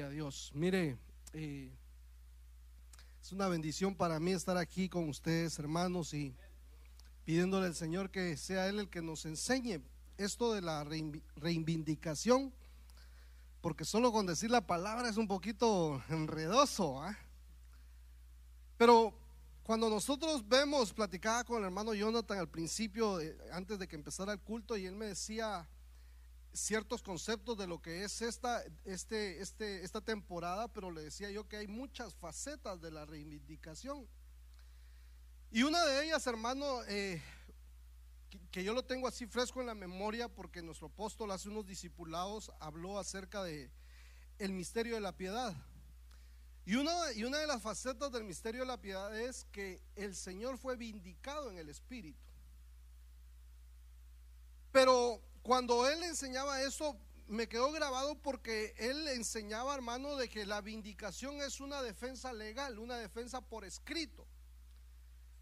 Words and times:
A 0.00 0.08
Dios. 0.08 0.50
Mire, 0.54 0.98
eh, 1.34 1.70
es 3.22 3.30
una 3.30 3.46
bendición 3.46 3.94
para 3.94 4.18
mí 4.18 4.32
estar 4.32 4.56
aquí 4.56 4.88
con 4.88 5.08
ustedes, 5.08 5.56
hermanos, 5.60 6.12
y 6.12 6.34
pidiéndole 7.24 7.66
al 7.66 7.76
Señor 7.76 8.10
que 8.10 8.36
sea 8.36 8.66
Él 8.68 8.80
el 8.80 8.88
que 8.88 9.02
nos 9.02 9.24
enseñe 9.24 9.80
esto 10.18 10.52
de 10.52 10.62
la 10.62 10.84
reivindicación, 11.36 12.52
porque 13.60 13.84
solo 13.84 14.10
con 14.10 14.26
decir 14.26 14.50
la 14.50 14.66
palabra 14.66 15.08
es 15.08 15.16
un 15.16 15.28
poquito 15.28 16.02
enredoso. 16.08 17.00
¿ah? 17.00 17.16
Pero 18.76 19.14
cuando 19.62 19.88
nosotros 19.88 20.46
vemos, 20.48 20.92
platicaba 20.92 21.44
con 21.44 21.58
el 21.58 21.66
hermano 21.66 21.94
Jonathan 21.94 22.38
al 22.38 22.48
principio, 22.48 23.20
antes 23.52 23.78
de 23.78 23.86
que 23.86 23.94
empezara 23.94 24.32
el 24.32 24.40
culto, 24.40 24.76
y 24.76 24.86
él 24.86 24.96
me 24.96 25.06
decía 25.06 25.68
ciertos 26.54 27.02
conceptos 27.02 27.58
de 27.58 27.66
lo 27.66 27.82
que 27.82 28.04
es 28.04 28.22
esta, 28.22 28.64
este, 28.84 29.42
este, 29.42 29.84
esta 29.84 30.00
temporada, 30.00 30.68
pero 30.68 30.90
le 30.90 31.02
decía 31.02 31.30
yo 31.30 31.48
que 31.48 31.56
hay 31.56 31.66
muchas 31.66 32.14
facetas 32.14 32.80
de 32.80 32.92
la 32.92 33.04
reivindicación. 33.04 34.08
Y 35.50 35.64
una 35.64 35.84
de 35.84 36.06
ellas, 36.06 36.26
hermano, 36.26 36.82
eh, 36.84 37.20
que, 38.50 38.62
yo 38.62 38.72
lo 38.72 38.84
tengo 38.84 39.08
así 39.08 39.26
fresco 39.26 39.60
en 39.60 39.66
la 39.66 39.74
memoria, 39.74 40.28
porque 40.28 40.62
nuestro 40.62 40.86
apóstol 40.86 41.30
hace 41.32 41.48
unos 41.48 41.66
discipulados 41.66 42.52
habló 42.60 42.98
acerca 42.98 43.42
de 43.42 43.70
el 44.38 44.52
misterio 44.52 44.94
de 44.94 45.00
la 45.00 45.16
piedad. 45.16 45.54
Y 46.64 46.76
una, 46.76 47.12
y 47.12 47.24
una 47.24 47.38
de 47.38 47.46
las 47.46 47.62
facetas 47.62 48.10
del 48.10 48.24
misterio 48.24 48.62
de 48.62 48.66
la 48.68 48.80
piedad 48.80 49.16
es 49.20 49.44
que 49.52 49.82
el 49.96 50.14
Señor 50.14 50.56
fue 50.56 50.76
vindicado 50.76 51.50
en 51.50 51.58
el 51.58 51.68
Espíritu. 51.68 52.18
Pero 54.72 55.20
cuando 55.44 55.86
él 55.86 56.02
enseñaba 56.04 56.62
eso, 56.62 56.98
me 57.26 57.50
quedó 57.50 57.70
grabado 57.70 58.14
porque 58.22 58.74
él 58.78 59.06
enseñaba, 59.08 59.74
hermano, 59.74 60.16
de 60.16 60.30
que 60.30 60.46
la 60.46 60.62
vindicación 60.62 61.42
es 61.42 61.60
una 61.60 61.82
defensa 61.82 62.32
legal, 62.32 62.78
una 62.78 62.96
defensa 62.96 63.42
por 63.42 63.66
escrito, 63.66 64.26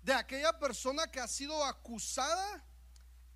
de 0.02 0.12
aquella 0.12 0.58
persona 0.58 1.06
que 1.06 1.20
ha 1.20 1.28
sido 1.28 1.64
acusada 1.64 2.64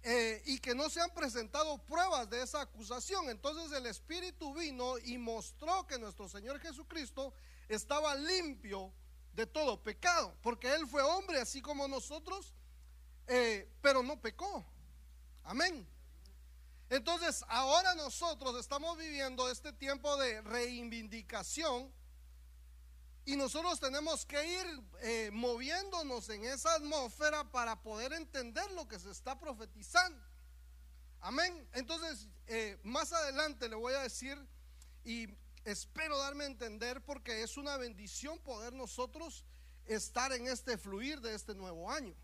eh, 0.02 0.42
y 0.44 0.58
que 0.58 0.74
no 0.74 0.90
se 0.90 1.00
han 1.00 1.14
presentado 1.14 1.78
pruebas 1.86 2.28
de 2.28 2.42
esa 2.42 2.62
acusación. 2.62 3.30
Entonces 3.30 3.70
el 3.70 3.86
Espíritu 3.86 4.52
vino 4.52 4.98
y 4.98 5.18
mostró 5.18 5.86
que 5.86 6.00
nuestro 6.00 6.28
Señor 6.28 6.58
Jesucristo 6.58 7.32
estaba 7.68 8.16
limpio 8.16 8.92
de 9.34 9.46
todo 9.46 9.80
pecado, 9.84 10.36
porque 10.42 10.74
Él 10.74 10.84
fue 10.88 11.00
hombre 11.02 11.40
así 11.40 11.62
como 11.62 11.86
nosotros, 11.86 12.56
eh, 13.28 13.72
pero 13.80 14.02
no 14.02 14.20
pecó. 14.20 14.66
Amén. 15.44 15.86
Entonces, 16.88 17.44
ahora 17.48 17.94
nosotros 17.94 18.56
estamos 18.60 18.96
viviendo 18.96 19.50
este 19.50 19.72
tiempo 19.72 20.16
de 20.16 20.40
reivindicación 20.42 21.92
y 23.24 23.34
nosotros 23.34 23.80
tenemos 23.80 24.24
que 24.24 24.60
ir 24.60 24.82
eh, 25.00 25.30
moviéndonos 25.32 26.28
en 26.28 26.44
esa 26.44 26.74
atmósfera 26.74 27.50
para 27.50 27.82
poder 27.82 28.12
entender 28.12 28.70
lo 28.72 28.86
que 28.86 29.00
se 29.00 29.10
está 29.10 29.36
profetizando. 29.36 30.24
Amén. 31.20 31.68
Entonces, 31.72 32.28
eh, 32.46 32.78
más 32.84 33.12
adelante 33.12 33.68
le 33.68 33.74
voy 33.74 33.94
a 33.94 34.02
decir 34.02 34.38
y 35.04 35.26
espero 35.64 36.18
darme 36.18 36.44
a 36.44 36.46
entender 36.46 37.04
porque 37.04 37.42
es 37.42 37.56
una 37.56 37.76
bendición 37.76 38.38
poder 38.38 38.72
nosotros 38.72 39.44
estar 39.86 40.32
en 40.32 40.46
este 40.46 40.78
fluir 40.78 41.20
de 41.20 41.34
este 41.34 41.52
nuevo 41.56 41.90
año. 41.90 42.14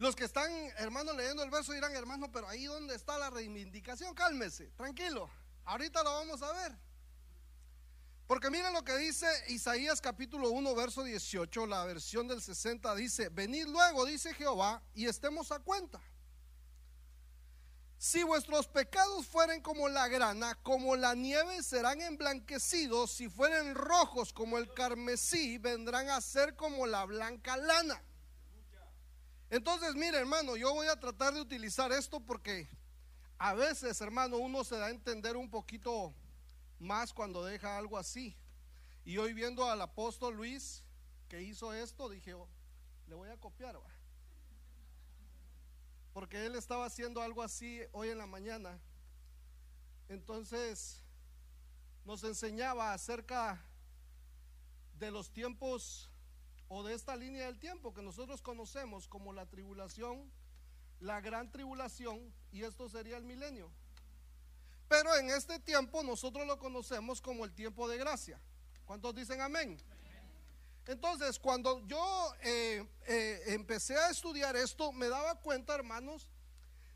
Los 0.00 0.16
que 0.16 0.24
están, 0.24 0.50
hermano, 0.78 1.12
leyendo 1.12 1.42
el 1.42 1.50
verso 1.50 1.74
dirán, 1.74 1.94
hermano, 1.94 2.32
pero 2.32 2.48
ahí 2.48 2.64
donde 2.64 2.94
está 2.94 3.18
la 3.18 3.28
reivindicación, 3.28 4.14
cálmese, 4.14 4.68
tranquilo, 4.68 5.28
ahorita 5.66 6.02
lo 6.02 6.10
vamos 6.14 6.40
a 6.40 6.50
ver. 6.54 6.74
Porque 8.26 8.48
miren 8.48 8.72
lo 8.72 8.82
que 8.82 8.96
dice 8.96 9.26
Isaías 9.48 10.00
capítulo 10.00 10.48
1, 10.52 10.74
verso 10.74 11.04
18, 11.04 11.66
la 11.66 11.84
versión 11.84 12.26
del 12.26 12.40
60 12.40 12.94
dice, 12.94 13.28
venid 13.28 13.66
luego, 13.66 14.06
dice 14.06 14.32
Jehová, 14.32 14.82
y 14.94 15.04
estemos 15.04 15.52
a 15.52 15.58
cuenta. 15.58 16.00
Si 17.98 18.22
vuestros 18.22 18.68
pecados 18.68 19.26
fueren 19.26 19.60
como 19.60 19.90
la 19.90 20.08
grana, 20.08 20.54
como 20.62 20.96
la 20.96 21.14
nieve 21.14 21.62
serán 21.62 22.00
emblanquecidos, 22.00 23.10
si 23.10 23.28
fueren 23.28 23.74
rojos 23.74 24.32
como 24.32 24.56
el 24.56 24.72
carmesí, 24.72 25.58
vendrán 25.58 26.08
a 26.08 26.22
ser 26.22 26.56
como 26.56 26.86
la 26.86 27.04
blanca 27.04 27.58
lana. 27.58 28.02
Entonces, 29.50 29.96
mire, 29.96 30.16
hermano, 30.16 30.56
yo 30.56 30.72
voy 30.72 30.86
a 30.86 30.98
tratar 30.98 31.34
de 31.34 31.40
utilizar 31.40 31.90
esto 31.90 32.20
porque 32.20 32.68
a 33.36 33.52
veces, 33.52 34.00
hermano, 34.00 34.36
uno 34.36 34.62
se 34.62 34.76
da 34.76 34.86
a 34.86 34.90
entender 34.90 35.36
un 35.36 35.50
poquito 35.50 36.14
más 36.78 37.12
cuando 37.12 37.44
deja 37.44 37.76
algo 37.76 37.98
así. 37.98 38.36
Y 39.04 39.18
hoy 39.18 39.32
viendo 39.32 39.68
al 39.68 39.80
apóstol 39.80 40.36
Luis 40.36 40.84
que 41.28 41.42
hizo 41.42 41.72
esto, 41.72 42.08
dije, 42.08 42.34
oh, 42.34 42.48
le 43.08 43.14
voy 43.14 43.28
a 43.28 43.36
copiar. 43.38 43.78
Porque 46.12 46.46
él 46.46 46.54
estaba 46.54 46.86
haciendo 46.86 47.22
algo 47.22 47.42
así 47.42 47.80
hoy 47.92 48.10
en 48.10 48.18
la 48.18 48.26
mañana. 48.26 48.78
Entonces, 50.08 51.02
nos 52.04 52.22
enseñaba 52.24 52.92
acerca 52.92 53.64
de 54.98 55.10
los 55.10 55.32
tiempos 55.32 56.09
o 56.72 56.84
de 56.84 56.94
esta 56.94 57.16
línea 57.16 57.46
del 57.46 57.58
tiempo 57.58 57.92
que 57.92 58.00
nosotros 58.00 58.40
conocemos 58.40 59.08
como 59.08 59.32
la 59.32 59.44
tribulación, 59.44 60.30
la 61.00 61.20
gran 61.20 61.50
tribulación, 61.50 62.32
y 62.52 62.62
esto 62.62 62.88
sería 62.88 63.16
el 63.16 63.24
milenio. 63.24 63.68
Pero 64.88 65.16
en 65.16 65.30
este 65.30 65.58
tiempo 65.58 66.04
nosotros 66.04 66.46
lo 66.46 66.60
conocemos 66.60 67.20
como 67.20 67.44
el 67.44 67.52
tiempo 67.52 67.88
de 67.88 67.98
gracia. 67.98 68.40
¿Cuántos 68.84 69.16
dicen 69.16 69.40
amén? 69.40 69.78
Entonces, 70.86 71.40
cuando 71.40 71.84
yo 71.88 72.34
eh, 72.40 72.86
eh, 73.06 73.42
empecé 73.46 73.96
a 73.96 74.10
estudiar 74.10 74.54
esto, 74.54 74.92
me 74.92 75.08
daba 75.08 75.40
cuenta, 75.40 75.74
hermanos, 75.74 76.30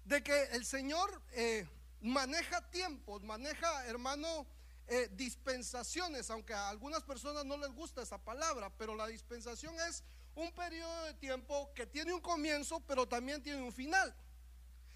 de 0.04 0.22
que 0.22 0.40
el 0.52 0.64
Señor 0.64 1.20
eh, 1.32 1.68
maneja 2.00 2.70
tiempos, 2.70 3.24
maneja, 3.24 3.86
hermano, 3.86 4.46
eh, 4.86 5.08
dispensaciones, 5.12 6.30
aunque 6.30 6.52
a 6.52 6.68
algunas 6.68 7.02
personas 7.02 7.44
no 7.44 7.56
les 7.56 7.70
gusta 7.72 8.02
esa 8.02 8.18
palabra, 8.18 8.70
pero 8.76 8.94
la 8.94 9.06
dispensación 9.06 9.74
es 9.88 10.02
un 10.34 10.52
periodo 10.52 11.04
de 11.04 11.14
tiempo 11.14 11.72
que 11.74 11.86
tiene 11.86 12.12
un 12.12 12.20
comienzo, 12.20 12.80
pero 12.80 13.06
también 13.06 13.42
tiene 13.42 13.62
un 13.62 13.72
final. 13.72 14.14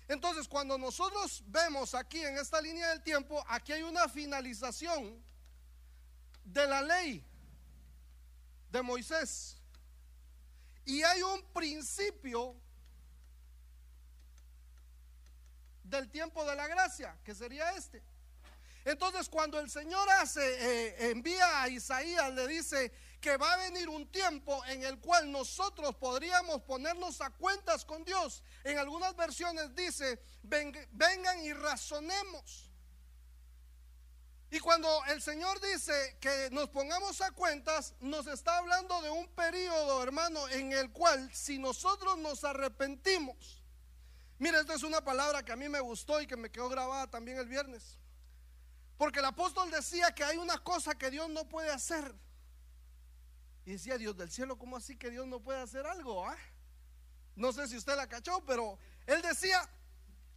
Entonces, 0.09 0.49
cuando 0.49 0.79
nosotros 0.79 1.43
vemos 1.47 1.95
aquí 1.95 2.25
en 2.25 2.39
esta 2.39 2.61
línea 2.61 2.89
del 2.89 3.03
tiempo, 3.03 3.45
aquí 3.49 3.73
hay 3.73 3.83
una 3.83 4.09
finalización 4.09 5.23
de 6.45 6.67
la 6.67 6.83
ley 6.83 7.25
de 8.71 8.83
Moisés. 8.83 9.57
Y 10.85 11.03
hay 11.03 11.23
un 11.23 11.43
principio 11.53 12.57
del 15.85 16.11
tiempo 16.11 16.45
de 16.45 16.57
la 16.57 16.67
gracia, 16.67 17.19
que 17.25 17.35
sería 17.35 17.73
este. 17.73 18.03
Entonces 18.89 19.29
cuando 19.29 19.61
el 19.61 19.69
Señor 19.69 20.09
hace, 20.13 20.41
eh, 20.41 21.11
envía 21.11 21.61
a 21.61 21.69
Isaías, 21.69 22.33
le 22.33 22.49
dice 22.49 22.91
que 23.21 23.37
va 23.37 23.53
a 23.53 23.57
venir 23.59 23.87
un 23.87 24.11
tiempo 24.11 24.65
en 24.65 24.83
el 24.83 24.99
cual 24.99 25.31
nosotros 25.31 25.95
podríamos 25.97 26.63
ponernos 26.63 27.21
a 27.21 27.29
cuentas 27.29 27.85
con 27.85 28.03
Dios. 28.03 28.43
En 28.65 28.79
algunas 28.79 29.15
versiones 29.15 29.75
dice, 29.75 30.19
vengan 30.43 31.45
y 31.45 31.53
razonemos. 31.53 32.71
Y 34.51 34.59
cuando 34.59 34.89
el 35.09 35.21
Señor 35.21 35.61
dice 35.61 36.17
que 36.19 36.49
nos 36.51 36.71
pongamos 36.71 37.21
a 37.21 37.31
cuentas, 37.33 37.95
nos 38.01 38.27
está 38.27 38.57
hablando 38.57 39.03
de 39.03 39.11
un 39.11 39.29
periodo, 39.35 40.03
hermano, 40.03 40.49
en 40.49 40.73
el 40.73 40.91
cual 40.93 41.31
si 41.35 41.59
nosotros 41.59 42.17
nos 42.17 42.43
arrepentimos, 42.43 43.63
mire, 44.39 44.59
esta 44.59 44.73
es 44.73 44.83
una 44.83 45.05
palabra 45.05 45.43
que 45.43 45.53
a 45.53 45.57
mí 45.57 45.69
me 45.69 45.81
gustó 45.81 46.23
y 46.23 46.27
que 46.27 46.39
me 46.39 46.51
quedó 46.51 46.71
grabada 46.71 47.11
también 47.11 47.37
el 47.37 47.49
viernes. 47.49 47.99
Porque 48.99 49.21
el 49.21 49.25
apóstol 49.25 49.71
decía 49.71 50.13
que 50.13 50.25
hay 50.25 50.37
una 50.37 50.59
cosa 50.59 50.99
que 50.99 51.11
Dios 51.11 51.31
no 51.31 51.49
puede 51.49 51.71
hacer. 51.71 52.15
Y 53.65 53.73
decía, 53.73 53.97
Dios 53.97 54.17
del 54.17 54.31
cielo, 54.31 54.59
¿cómo 54.59 54.77
así 54.77 54.97
que 54.97 55.09
Dios 55.09 55.27
no 55.27 55.41
puede 55.41 55.61
hacer 55.61 55.87
algo? 55.87 56.27
Ah? 56.27 56.37
No 57.37 57.53
sé 57.53 57.69
si 57.69 57.77
usted 57.77 57.95
la 57.97 58.09
cachó, 58.09 58.45
pero 58.45 58.77
él 59.07 59.23
decía 59.23 59.67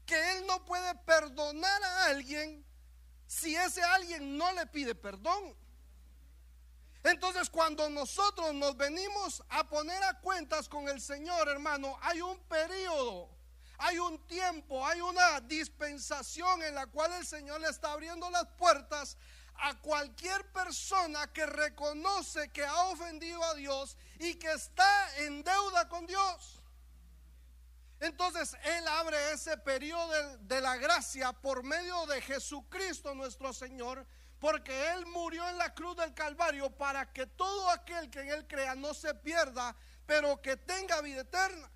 que 0.05 0.31
él 0.33 0.45
no 0.45 0.63
puede 0.63 0.93
perdonar 0.95 1.83
a 1.83 2.05
alguien 2.05 2.63
si 3.25 3.55
ese 3.55 3.81
alguien 3.81 4.37
no 4.37 4.51
le 4.53 4.67
pide 4.67 4.93
perdón. 4.93 5.55
Entonces 7.03 7.49
cuando 7.49 7.89
nosotros 7.89 8.53
nos 8.53 8.77
venimos 8.77 9.41
a 9.49 9.67
poner 9.67 10.03
a 10.03 10.19
cuentas 10.19 10.69
con 10.69 10.87
el 10.87 11.01
Señor, 11.01 11.49
hermano, 11.49 11.97
hay 12.01 12.21
un 12.21 12.37
periodo 12.41 13.29
hay 13.83 13.97
un 13.97 14.19
tiempo, 14.27 14.85
hay 14.85 15.01
una 15.01 15.41
dispensación 15.41 16.61
en 16.61 16.75
la 16.75 16.85
cual 16.85 17.11
el 17.13 17.25
Señor 17.25 17.59
le 17.61 17.67
está 17.67 17.91
abriendo 17.91 18.29
las 18.29 18.45
puertas 18.57 19.17
a 19.55 19.73
cualquier 19.79 20.45
persona 20.51 21.25
que 21.33 21.47
reconoce 21.47 22.49
que 22.49 22.63
ha 22.63 22.83
ofendido 22.85 23.43
a 23.43 23.55
Dios 23.55 23.97
y 24.19 24.35
que 24.35 24.51
está 24.51 25.17
en 25.17 25.43
deuda 25.43 25.89
con 25.89 26.05
Dios. 26.05 26.61
Entonces 27.99 28.55
Él 28.63 28.87
abre 28.87 29.31
ese 29.31 29.57
periodo 29.57 30.37
de, 30.37 30.61
la 30.61 30.77
gracia 30.77 31.33
por 31.33 31.63
medio 31.63 32.05
de 32.05 32.21
Jesucristo 32.21 33.15
nuestro 33.15 33.51
Señor 33.51 34.05
porque 34.39 34.91
Él 34.91 35.07
murió 35.07 35.47
en 35.49 35.57
la 35.57 35.73
cruz 35.73 35.97
del 35.97 36.13
Calvario 36.13 36.69
para 36.69 37.11
que 37.11 37.25
todo 37.25 37.67
aquel 37.71 38.11
que 38.11 38.21
en 38.21 38.29
Él 38.29 38.47
crea 38.47 38.75
no 38.75 38.93
se 38.93 39.13
pierda, 39.15 39.75
pero 40.05 40.39
que 40.39 40.55
tenga 40.55 41.01
vida 41.01 41.21
eterna. 41.21 41.69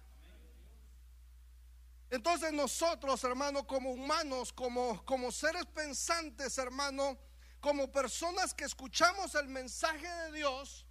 Entonces 2.09 2.53
nosotros, 2.53 3.23
hermano, 3.23 3.65
como 3.65 3.91
humanos, 3.91 4.53
como, 4.53 5.03
como 5.05 5.31
seres 5.31 5.65
pensantes, 5.65 6.57
hermano, 6.57 7.17
como 7.59 7.91
personas 7.91 8.53
que 8.53 8.65
escuchamos 8.65 9.33
el 9.35 9.47
mensaje 9.47 10.07
de 10.07 10.31
Dios, 10.33 10.85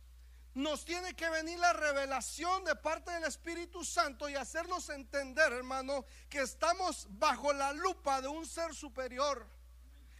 nos 0.55 0.85
tiene 0.85 1.15
que 1.15 1.29
venir 1.31 1.59
la 1.59 1.73
revelación 1.73 2.65
de 2.65 2.77
parte 2.77 3.11
del 3.11 3.25
Espíritu 3.25 3.85
Santo 3.85 4.29
y 4.29 4.37
hacernos 4.37 4.89
entender, 4.89 5.53
hermano, 5.53 6.05
que 6.29 6.43
estamos 6.43 7.07
bajo 7.11 7.53
la 7.53 7.73
lupa 7.73 8.21
de 8.21 8.29
un 8.29 8.47
ser 8.47 8.75
superior, 8.75 9.47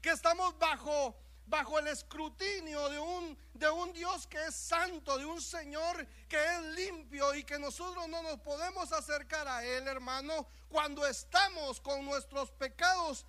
que 0.03 0.11
estamos 0.11 0.59
bajo 0.59 1.17
bajo 1.47 1.79
el 1.79 1.89
escrutinio 1.89 2.89
de 2.89 2.99
un, 2.99 3.39
de 3.53 3.69
un 3.71 3.93
Dios 3.93 4.27
que 4.27 4.43
es 4.47 4.55
santo, 4.55 5.19
de 5.19 5.25
un 5.25 5.41
Señor 5.41 6.07
que 6.29 6.37
es 6.37 6.63
limpio 6.77 7.35
y 7.35 7.45
que 7.45 7.59
nosotros 7.59 8.09
no 8.09 8.23
nos 8.23 8.41
podemos 8.41 8.93
acercar 8.93 9.47
a 9.47 9.65
Él, 9.65 9.87
hermano, 9.87 10.47
cuando 10.69 11.07
estamos 11.07 11.81
con 11.81 12.05
nuestros 12.05 12.51
pecados 12.53 13.27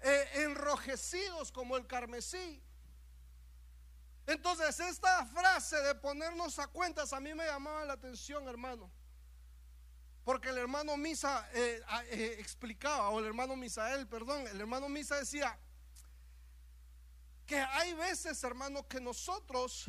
eh, 0.00 0.28
enrojecidos 0.34 1.52
como 1.52 1.76
el 1.76 1.86
carmesí. 1.86 2.62
Entonces, 4.26 4.78
esta 4.80 5.24
frase 5.26 5.76
de 5.82 5.94
ponernos 5.94 6.58
a 6.58 6.66
cuentas 6.68 7.12
a 7.12 7.20
mí 7.20 7.34
me 7.34 7.44
llamaba 7.44 7.84
la 7.84 7.94
atención, 7.94 8.48
hermano. 8.48 8.90
Porque 10.24 10.50
el 10.50 10.58
hermano 10.58 10.96
Misa 10.96 11.48
eh, 11.52 11.82
eh, 12.10 12.36
explicaba, 12.38 13.10
o 13.10 13.18
el 13.18 13.26
hermano 13.26 13.56
Misael, 13.56 14.06
perdón, 14.06 14.46
el 14.46 14.60
hermano 14.60 14.88
Misa 14.88 15.16
decía 15.16 15.58
que 17.46 17.58
hay 17.58 17.94
veces, 17.94 18.42
hermano, 18.44 18.86
que 18.88 19.00
nosotros 19.00 19.86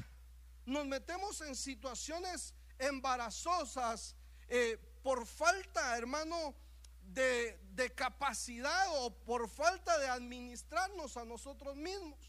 nos 0.66 0.86
metemos 0.86 1.42
en 1.42 1.56
situaciones 1.56 2.54
embarazosas 2.80 4.16
eh, 4.48 4.78
por 5.04 5.26
falta, 5.26 5.98
hermano, 5.98 6.56
de, 7.02 7.60
de 7.72 7.94
capacidad 7.94 8.86
o 9.00 9.14
por 9.24 9.50
falta 9.50 9.98
de 10.00 10.08
administrarnos 10.08 11.18
a 11.18 11.26
nosotros 11.26 11.76
mismos. 11.76 12.20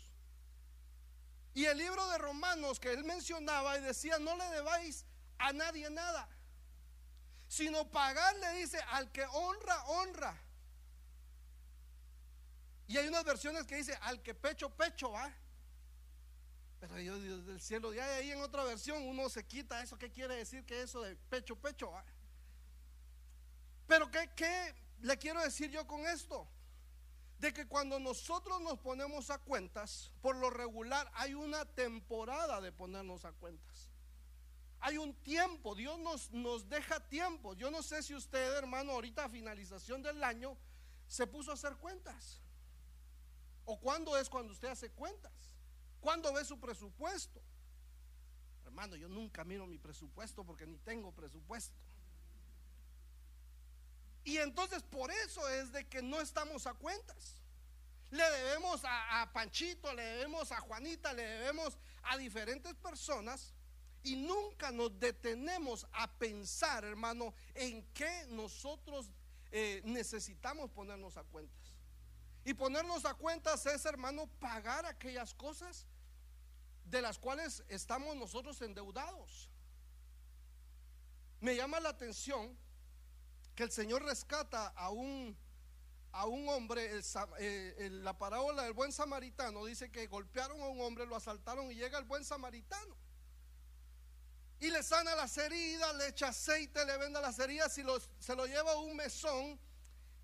Y 1.54 1.66
el 1.66 1.78
libro 1.78 2.08
de 2.08 2.18
Romanos 2.18 2.80
que 2.80 2.92
él 2.92 3.04
mencionaba 3.04 3.78
y 3.78 3.82
decía, 3.82 4.18
no 4.18 4.36
le 4.36 4.44
debáis 4.46 5.06
a 5.38 5.52
nadie 5.52 5.88
nada, 5.88 6.28
sino 7.46 7.88
pagarle, 7.90 8.54
dice, 8.54 8.80
al 8.90 9.12
que 9.12 9.24
honra, 9.26 9.84
honra. 9.84 10.43
Y 12.86 12.96
hay 12.96 13.08
unas 13.08 13.24
versiones 13.24 13.64
que 13.64 13.76
dice, 13.76 13.96
al 14.02 14.22
que 14.22 14.34
pecho, 14.34 14.70
pecho, 14.70 15.10
va. 15.12 15.32
Pero 16.80 16.96
Dios, 16.96 17.46
del 17.46 17.60
cielo, 17.60 17.94
ya 17.94 18.04
ahí 18.16 18.30
en 18.30 18.40
otra 18.42 18.62
versión 18.64 19.02
uno 19.04 19.28
se 19.28 19.46
quita 19.46 19.82
eso. 19.82 19.98
¿Qué 19.98 20.10
quiere 20.12 20.36
decir 20.36 20.64
que 20.66 20.82
eso 20.82 21.00
de 21.00 21.16
pecho, 21.16 21.56
pecho? 21.56 21.90
Va? 21.90 22.04
Pero 23.86 24.10
¿qué, 24.10 24.30
¿qué 24.36 24.74
le 25.00 25.16
quiero 25.16 25.42
decir 25.42 25.70
yo 25.70 25.86
con 25.86 26.06
esto? 26.06 26.46
de 27.38 27.52
que 27.52 27.66
cuando 27.66 27.98
nosotros 27.98 28.60
nos 28.62 28.78
ponemos 28.78 29.28
a 29.28 29.38
cuentas, 29.38 30.10
por 30.22 30.34
lo 30.36 30.48
regular 30.48 31.10
hay 31.14 31.34
una 31.34 31.66
temporada 31.66 32.60
de 32.62 32.72
ponernos 32.72 33.26
a 33.26 33.32
cuentas. 33.32 33.90
Hay 34.80 34.96
un 34.96 35.14
tiempo, 35.22 35.74
Dios 35.74 35.98
nos, 35.98 36.30
nos 36.30 36.68
deja 36.68 37.00
tiempo. 37.00 37.54
Yo 37.54 37.70
no 37.70 37.82
sé 37.82 38.02
si 38.02 38.14
usted, 38.14 38.56
hermano, 38.56 38.92
ahorita 38.92 39.24
a 39.24 39.28
finalización 39.28 40.02
del 40.02 40.22
año, 40.24 40.56
se 41.06 41.26
puso 41.26 41.50
a 41.50 41.54
hacer 41.54 41.76
cuentas. 41.76 42.40
¿O 43.64 43.78
cuándo 43.78 44.16
es 44.16 44.28
cuando 44.28 44.52
usted 44.52 44.68
hace 44.68 44.90
cuentas? 44.90 45.32
¿Cuándo 46.00 46.32
ve 46.32 46.44
su 46.44 46.58
presupuesto? 46.60 47.40
Hermano, 48.64 48.96
yo 48.96 49.08
nunca 49.08 49.44
miro 49.44 49.66
mi 49.66 49.78
presupuesto 49.78 50.44
porque 50.44 50.66
ni 50.66 50.78
tengo 50.78 51.12
presupuesto. 51.12 51.74
Y 54.24 54.38
entonces 54.38 54.82
por 54.82 55.10
eso 55.10 55.48
es 55.48 55.72
de 55.72 55.86
que 55.86 56.02
no 56.02 56.20
estamos 56.20 56.66
a 56.66 56.74
cuentas. 56.74 57.42
Le 58.10 58.22
debemos 58.30 58.82
a, 58.84 59.30
Panchito, 59.32 59.92
le 59.92 60.02
debemos 60.02 60.52
a 60.52 60.60
Juanita, 60.60 61.12
le 61.12 61.22
debemos 61.22 61.76
a 62.02 62.16
diferentes 62.16 62.74
personas 62.74 63.52
y 64.02 64.16
nunca 64.16 64.70
nos 64.70 64.98
detenemos 64.98 65.86
a 65.92 66.10
pensar, 66.18 66.84
hermano, 66.84 67.34
en 67.54 67.82
qué 67.92 68.26
nosotros 68.28 69.10
eh, 69.50 69.82
necesitamos 69.84 70.70
ponernos 70.70 71.16
a 71.16 71.24
cuentas. 71.24 71.63
Y 72.44 72.52
ponernos 72.54 73.06
a 73.06 73.14
cuentas 73.14 73.64
es, 73.66 73.84
hermano, 73.86 74.26
pagar 74.38 74.84
aquellas 74.84 75.32
cosas 75.34 75.86
de 76.84 77.00
las 77.00 77.18
cuales 77.18 77.64
estamos 77.68 78.14
nosotros 78.16 78.60
endeudados. 78.60 79.48
Me 81.40 81.56
llama 81.56 81.80
la 81.80 81.88
atención 81.88 82.56
que 83.54 83.62
el 83.62 83.70
Señor 83.70 84.02
rescata 84.04 84.68
a 84.68 84.90
un, 84.90 85.36
a 86.12 86.26
un 86.26 86.48
hombre, 86.48 87.00
eh, 87.38 87.88
la 88.02 88.18
parábola 88.18 88.64
del 88.64 88.72
buen 88.72 88.92
samaritano 88.92 89.64
dice 89.64 89.90
que 89.90 90.06
golpearon 90.06 90.60
a 90.60 90.68
un 90.68 90.80
hombre, 90.80 91.06
lo 91.06 91.16
asaltaron 91.16 91.70
y 91.70 91.76
llega 91.76 91.98
el 91.98 92.04
buen 92.04 92.24
samaritano. 92.24 92.96
Y 94.60 94.70
le 94.70 94.82
sana 94.82 95.14
las 95.14 95.36
heridas, 95.38 95.94
le 95.96 96.08
echa 96.08 96.28
aceite, 96.28 96.84
le 96.84 96.96
venda 96.98 97.20
las 97.20 97.38
heridas 97.38 97.76
y 97.78 97.84
se 98.18 98.36
lo 98.36 98.46
lleva 98.46 98.72
a 98.72 98.78
un 98.78 98.96
mesón 98.96 99.58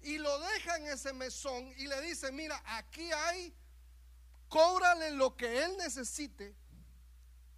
y 0.02 0.18
lo 0.18 0.38
deja 0.40 0.76
en 0.76 0.86
ese 0.86 1.12
mesón 1.12 1.72
y 1.76 1.86
le 1.86 2.00
dice, 2.00 2.32
mira, 2.32 2.62
aquí 2.64 3.10
hay, 3.12 3.54
cóbrale 4.48 5.10
lo 5.12 5.36
que 5.36 5.62
él 5.64 5.76
necesite 5.76 6.56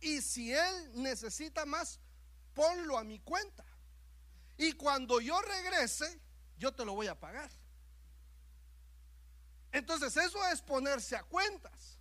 y 0.01 0.21
si 0.21 0.53
él 0.53 0.91
necesita 0.95 1.65
más, 1.65 2.01
ponlo 2.55 2.99
a 2.99 3.05
mi 3.05 3.21
cuenta. 3.21 3.65
Y 4.59 4.73
cuando 4.73 5.21
yo 5.21 5.41
regrese, 5.41 6.21
yo 6.59 6.75
te 6.75 6.85
lo 6.85 6.95
voy 6.95 7.07
a 7.07 7.19
pagar. 7.19 7.51
Entonces 9.71 10.17
eso 10.17 10.45
es 10.49 10.61
ponerse 10.61 11.17
a 11.17 11.23
cuentas. 11.23 11.99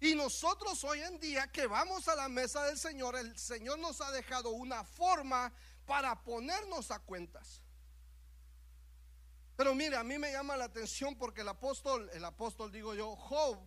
Y 0.00 0.14
nosotros 0.14 0.82
hoy 0.84 1.00
en 1.00 1.18
día 1.18 1.50
que 1.50 1.66
vamos 1.66 2.06
a 2.06 2.14
la 2.14 2.28
mesa 2.28 2.64
del 2.64 2.78
Señor, 2.78 3.16
el 3.16 3.36
Señor 3.36 3.80
nos 3.80 4.00
ha 4.00 4.12
dejado 4.12 4.50
una 4.50 4.84
forma 4.84 5.52
para 5.84 6.22
ponernos 6.22 6.92
a 6.92 7.00
cuentas. 7.00 7.60
Pero 9.58 9.74
mire, 9.74 9.96
a 9.96 10.04
mí 10.04 10.18
me 10.18 10.30
llama 10.30 10.56
la 10.56 10.66
atención 10.66 11.16
porque 11.16 11.40
el 11.40 11.48
apóstol, 11.48 12.08
el 12.12 12.24
apóstol 12.24 12.70
digo 12.70 12.94
yo, 12.94 13.16
Job, 13.16 13.58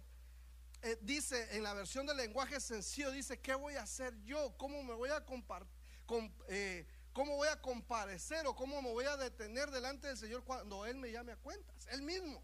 eh, 0.84 0.98
dice 1.02 1.54
en 1.58 1.64
la 1.64 1.74
versión 1.74 2.06
del 2.06 2.16
lenguaje 2.16 2.62
sencillo, 2.62 3.12
dice, 3.12 3.42
¿qué 3.42 3.54
voy 3.56 3.76
a 3.76 3.82
hacer 3.82 4.16
yo? 4.24 4.56
¿Cómo 4.58 4.82
me 4.84 4.94
voy 4.94 5.10
a 5.10 5.26
compartir? 5.26 5.70
Eh, 6.48 6.88
¿Cómo 7.12 7.36
voy 7.36 7.50
a 7.50 7.62
comparecer 7.62 8.48
o 8.48 8.56
cómo 8.56 8.82
me 8.82 8.90
voy 8.90 9.04
a 9.04 9.18
detener 9.18 9.70
delante 9.70 10.08
del 10.08 10.16
Señor 10.16 10.46
cuando 10.46 10.86
Él 10.86 10.96
me 10.96 11.12
llame 11.12 11.34
a 11.34 11.36
cuentas? 11.36 11.86
Él 11.88 12.04
mismo. 12.04 12.42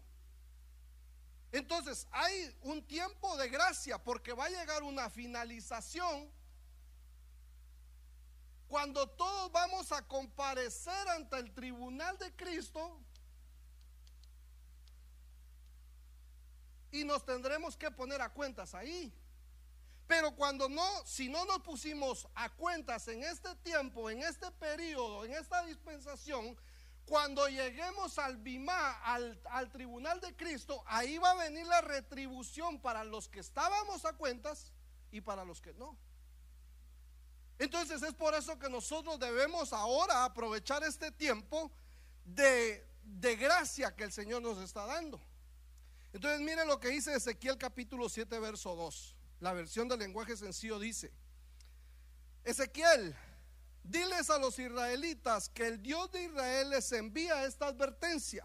Entonces 1.50 2.06
hay 2.10 2.54
un 2.64 2.86
tiempo 2.86 3.34
de 3.38 3.48
gracia 3.48 3.96
porque 3.96 4.34
va 4.34 4.44
a 4.44 4.50
llegar 4.50 4.82
una 4.82 5.08
finalización 5.08 6.30
cuando 8.66 9.08
todos 9.08 9.50
vamos 9.52 9.90
a 9.90 10.06
comparecer 10.06 11.08
ante 11.08 11.38
el 11.38 11.54
tribunal 11.54 12.18
de 12.18 12.36
Cristo 12.36 13.00
y 16.90 17.04
nos 17.04 17.24
tendremos 17.24 17.76
que 17.76 17.90
poner 17.90 18.20
a 18.22 18.30
cuentas 18.30 18.74
ahí. 18.74 19.12
Pero 20.06 20.34
cuando 20.34 20.70
no, 20.70 21.04
si 21.04 21.28
no 21.28 21.44
nos 21.44 21.60
pusimos 21.60 22.26
a 22.34 22.48
cuentas 22.48 23.08
en 23.08 23.22
este 23.22 23.54
tiempo, 23.56 24.08
en 24.08 24.22
este 24.22 24.50
periodo, 24.52 25.26
en 25.26 25.34
esta 25.34 25.62
dispensación, 25.64 26.56
cuando 27.04 27.46
lleguemos 27.48 28.18
al 28.18 28.38
Bimá, 28.38 28.92
al, 29.02 29.38
al, 29.50 29.70
tribunal 29.70 30.20
de 30.20 30.34
Cristo, 30.34 30.82
ahí 30.86 31.18
va 31.18 31.32
a 31.32 31.44
venir 31.44 31.66
la 31.66 31.82
retribución 31.82 32.80
para 32.80 33.04
los 33.04 33.28
que 33.28 33.40
estábamos 33.40 34.06
a 34.06 34.14
cuentas 34.14 34.72
y 35.10 35.20
para 35.20 35.44
los 35.44 35.60
que 35.60 35.74
no. 35.74 35.96
Entonces 37.58 38.02
es 38.02 38.14
por 38.14 38.34
eso 38.34 38.58
que 38.58 38.70
nosotros 38.70 39.18
debemos 39.18 39.74
ahora 39.74 40.24
aprovechar 40.24 40.82
este 40.84 41.10
tiempo 41.10 41.70
de 42.24 43.36
gracia 43.38 43.94
que 43.94 44.04
el 44.04 44.12
Señor 44.12 44.40
nos 44.40 44.58
está 44.58 44.86
dando. 44.86 45.20
Entonces 46.12 46.40
miren 46.40 46.66
lo 46.66 46.80
que 46.80 46.88
dice 46.88 47.14
Ezequiel 47.14 47.58
capítulo 47.58 48.08
7, 48.08 48.38
verso 48.38 48.74
2. 48.74 49.16
La 49.40 49.52
versión 49.52 49.88
del 49.88 50.00
lenguaje 50.00 50.36
sencillo 50.36 50.78
dice, 50.78 51.12
Ezequiel, 52.44 53.14
diles 53.84 54.30
a 54.30 54.38
los 54.38 54.58
israelitas 54.58 55.48
que 55.48 55.66
el 55.66 55.82
Dios 55.82 56.10
de 56.10 56.24
Israel 56.24 56.70
les 56.70 56.90
envía 56.92 57.44
esta 57.44 57.66
advertencia. 57.66 58.44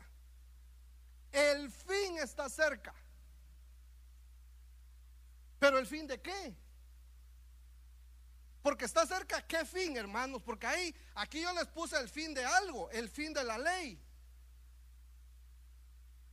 El 1.31 1.71
fin 1.71 2.17
está 2.19 2.49
cerca. 2.49 2.93
Pero 5.57 5.79
el 5.79 5.87
fin 5.87 6.05
de 6.05 6.21
qué? 6.21 6.55
Porque 8.61 8.85
está 8.85 9.05
cerca, 9.05 9.41
¿qué 9.47 9.65
fin, 9.65 9.97
hermanos? 9.97 10.41
Porque 10.43 10.67
ahí, 10.67 10.95
aquí 11.15 11.41
yo 11.41 11.51
les 11.53 11.67
puse 11.67 11.97
el 11.97 12.09
fin 12.09 12.33
de 12.33 12.45
algo, 12.45 12.89
el 12.91 13.09
fin 13.09 13.33
de 13.33 13.43
la 13.43 13.57
ley. 13.57 13.99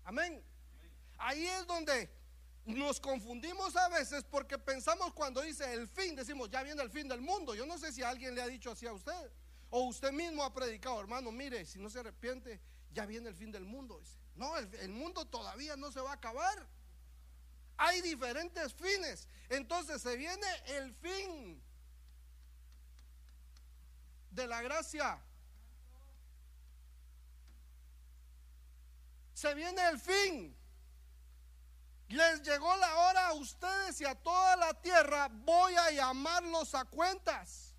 Amén. 0.05 0.50
Ahí 1.21 1.47
es 1.47 1.67
donde 1.67 2.11
nos 2.65 2.99
confundimos 2.99 3.77
a 3.77 3.89
veces 3.91 4.25
porque 4.25 4.59
pensamos 4.59 5.13
cuando 5.13 5.43
dice 5.43 5.73
el 5.73 5.87
fin, 5.87 6.17
decimos, 6.17 6.49
ya 6.51 6.63
viene 6.63 6.83
el 6.83 6.91
fin 6.91 7.09
del 7.09 7.21
mundo. 7.21 7.55
Yo 7.55 7.67
no 7.67 7.79
sé 7.79 7.93
si 7.93 8.03
alguien 8.03 8.35
le 8.35 8.43
ha 8.43 8.47
dicho 8.47 8.71
así 8.71 8.87
a 8.87 8.93
usted. 8.93 9.31
O 9.69 9.83
usted 9.85 10.13
mismo 10.13 10.43
ha 10.43 10.53
predicado, 10.53 10.99
hermano, 10.99 11.31
mire, 11.31 11.65
si 11.67 11.79
no 11.79 11.91
se 11.91 12.01
arrepiente, 12.01 12.61
ya 12.93 13.07
viene 13.07 13.29
el 13.29 13.35
fin 13.35 13.53
del 13.53 13.65
mundo. 13.65 14.03
no, 14.35 14.57
el, 14.57 14.89
mundo 14.89 15.27
todavía 15.27 15.77
no 15.77 15.93
se 15.93 16.01
va 16.01 16.11
a 16.11 16.15
acabar. 16.15 16.67
Hay 17.77 18.01
diferentes 18.01 18.75
fines. 18.75 19.29
Entonces 19.49 20.01
se 20.01 20.17
viene 20.17 20.47
el 20.67 20.95
fin 20.95 21.63
de 24.31 24.47
la 24.47 24.63
gracia. 24.63 25.23
Se 29.35 29.55
viene 29.55 29.87
el 29.89 29.99
fin. 29.99 30.60
Les 32.11 32.43
llegó 32.43 32.75
la 32.77 32.97
hora 32.97 33.29
a 33.29 33.33
ustedes 33.35 34.01
y 34.01 34.05
a 34.05 34.17
toda 34.17 34.57
la 34.57 34.75
tierra. 34.75 35.29
Voy 35.31 35.75
a 35.77 35.93
llamarlos 35.93 36.75
a 36.75 36.85
cuentas. 36.85 37.73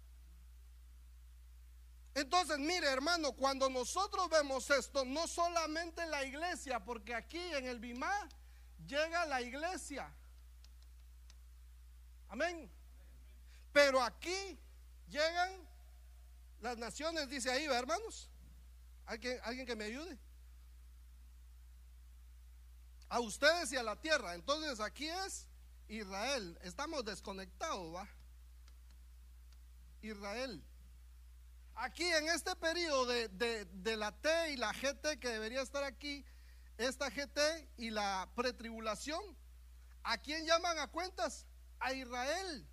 Entonces, 2.16 2.58
mire 2.58 2.88
hermano, 2.88 3.34
cuando 3.34 3.70
nosotros 3.70 4.30
vemos 4.30 4.70
esto, 4.70 5.04
no 5.04 5.28
solamente 5.28 6.04
en 6.04 6.12
la 6.12 6.24
iglesia, 6.24 6.80
porque 6.80 7.14
aquí 7.14 7.40
en 7.40 7.68
el 7.68 7.80
Bimá 7.80 8.30
llega 8.88 9.26
la 9.26 9.42
iglesia. 9.42 10.10
Amén. 12.30 12.72
Pero 13.74 14.02
aquí 14.02 14.58
llegan 15.10 15.52
las 16.62 16.78
naciones, 16.78 17.28
dice 17.28 17.52
ahí, 17.52 17.66
hermanos? 17.66 18.30
¿Alguien, 19.06 19.40
¿Alguien 19.44 19.66
que 19.66 19.76
me 19.76 19.86
ayude? 19.86 20.18
A 23.12 23.20
ustedes 23.20 23.74
y 23.74 23.76
a 23.76 23.84
la 23.84 23.98
tierra. 23.98 24.36
Entonces 24.36 24.80
aquí 24.80 25.06
es 25.06 25.46
Israel. 25.90 26.58
Estamos 26.64 27.04
desconectados, 27.04 27.94
¿va? 27.94 28.08
Israel. 30.02 30.64
Aquí 31.76 32.06
en 32.06 32.30
este 32.30 32.56
periodo 32.56 33.06
de, 33.08 33.98
la 33.98 34.14
T 34.14 34.54
y 34.54 34.56
la 34.56 34.72
GT 34.72 35.20
que 35.20 35.28
debería 35.28 35.62
estar 35.62 35.84
aquí, 35.84 36.24
esta 36.78 37.10
GT 37.10 37.68
y 37.76 37.90
la 37.90 38.32
pretribulación, 38.34 39.22
¿a 40.04 40.18
quién 40.18 40.46
llaman 40.46 40.80
a 40.80 40.88
cuentas? 40.88 41.46
A 41.82 41.92
Israel. 41.92 42.66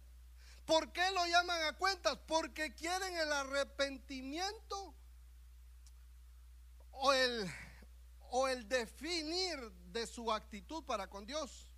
¿Por 0.66 0.92
qué 0.92 1.10
lo 1.10 1.26
llaman 1.26 1.62
a 1.64 1.72
cuentas? 1.72 2.16
Porque 2.28 2.76
quieren 2.76 3.16
el 3.16 3.32
arrepentimiento 3.32 4.94
o 6.92 7.12
el, 7.12 7.52
o 8.30 8.46
el 8.46 8.68
definir 8.68 9.58
de 9.98 10.06
su 10.06 10.32
actitud 10.32 10.84
para 10.84 11.08
con 11.08 11.26
Dios. 11.26 11.68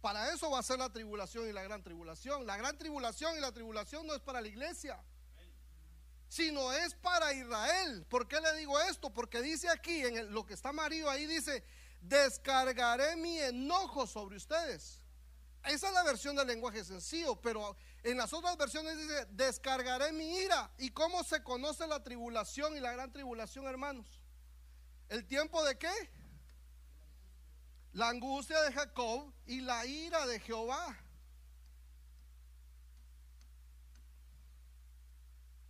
Para 0.00 0.32
eso 0.32 0.50
va 0.50 0.58
a 0.58 0.62
ser 0.62 0.78
la 0.78 0.90
tribulación 0.90 1.48
y 1.48 1.52
la 1.52 1.62
gran 1.62 1.82
tribulación. 1.82 2.46
La 2.46 2.56
gran 2.56 2.76
tribulación 2.78 3.36
y 3.36 3.40
la 3.40 3.52
tribulación 3.52 4.06
no 4.06 4.14
es 4.14 4.20
para 4.20 4.40
la 4.40 4.48
iglesia 4.48 5.02
sino 6.30 6.72
es 6.72 6.94
para 6.94 7.32
Israel. 7.34 8.06
¿Por 8.08 8.28
qué 8.28 8.40
le 8.40 8.56
digo 8.56 8.80
esto? 8.82 9.10
Porque 9.10 9.42
dice 9.42 9.68
aquí, 9.68 10.00
en 10.06 10.32
lo 10.32 10.46
que 10.46 10.54
está 10.54 10.68
amarillo 10.68 11.10
ahí 11.10 11.26
dice, 11.26 11.64
descargaré 12.00 13.16
mi 13.16 13.36
enojo 13.40 14.06
sobre 14.06 14.36
ustedes. 14.36 15.00
Esa 15.64 15.88
es 15.88 15.92
la 15.92 16.04
versión 16.04 16.36
del 16.36 16.46
lenguaje 16.46 16.84
sencillo, 16.84 17.34
pero 17.40 17.76
en 18.04 18.16
las 18.16 18.32
otras 18.32 18.56
versiones 18.56 18.96
dice, 18.96 19.26
descargaré 19.32 20.12
mi 20.12 20.38
ira. 20.38 20.70
¿Y 20.78 20.90
cómo 20.90 21.24
se 21.24 21.42
conoce 21.42 21.84
la 21.88 22.00
tribulación 22.00 22.76
y 22.76 22.80
la 22.80 22.92
gran 22.92 23.12
tribulación, 23.12 23.66
hermanos? 23.66 24.06
¿El 25.08 25.26
tiempo 25.26 25.64
de 25.64 25.76
qué? 25.76 25.92
La 27.92 28.08
angustia 28.08 28.60
de 28.62 28.72
Jacob 28.72 29.32
y 29.46 29.60
la 29.60 29.84
ira 29.86 30.26
de 30.26 30.40
Jehová. 30.40 30.96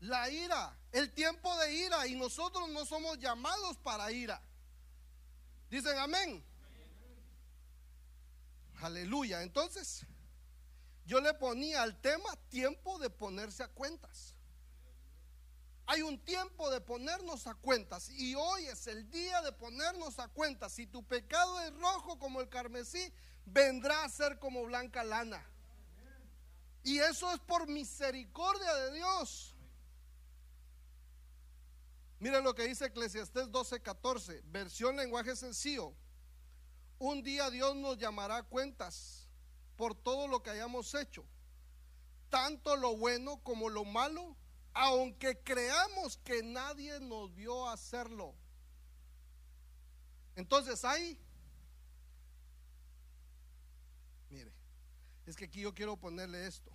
la 0.00 0.30
ira, 0.30 0.76
el 0.92 1.12
tiempo 1.12 1.54
de 1.58 1.74
ira, 1.74 2.06
y 2.06 2.14
nosotros 2.14 2.68
no 2.70 2.84
somos 2.84 3.18
llamados 3.18 3.76
para 3.78 4.10
ira. 4.10 4.40
Dicen 5.68 5.96
amén. 5.98 6.44
Aleluya. 8.80 9.42
Entonces, 9.42 10.06
yo 11.04 11.20
le 11.20 11.34
ponía 11.34 11.82
al 11.82 12.00
tema 12.00 12.34
tiempo 12.48 12.98
de 12.98 13.10
ponerse 13.10 13.62
a 13.62 13.68
cuentas. 13.68 14.29
Hay 15.90 16.02
un 16.02 16.20
tiempo 16.20 16.70
de 16.70 16.80
ponernos 16.80 17.48
a 17.48 17.54
cuentas 17.56 18.10
y 18.10 18.36
hoy 18.36 18.64
es 18.66 18.86
el 18.86 19.10
día 19.10 19.42
de 19.42 19.50
ponernos 19.50 20.20
a 20.20 20.28
cuentas. 20.28 20.74
Si 20.74 20.86
tu 20.86 21.02
pecado 21.02 21.60
es 21.62 21.74
rojo 21.80 22.16
como 22.16 22.40
el 22.40 22.48
carmesí, 22.48 23.12
vendrá 23.44 24.04
a 24.04 24.08
ser 24.08 24.38
como 24.38 24.64
blanca 24.64 25.02
lana. 25.02 25.44
Y 26.84 27.00
eso 27.00 27.32
es 27.32 27.40
por 27.40 27.66
misericordia 27.66 28.72
de 28.72 28.92
Dios. 28.92 29.56
Miren 32.20 32.44
lo 32.44 32.54
que 32.54 32.68
dice 32.68 32.84
Eclesiastés 32.84 33.48
12:14, 33.48 34.42
versión 34.44 34.94
lenguaje 34.94 35.34
sencillo. 35.34 35.92
Un 37.00 37.24
día 37.24 37.50
Dios 37.50 37.74
nos 37.74 37.98
llamará 37.98 38.44
cuentas 38.44 39.28
por 39.74 39.96
todo 39.96 40.28
lo 40.28 40.40
que 40.40 40.50
hayamos 40.50 40.94
hecho, 40.94 41.24
tanto 42.28 42.76
lo 42.76 42.96
bueno 42.96 43.42
como 43.42 43.68
lo 43.68 43.84
malo, 43.84 44.36
aunque 44.72 45.38
creamos 45.42 46.16
que 46.18 46.42
nadie 46.42 47.00
nos 47.00 47.34
vio 47.34 47.68
hacerlo. 47.68 48.34
Entonces 50.36 50.84
hay, 50.84 51.18
mire, 54.28 54.52
es 55.26 55.36
que 55.36 55.44
aquí 55.46 55.60
yo 55.60 55.74
quiero 55.74 55.96
ponerle 55.96 56.46
esto. 56.46 56.70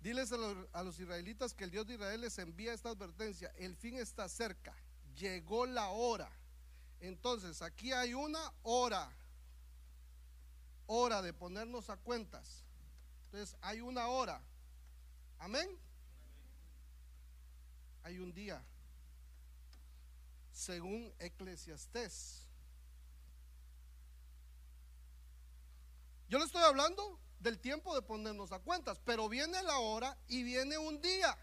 Diles 0.00 0.30
a 0.30 0.82
los, 0.84 1.00
israelitas 1.00 1.52
que 1.52 1.64
el 1.64 1.72
Dios 1.72 1.86
de 1.86 1.94
Israel 1.94 2.20
les 2.20 2.38
envía 2.38 2.72
esta 2.72 2.90
advertencia. 2.90 3.52
El 3.56 3.74
fin 3.74 3.96
está 3.96 4.28
cerca. 4.28 4.72
Llegó 5.16 5.66
la 5.66 5.88
hora. 5.88 6.30
Entonces, 7.00 7.60
aquí 7.60 7.92
hay 7.92 8.14
una 8.14 8.52
hora. 8.62 9.10
Hora 10.86 11.22
de 11.22 11.32
ponernos 11.32 11.90
a 11.90 11.96
cuentas. 11.96 12.64
Entonces, 13.24 13.56
hay 13.60 13.80
una 13.80 14.06
hora. 14.06 14.40
Amén. 15.40 15.68
Hay 18.06 18.20
un 18.20 18.32
día. 18.32 18.62
Según 20.52 21.12
Eclesiastés. 21.18 22.46
Yo 26.28 26.38
le 26.38 26.44
estoy 26.44 26.62
hablando 26.62 27.18
del 27.40 27.58
tiempo 27.58 27.96
de 27.96 28.02
ponernos 28.02 28.52
a 28.52 28.60
cuentas, 28.60 29.00
pero 29.04 29.28
viene 29.28 29.60
la 29.64 29.78
hora 29.78 30.16
y 30.28 30.44
viene 30.44 30.78
un 30.78 31.02
día. 31.02 31.36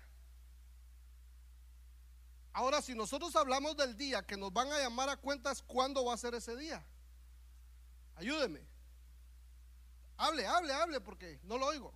Ahora, 2.54 2.82
si 2.82 2.96
nosotros 2.96 3.36
hablamos 3.36 3.76
del 3.76 3.98
día 3.98 4.26
que 4.26 4.38
nos 4.38 4.54
van 4.54 4.72
a 4.72 4.80
llamar 4.80 5.10
a 5.10 5.18
cuentas, 5.18 5.62
¿cuándo 5.62 6.06
va 6.06 6.14
a 6.14 6.18
ser 6.18 6.34
ese 6.34 6.56
día? 6.56 6.82
Ayúdeme. 8.16 8.66
Hable, 10.16 10.48
hable, 10.48 10.72
hable, 10.72 11.02
porque 11.02 11.42
no 11.44 11.58
lo 11.58 11.66
oigo. 11.66 11.94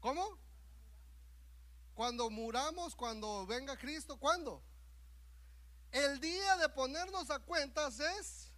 ¿Cómo? 0.00 0.45
Cuando 1.96 2.28
muramos, 2.28 2.94
cuando 2.94 3.46
venga 3.46 3.74
Cristo, 3.74 4.18
¿cuándo? 4.18 4.62
El 5.90 6.20
día 6.20 6.58
de 6.58 6.68
ponernos 6.68 7.30
a 7.30 7.38
cuentas 7.38 7.98
es 8.00 8.52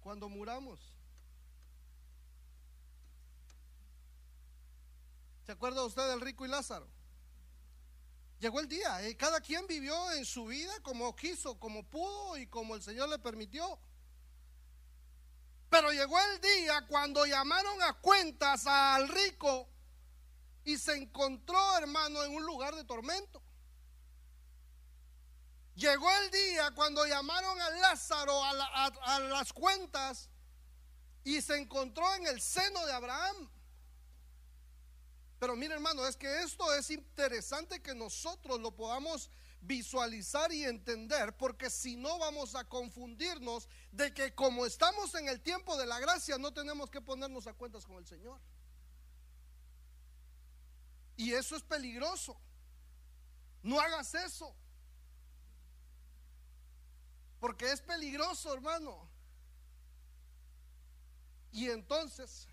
cuando 0.00 0.28
muramos. 0.28 0.80
¿Se 5.44 5.52
acuerda 5.52 5.84
usted 5.84 6.08
del 6.08 6.20
rico 6.20 6.44
y 6.44 6.48
Lázaro? 6.48 6.88
Llegó 8.40 8.58
el 8.58 8.68
día, 8.68 9.06
eh, 9.06 9.16
cada 9.16 9.40
quien 9.40 9.68
vivió 9.68 10.10
en 10.14 10.24
su 10.24 10.46
vida 10.46 10.72
como 10.82 11.14
quiso, 11.14 11.60
como 11.60 11.84
pudo 11.84 12.36
y 12.38 12.48
como 12.48 12.74
el 12.74 12.82
Señor 12.82 13.08
le 13.08 13.20
permitió. 13.20 13.78
Pero 15.76 15.92
llegó 15.92 16.18
el 16.18 16.40
día 16.40 16.86
cuando 16.88 17.26
llamaron 17.26 17.82
a 17.82 17.92
cuentas 17.92 18.66
al 18.66 19.06
rico 19.10 19.68
y 20.64 20.78
se 20.78 20.96
encontró, 20.96 21.76
hermano, 21.76 22.24
en 22.24 22.34
un 22.34 22.46
lugar 22.46 22.74
de 22.74 22.82
tormento. 22.82 23.42
Llegó 25.74 26.10
el 26.10 26.30
día 26.30 26.70
cuando 26.70 27.04
llamaron 27.04 27.60
a 27.60 27.68
Lázaro 27.68 28.42
a, 28.42 29.20
las 29.20 29.52
cuentas 29.52 30.30
y 31.24 31.42
se 31.42 31.58
encontró 31.58 32.14
en 32.14 32.26
el 32.26 32.40
seno 32.40 32.86
de 32.86 32.94
Abraham. 32.94 33.50
Pero 35.38 35.56
mire 35.56 35.74
hermano, 35.74 36.06
es 36.06 36.16
que 36.16 36.40
esto 36.42 36.72
es 36.72 36.88
interesante 36.88 37.82
que 37.82 37.94
nosotros 37.94 38.58
lo 38.60 38.74
podamos 38.74 39.28
visualizar 39.66 40.52
y 40.52 40.64
entender, 40.64 41.36
porque 41.36 41.70
si 41.70 41.96
no 41.96 42.18
vamos 42.18 42.54
a 42.54 42.64
confundirnos 42.68 43.68
de 43.92 44.14
que 44.14 44.34
como 44.34 44.64
estamos 44.64 45.14
en 45.14 45.28
el 45.28 45.40
tiempo 45.40 45.76
de 45.76 45.86
la 45.86 45.98
gracia, 45.98 46.38
no 46.38 46.52
tenemos 46.52 46.90
que 46.90 47.00
ponernos 47.00 47.46
a 47.46 47.52
cuentas 47.52 47.84
con 47.84 47.96
el 47.96 48.06
Señor. 48.06 48.40
Y 51.16 51.32
eso 51.32 51.56
es 51.56 51.62
peligroso. 51.62 52.38
No 53.62 53.80
hagas 53.80 54.14
eso. 54.14 54.54
Porque 57.40 57.72
es 57.72 57.80
peligroso, 57.80 58.52
hermano. 58.52 59.08
Y 61.50 61.70
entonces, 61.70 62.46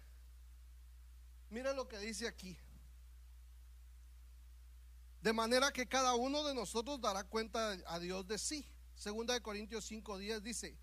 mire 1.49 1.73
lo 1.73 1.87
que 1.87 1.99
dice 1.99 2.27
aquí. 2.27 2.57
De 5.23 5.31
manera 5.31 5.71
que 5.71 5.87
cada 5.87 6.15
uno 6.15 6.43
de 6.43 6.53
nosotros 6.53 6.99
dará 6.99 7.23
cuenta 7.23 7.77
a 7.87 7.97
Dios 7.97 8.27
de 8.27 8.37
sí. 8.37 8.67
Segunda 8.93 9.33
de 9.33 9.41
Corintios 9.41 9.89
5:10 9.89 10.41
dice, 10.41 10.77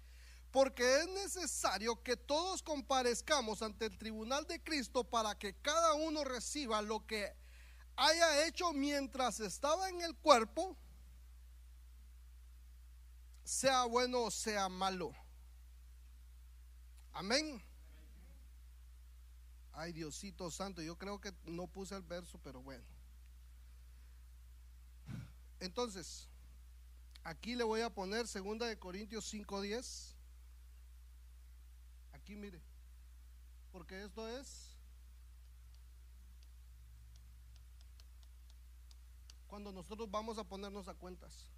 porque 0.50 0.82
es 1.00 1.08
necesario 1.08 2.02
que 2.02 2.16
todos 2.16 2.62
comparezcamos 2.62 3.60
ante 3.60 3.84
el 3.84 3.98
tribunal 3.98 4.46
de 4.46 4.62
Cristo 4.62 5.04
para 5.04 5.38
que 5.38 5.52
cada 5.60 5.92
uno 5.92 6.24
reciba 6.24 6.80
lo 6.80 7.06
que 7.06 7.36
haya 7.96 8.46
hecho 8.46 8.72
mientras 8.72 9.40
estaba 9.40 9.90
en 9.90 10.00
el 10.00 10.16
cuerpo, 10.16 10.74
sea 13.44 13.84
bueno 13.84 14.22
o 14.22 14.30
sea 14.30 14.70
malo. 14.70 15.12
Amén. 17.12 17.62
Ay, 19.74 19.92
Diosito 19.92 20.50
Santo, 20.50 20.80
yo 20.80 20.96
creo 20.96 21.20
que 21.20 21.34
no 21.44 21.66
puse 21.66 21.94
el 21.94 22.02
verso, 22.02 22.38
pero 22.42 22.62
bueno. 22.62 22.99
Entonces, 25.60 26.26
aquí 27.22 27.54
le 27.54 27.64
voy 27.64 27.82
a 27.82 27.90
poner 27.90 28.26
segunda 28.26 28.66
de 28.66 28.78
Corintios 28.78 29.32
5:10. 29.32 30.16
Aquí 32.12 32.34
mire. 32.34 32.60
Porque 33.70 34.02
esto 34.02 34.26
es 34.26 34.70
cuando 39.46 39.72
nosotros 39.72 40.10
vamos 40.10 40.38
a 40.38 40.44
ponernos 40.44 40.88
a 40.88 40.94
cuentas. 40.94 41.50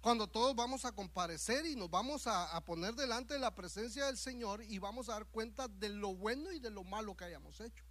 Cuando 0.00 0.28
todos 0.28 0.54
vamos 0.54 0.84
a 0.84 0.92
comparecer 0.92 1.66
y 1.66 1.74
nos 1.74 1.90
vamos 1.90 2.26
a, 2.26 2.54
a, 2.54 2.64
poner 2.64 2.94
delante 2.94 3.34
de 3.34 3.40
la 3.40 3.54
presencia 3.54 4.06
del 4.06 4.16
Señor 4.16 4.62
y 4.62 4.78
vamos 4.78 5.08
a 5.08 5.14
dar 5.14 5.26
cuenta 5.26 5.66
de 5.66 5.88
lo 5.88 6.14
bueno 6.14 6.52
y 6.52 6.60
de 6.60 6.70
lo 6.70 6.84
malo 6.84 7.16
que 7.16 7.24
hayamos 7.24 7.60
hecho. 7.60 7.84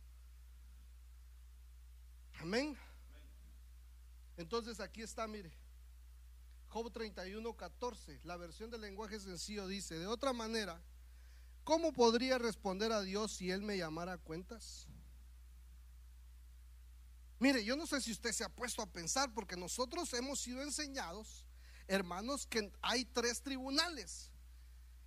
Amén. 2.40 2.78
Entonces 4.38 4.80
aquí 4.80 5.02
está, 5.02 5.28
mire. 5.28 5.52
Job 6.70 6.92
31, 6.92 7.56
14, 7.56 8.20
la 8.24 8.38
versión 8.38 8.70
del 8.70 8.82
lenguaje 8.82 9.20
sencillo 9.20 9.68
dice, 9.68 9.98
de 9.98 10.08
otra 10.08 10.34
manera, 10.34 10.82
¿cómo 11.64 11.94
podría 11.94 12.38
responder 12.38 12.92
a 12.92 13.02
Dios 13.02 13.32
si 13.32 13.52
Él 13.52 13.62
me 13.62 13.78
llamara 13.78 14.14
a 14.14 14.18
cuentas? 14.18 14.88
Mire, 17.40 17.64
yo 17.64 17.76
no 17.76 17.88
sé 17.88 18.02
si 18.02 18.12
usted 18.12 18.32
se 18.32 18.44
ha 18.44 18.50
puesto 18.50 18.82
a 18.82 18.92
pensar, 18.92 19.34
porque 19.34 19.56
nosotros 19.56 20.12
hemos 20.14 20.40
sido 20.40 20.62
enseñados, 20.62 21.46
hermanos, 21.88 22.46
que 22.46 22.72
hay 22.82 23.06
tres 23.06 23.42
tribunales. 23.42 24.32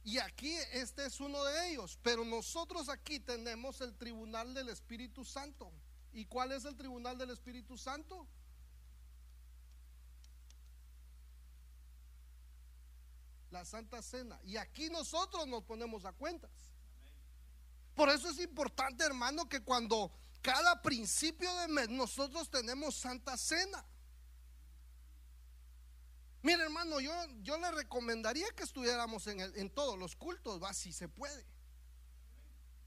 Y 0.03 0.19
aquí 0.19 0.55
este 0.73 1.05
es 1.05 1.21
uno 1.21 1.45
de 1.45 1.71
ellos, 1.71 1.99
pero 2.03 2.25
nosotros 2.25 2.89
aquí 2.89 3.21
tenemos 3.21 3.81
el 3.81 3.95
tribunal 3.97 4.55
del 4.55 4.71
Espíritu 4.71 5.25
Santo. 5.25 5.71
¿Y 6.13 6.25
cuál 6.25 6.53
es 6.53 6.65
el 6.65 6.75
tribunal 6.75 7.19
del 7.19 7.31
Espíritu 7.31 7.77
Santo? 7.77 8.27
La 13.51 13.65
Santa 13.65 14.03
Cena. 14.03 14.41
Y 14.45 14.57
aquí 14.57 14.89
nosotros 14.91 15.47
nos 15.47 15.65
ponemos 15.65 16.05
a 16.05 16.13
cuentas. 16.13 16.51
Por 17.95 18.09
eso 18.09 18.31
es 18.31 18.39
importante, 18.39 19.05
hermano, 19.05 19.49
que 19.49 19.61
cuando 19.61 20.13
cada 20.41 20.81
principio 20.81 21.55
de 21.57 21.69
mes 21.69 21.89
nosotros 21.89 22.49
tenemos 22.51 22.95
Santa 22.95 23.37
Cena. 23.37 23.85
Mire, 26.43 26.63
hermano, 26.63 27.01
yo, 27.01 27.13
yo 27.43 27.59
le 27.59 27.71
recomendaría 27.73 28.49
que 28.53 28.63
estuviéramos 28.63 29.27
en, 29.27 29.41
en 29.41 29.71
todos 29.71 29.99
los 29.99 30.17
cultos, 30.17 30.63
va, 30.63 30.73
si 30.73 30.93
se 30.93 31.09
puede. 31.09 31.45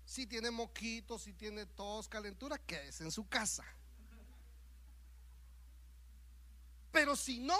Si 0.06 0.26
tiene 0.26 0.49
moquitos, 0.49 1.23
si 1.23 1.34
tiene 1.34 1.65
tos, 1.67 2.08
calentura, 2.10 2.58
quédese 2.58 3.04
en 3.04 3.12
su 3.12 3.28
casa. 3.28 3.63
Pero 6.91 7.15
si 7.15 7.39
no, 7.39 7.58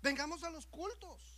vengamos 0.00 0.42
a 0.44 0.50
los 0.50 0.66
cultos 0.66 1.37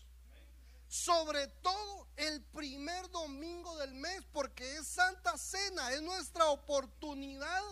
sobre 0.90 1.46
todo 1.46 2.09
el 2.16 2.42
primer 2.46 3.09
domingo 3.11 3.76
del 3.76 3.94
mes, 3.94 4.24
porque 4.33 4.76
es 4.76 4.88
Santa 4.88 5.38
Cena, 5.38 5.92
es 5.92 6.03
nuestra 6.03 6.46
oportunidad 6.46 7.62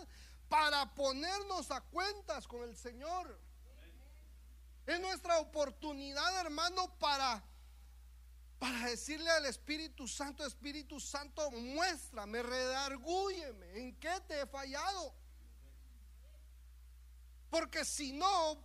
para 0.47 0.95
ponernos 0.95 1.69
a 1.69 1.81
cuentas 1.81 2.47
con 2.47 2.63
el 2.63 2.77
Señor. 2.77 3.37
Es 4.85 5.01
nuestra 5.01 5.37
oportunidad, 5.39 6.39
hermano, 6.39 6.97
para 6.97 7.43
para 8.57 8.87
decirle 8.87 9.29
al 9.31 9.45
Espíritu 9.45 10.07
Santo, 10.07 10.45
Espíritu 10.45 10.99
Santo, 10.99 11.51
muéstrame, 11.51 12.41
redargúyeme, 12.41 13.79
en 13.79 13.99
qué 13.99 14.19
te 14.27 14.41
he 14.41 14.45
fallado. 14.45 15.13
Porque 17.49 17.83
si 17.83 18.13
no, 18.13 18.61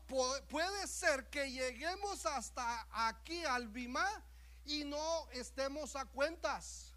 puede 0.48 0.86
ser 0.86 1.28
que 1.28 1.50
lleguemos 1.50 2.24
hasta 2.26 2.86
aquí 3.08 3.44
al 3.44 3.68
Bimá 3.68 4.24
y 4.64 4.84
no 4.84 5.28
estemos 5.30 5.96
a 5.96 6.04
cuentas. 6.04 6.92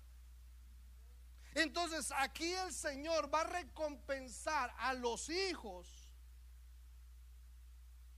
Entonces 1.53 2.11
aquí 2.17 2.51
el 2.53 2.71
Señor 2.71 3.33
va 3.33 3.41
a 3.41 3.45
recompensar 3.45 4.73
a 4.77 4.93
los 4.93 5.29
hijos. 5.29 5.87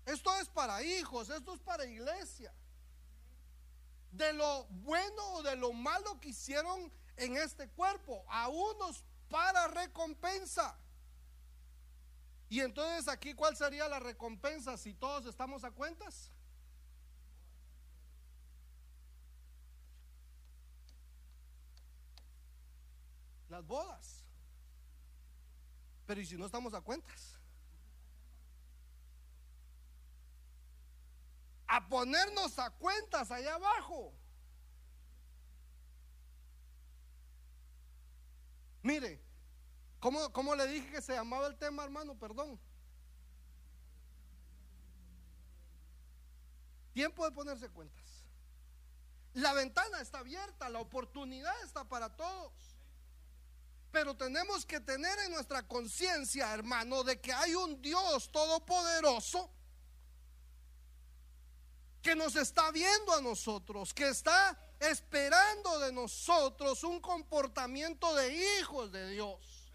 Esto 0.05 0.35
es 0.39 0.49
para 0.49 0.83
hijos, 0.83 1.29
esto 1.29 1.53
es 1.53 1.61
para 1.61 1.85
iglesia. 1.85 2.53
De 4.11 4.33
lo 4.33 4.65
bueno 4.65 5.23
o 5.33 5.43
de 5.43 5.55
lo 5.55 5.71
malo 5.71 6.19
que 6.19 6.29
hicieron 6.29 6.91
en 7.15 7.37
este 7.37 7.69
cuerpo, 7.69 8.25
a 8.27 8.47
unos 8.47 9.03
para 9.29 9.67
recompensa. 9.67 10.75
Y 12.49 12.61
entonces 12.61 13.07
aquí, 13.07 13.35
¿cuál 13.35 13.55
sería 13.55 13.87
la 13.87 13.99
recompensa 13.99 14.75
si 14.77 14.93
todos 14.93 15.27
estamos 15.27 15.63
a 15.63 15.71
cuentas? 15.71 16.31
Las 23.49 23.65
bodas. 23.65 24.23
Pero 26.05 26.21
¿y 26.21 26.25
si 26.25 26.37
no 26.37 26.45
estamos 26.45 26.73
a 26.73 26.81
cuentas? 26.81 27.37
A 31.67 31.87
ponernos 31.87 32.57
a 32.57 32.71
cuentas 32.71 33.29
allá 33.29 33.55
abajo. 33.55 34.13
Mire, 38.81 39.21
¿cómo, 39.99 40.31
¿cómo, 40.31 40.55
le 40.55 40.65
dije 40.67 40.89
que 40.89 41.01
se 41.01 41.13
llamaba 41.13 41.47
el 41.47 41.57
tema, 41.57 41.83
hermano? 41.83 42.17
Perdón. 42.17 42.59
Tiempo 46.93 47.23
de 47.23 47.31
ponerse 47.31 47.69
cuentas. 47.69 48.25
La 49.33 49.53
ventana 49.53 50.01
está 50.01 50.19
abierta, 50.19 50.69
la 50.69 50.79
oportunidad 50.79 51.53
está 51.63 51.83
para 51.83 52.15
todos. 52.15 52.78
Pero 53.91 54.15
tenemos 54.15 54.65
que 54.65 54.79
tener 54.79 55.17
en 55.19 55.31
nuestra 55.31 55.67
conciencia, 55.67 56.53
hermano, 56.53 57.03
de 57.03 57.19
que 57.19 57.33
hay 57.33 57.55
un 57.55 57.81
Dios 57.81 58.31
todopoderoso 58.31 59.49
que 62.01 62.15
nos 62.15 62.35
está 62.35 62.71
viendo 62.71 63.13
a 63.13 63.21
nosotros, 63.21 63.93
que 63.93 64.09
está 64.09 64.57
esperando 64.79 65.79
de 65.79 65.91
nosotros 65.91 66.83
un 66.83 67.01
comportamiento 67.01 68.15
de 68.15 68.59
hijos 68.59 68.91
de 68.91 69.09
Dios. 69.09 69.69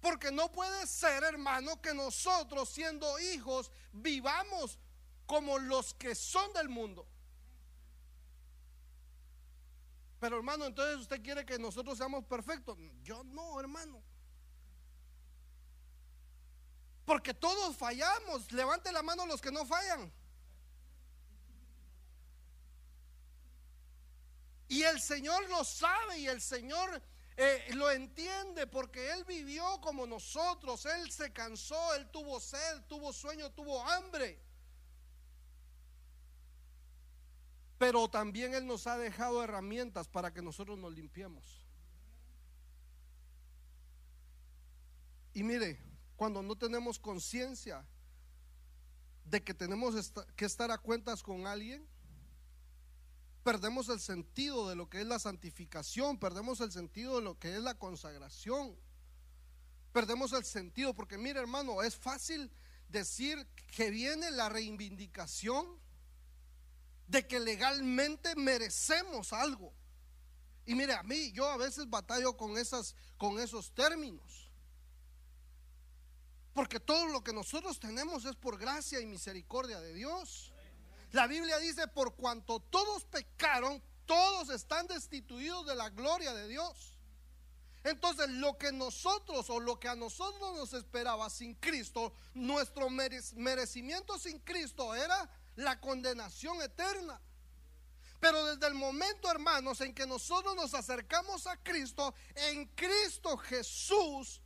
Porque 0.00 0.30
no 0.30 0.50
puede 0.52 0.86
ser, 0.86 1.24
hermano, 1.24 1.80
que 1.80 1.94
nosotros 1.94 2.68
siendo 2.68 3.18
hijos 3.18 3.70
vivamos 3.92 4.78
como 5.26 5.58
los 5.58 5.94
que 5.94 6.14
son 6.14 6.52
del 6.52 6.68
mundo. 6.68 7.06
Pero 10.20 10.36
hermano, 10.36 10.66
entonces 10.66 11.00
usted 11.00 11.22
quiere 11.22 11.46
que 11.46 11.58
nosotros 11.58 11.96
seamos 11.96 12.24
perfectos. 12.24 12.76
Yo 13.02 13.22
no, 13.24 13.60
hermano. 13.60 14.02
Porque 17.04 17.32
todos 17.32 17.76
fallamos. 17.76 18.50
Levante 18.52 18.90
la 18.90 19.02
mano 19.02 19.26
los 19.26 19.40
que 19.40 19.52
no 19.52 19.64
fallan. 19.64 20.12
Y 24.68 24.82
el 24.82 25.00
Señor 25.00 25.48
lo 25.48 25.64
sabe 25.64 26.18
y 26.18 26.28
el 26.28 26.42
Señor 26.42 27.02
eh, 27.36 27.70
lo 27.74 27.90
entiende 27.90 28.66
porque 28.66 29.12
Él 29.12 29.24
vivió 29.24 29.80
como 29.80 30.06
nosotros. 30.06 30.84
Él 30.84 31.10
se 31.10 31.32
cansó, 31.32 31.94
Él 31.94 32.10
tuvo 32.10 32.40
sed, 32.40 32.82
tuvo 32.88 33.12
sueño, 33.12 33.50
tuvo 33.52 33.82
hambre. 33.82 34.47
Pero 37.78 38.08
también 38.08 38.54
Él 38.54 38.66
nos 38.66 38.86
ha 38.86 38.98
dejado 38.98 39.42
herramientas 39.42 40.08
para 40.08 40.32
que 40.32 40.42
nosotros 40.42 40.76
nos 40.78 40.92
limpiemos. 40.92 41.64
Y 45.32 45.44
mire, 45.44 45.80
cuando 46.16 46.42
no 46.42 46.56
tenemos 46.56 46.98
conciencia 46.98 47.86
de 49.24 49.44
que 49.44 49.54
tenemos 49.54 50.12
que 50.34 50.44
estar 50.44 50.70
a 50.72 50.78
cuentas 50.78 51.22
con 51.22 51.46
alguien, 51.46 51.86
perdemos 53.44 53.88
el 53.88 54.00
sentido 54.00 54.68
de 54.68 54.74
lo 54.74 54.90
que 54.90 55.00
es 55.00 55.06
la 55.06 55.20
santificación, 55.20 56.18
perdemos 56.18 56.60
el 56.60 56.72
sentido 56.72 57.16
de 57.16 57.22
lo 57.22 57.38
que 57.38 57.54
es 57.54 57.62
la 57.62 57.78
consagración, 57.78 58.76
perdemos 59.92 60.32
el 60.32 60.44
sentido, 60.44 60.94
porque 60.94 61.16
mire 61.16 61.38
hermano, 61.38 61.82
es 61.82 61.96
fácil 61.96 62.50
decir 62.88 63.46
que 63.74 63.90
viene 63.90 64.30
la 64.32 64.48
reivindicación 64.48 65.78
de 67.08 67.26
que 67.26 67.40
legalmente 67.40 68.36
merecemos 68.36 69.32
algo. 69.32 69.72
Y 70.66 70.74
mire, 70.74 70.92
a 70.92 71.02
mí 71.02 71.32
yo 71.32 71.48
a 71.48 71.56
veces 71.56 71.88
batallo 71.88 72.36
con 72.36 72.58
esas 72.58 72.94
con 73.16 73.40
esos 73.40 73.72
términos. 73.72 74.50
Porque 76.52 76.78
todo 76.78 77.06
lo 77.06 77.22
que 77.22 77.32
nosotros 77.32 77.78
tenemos 77.80 78.24
es 78.24 78.36
por 78.36 78.58
gracia 78.58 79.00
y 79.00 79.06
misericordia 79.06 79.80
de 79.80 79.94
Dios. 79.94 80.52
La 81.12 81.26
Biblia 81.26 81.58
dice, 81.58 81.88
por 81.88 82.14
cuanto 82.16 82.60
todos 82.60 83.04
pecaron, 83.04 83.82
todos 84.04 84.50
están 84.50 84.86
destituidos 84.86 85.66
de 85.66 85.74
la 85.74 85.88
gloria 85.88 86.34
de 86.34 86.48
Dios. 86.48 86.98
Entonces, 87.84 88.28
lo 88.28 88.58
que 88.58 88.72
nosotros 88.72 89.48
o 89.48 89.60
lo 89.60 89.78
que 89.78 89.88
a 89.88 89.94
nosotros 89.94 90.56
nos 90.56 90.74
esperaba 90.74 91.30
sin 91.30 91.54
Cristo, 91.54 92.12
nuestro 92.34 92.90
merecimiento 92.90 94.18
sin 94.18 94.40
Cristo 94.40 94.94
era 94.94 95.30
la 95.58 95.80
condenación 95.80 96.60
eterna. 96.62 97.20
Pero 98.20 98.44
desde 98.46 98.66
el 98.66 98.74
momento, 98.74 99.30
hermanos, 99.30 99.80
en 99.80 99.94
que 99.94 100.06
nosotros 100.06 100.54
nos 100.56 100.74
acercamos 100.74 101.46
a 101.46 101.56
Cristo, 101.56 102.14
en 102.34 102.66
Cristo 102.74 103.36
Jesús, 103.36 104.40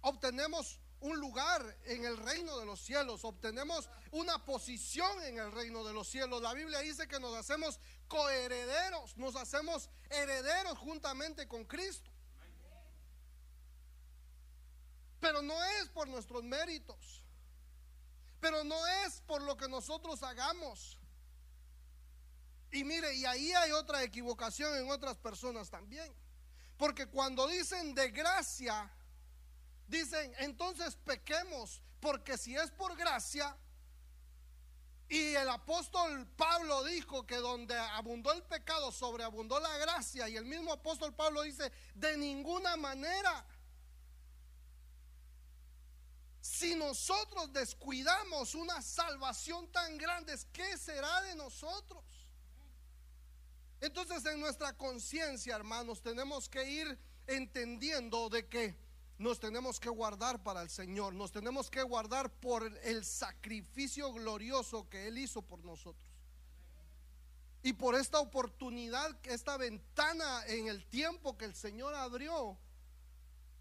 obtenemos 0.00 0.80
un 1.00 1.18
lugar 1.18 1.62
en 1.84 2.04
el 2.04 2.16
reino 2.16 2.58
de 2.58 2.64
los 2.64 2.80
cielos, 2.80 3.24
obtenemos 3.24 3.88
una 4.12 4.42
posición 4.44 5.22
en 5.24 5.38
el 5.38 5.52
reino 5.52 5.84
de 5.84 5.92
los 5.92 6.08
cielos. 6.08 6.40
La 6.40 6.54
Biblia 6.54 6.78
dice 6.80 7.06
que 7.06 7.20
nos 7.20 7.34
hacemos 7.34 7.78
coherederos, 8.08 9.16
nos 9.16 9.36
hacemos 9.36 9.90
herederos 10.08 10.78
juntamente 10.78 11.46
con 11.46 11.64
Cristo. 11.64 12.10
Pero 15.20 15.42
no 15.42 15.62
es 15.64 15.88
por 15.88 16.08
nuestros 16.08 16.42
méritos, 16.42 17.23
pero 18.44 18.62
no 18.62 18.86
es 18.86 19.22
por 19.22 19.40
lo 19.40 19.56
que 19.56 19.68
nosotros 19.68 20.22
hagamos. 20.22 20.98
Y 22.70 22.84
mire, 22.84 23.14
y 23.14 23.24
ahí 23.24 23.52
hay 23.52 23.70
otra 23.70 24.02
equivocación 24.02 24.76
en 24.76 24.90
otras 24.90 25.16
personas 25.16 25.70
también. 25.70 26.12
Porque 26.76 27.06
cuando 27.06 27.48
dicen 27.48 27.94
de 27.94 28.10
gracia, 28.10 28.90
Dicen, 29.86 30.34
entonces 30.38 30.96
pequemos, 30.96 31.82
porque 32.00 32.38
si 32.38 32.56
es 32.56 32.70
por 32.70 32.96
gracia, 32.96 33.56
y 35.08 35.34
el 35.34 35.48
apóstol 35.50 36.26
Pablo 36.36 36.82
dijo 36.84 37.26
que 37.26 37.36
donde 37.36 37.76
abundó 37.76 38.32
el 38.32 38.42
pecado, 38.42 38.90
sobreabundó 38.90 39.60
la 39.60 39.76
gracia, 39.78 40.28
y 40.28 40.36
el 40.36 40.46
mismo 40.46 40.72
apóstol 40.72 41.14
Pablo 41.14 41.42
dice, 41.42 41.70
de 41.94 42.16
ninguna 42.16 42.76
manera. 42.76 43.44
Si 46.44 46.74
nosotros 46.74 47.54
descuidamos 47.54 48.54
una 48.54 48.82
salvación 48.82 49.66
tan 49.72 49.96
grande, 49.96 50.38
¿qué 50.52 50.76
será 50.76 51.22
de 51.22 51.34
nosotros? 51.36 52.04
Entonces 53.80 54.26
en 54.26 54.40
nuestra 54.40 54.76
conciencia, 54.76 55.56
hermanos, 55.56 56.02
tenemos 56.02 56.50
que 56.50 56.70
ir 56.70 56.98
entendiendo 57.26 58.28
de 58.28 58.46
que 58.46 58.76
nos 59.16 59.40
tenemos 59.40 59.80
que 59.80 59.88
guardar 59.88 60.42
para 60.42 60.60
el 60.60 60.68
Señor, 60.68 61.14
nos 61.14 61.32
tenemos 61.32 61.70
que 61.70 61.82
guardar 61.82 62.30
por 62.30 62.70
el 62.82 63.06
sacrificio 63.06 64.12
glorioso 64.12 64.86
que 64.90 65.08
Él 65.08 65.16
hizo 65.16 65.40
por 65.40 65.64
nosotros. 65.64 66.12
Y 67.62 67.72
por 67.72 67.94
esta 67.94 68.20
oportunidad, 68.20 69.18
esta 69.22 69.56
ventana 69.56 70.44
en 70.48 70.68
el 70.68 70.84
tiempo 70.90 71.38
que 71.38 71.46
el 71.46 71.54
Señor 71.54 71.94
abrió, 71.94 72.58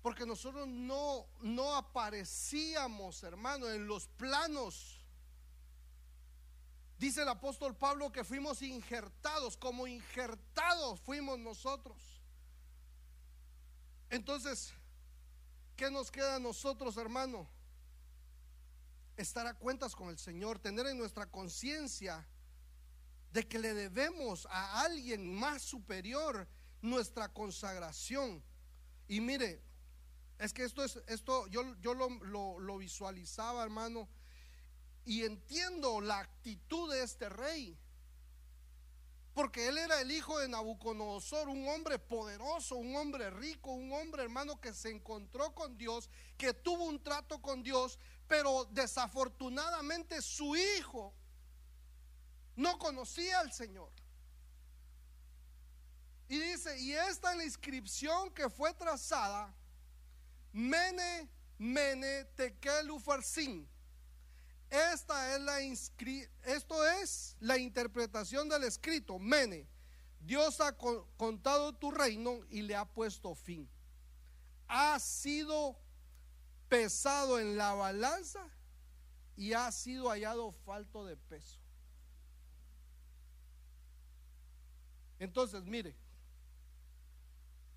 porque 0.03 0.27
nosotros 0.27 0.67
no, 0.67 1.25
no 1.41 1.75
aparecíamos, 1.75 3.23
hermano, 3.23 3.67
en 3.71 3.87
los 3.87 4.07
planos. 4.09 5.03
Dice 6.99 7.23
el 7.23 7.29
apóstol 7.29 7.75
Pablo 7.75 8.11
que 8.11 8.23
fuimos 8.23 8.61
injertados, 8.61 9.57
como 9.57 9.87
injertados 9.87 11.01
fuimos 11.01 11.39
nosotros. 11.39 11.97
Entonces, 14.11 14.75
¿Qué 15.75 15.89
nos 15.89 16.11
queda 16.11 16.35
a 16.35 16.39
nosotros, 16.39 16.97
hermano? 16.97 17.49
Estar 19.17 19.47
a 19.47 19.55
cuentas 19.55 19.95
con 19.95 20.09
el 20.09 20.17
Señor, 20.17 20.59
tener 20.59 20.85
en 20.87 20.97
nuestra 20.97 21.29
conciencia 21.29 22.27
de 23.31 23.47
que 23.47 23.57
le 23.57 23.73
debemos 23.73 24.45
a 24.51 24.81
alguien 24.81 25.33
más 25.33 25.63
superior 25.63 26.47
nuestra 26.81 27.33
consagración. 27.33 28.43
Y 29.07 29.19
mire, 29.19 29.63
es 30.43 30.51
que 30.53 30.65
esto 30.65 30.84
es, 30.84 30.99
esto 31.08 31.47
yo, 31.47 31.63
yo 31.79 31.93
lo, 31.93 32.60
lo 32.60 32.77
visualizaba, 32.77 33.63
hermano, 33.63 34.10
y 35.06 35.23
entiendo 35.23 36.01
la 36.01 36.19
actitud 36.19 36.91
de 36.91 37.01
este 37.03 37.29
rey. 37.29 37.79
Porque 39.34 39.67
él 39.67 39.77
era 39.77 40.01
el 40.01 40.12
hijo 40.12 40.38
de 40.39 40.49
Nabucodonosor, 40.49 41.47
un 41.47 41.67
hombre 41.69 41.97
poderoso, 41.97 42.75
un 42.75 42.95
hombre 42.95 43.29
rico, 43.32 43.71
un 43.71 43.91
hombre 43.93 44.23
hermano 44.23 44.60
que 44.60 44.73
se 44.73 44.91
encontró 44.91 45.56
con 45.56 45.77
Dios, 45.77 46.10
que 46.38 46.53
tuvo 46.53 46.84
un 46.84 47.01
trato 47.01 47.41
con 47.41 47.63
Dios, 47.63 47.97
pero 48.27 48.65
desafortunadamente 48.65 50.21
su 50.21 50.56
hijo 50.56 51.13
no 52.58 52.77
conocía 52.77 53.39
al 53.39 53.53
Señor. 53.53 53.91
Y 56.27 56.38
dice, 56.38 56.79
y 56.79 56.91
esta 56.91 57.32
es 57.32 57.38
la 57.38 57.43
inscripción 57.45 58.29
que 58.34 58.49
fue 58.49 58.73
trazada, 58.73 59.56
Mene, 60.53 61.29
Mene, 61.57 62.25
Tekel, 62.35 62.89
Ufarsin 62.91 63.67
esta 64.73 65.35
es 65.35 65.41
la 65.41 65.59
esto 66.51 66.87
es 66.87 67.37
la 67.39 67.59
interpretación 67.59 68.49
del 68.49 68.63
escrito. 68.63 69.19
Mene, 69.19 69.69
Dios 70.19 70.59
ha 70.61 70.75
contado 70.75 71.73
tu 71.73 71.91
reino 71.91 72.39
y 72.49 72.63
le 72.63 72.75
ha 72.75 72.83
puesto 72.83 73.35
fin. 73.35 73.69
Ha 74.67 74.99
sido 74.99 75.77
pesado 76.69 77.39
en 77.39 77.55
la 77.55 77.75
balanza 77.75 78.49
y 79.35 79.53
ha 79.53 79.71
sido 79.71 80.09
hallado 80.09 80.51
falto 80.65 81.05
de 81.05 81.17
peso. 81.17 81.59
Entonces, 85.19 85.63
mire, 85.65 85.95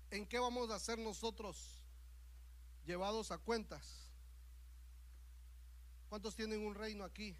¿en 0.09 0.25
qué 0.25 0.39
vamos 0.39 0.71
a 0.71 0.75
hacer 0.75 0.97
nosotros 0.97 1.76
llevados 2.87 3.31
a 3.31 3.37
cuentas? 3.37 4.09
¿Cuántos 6.09 6.33
tienen 6.35 6.65
un 6.65 6.73
reino 6.73 7.03
aquí? 7.03 7.35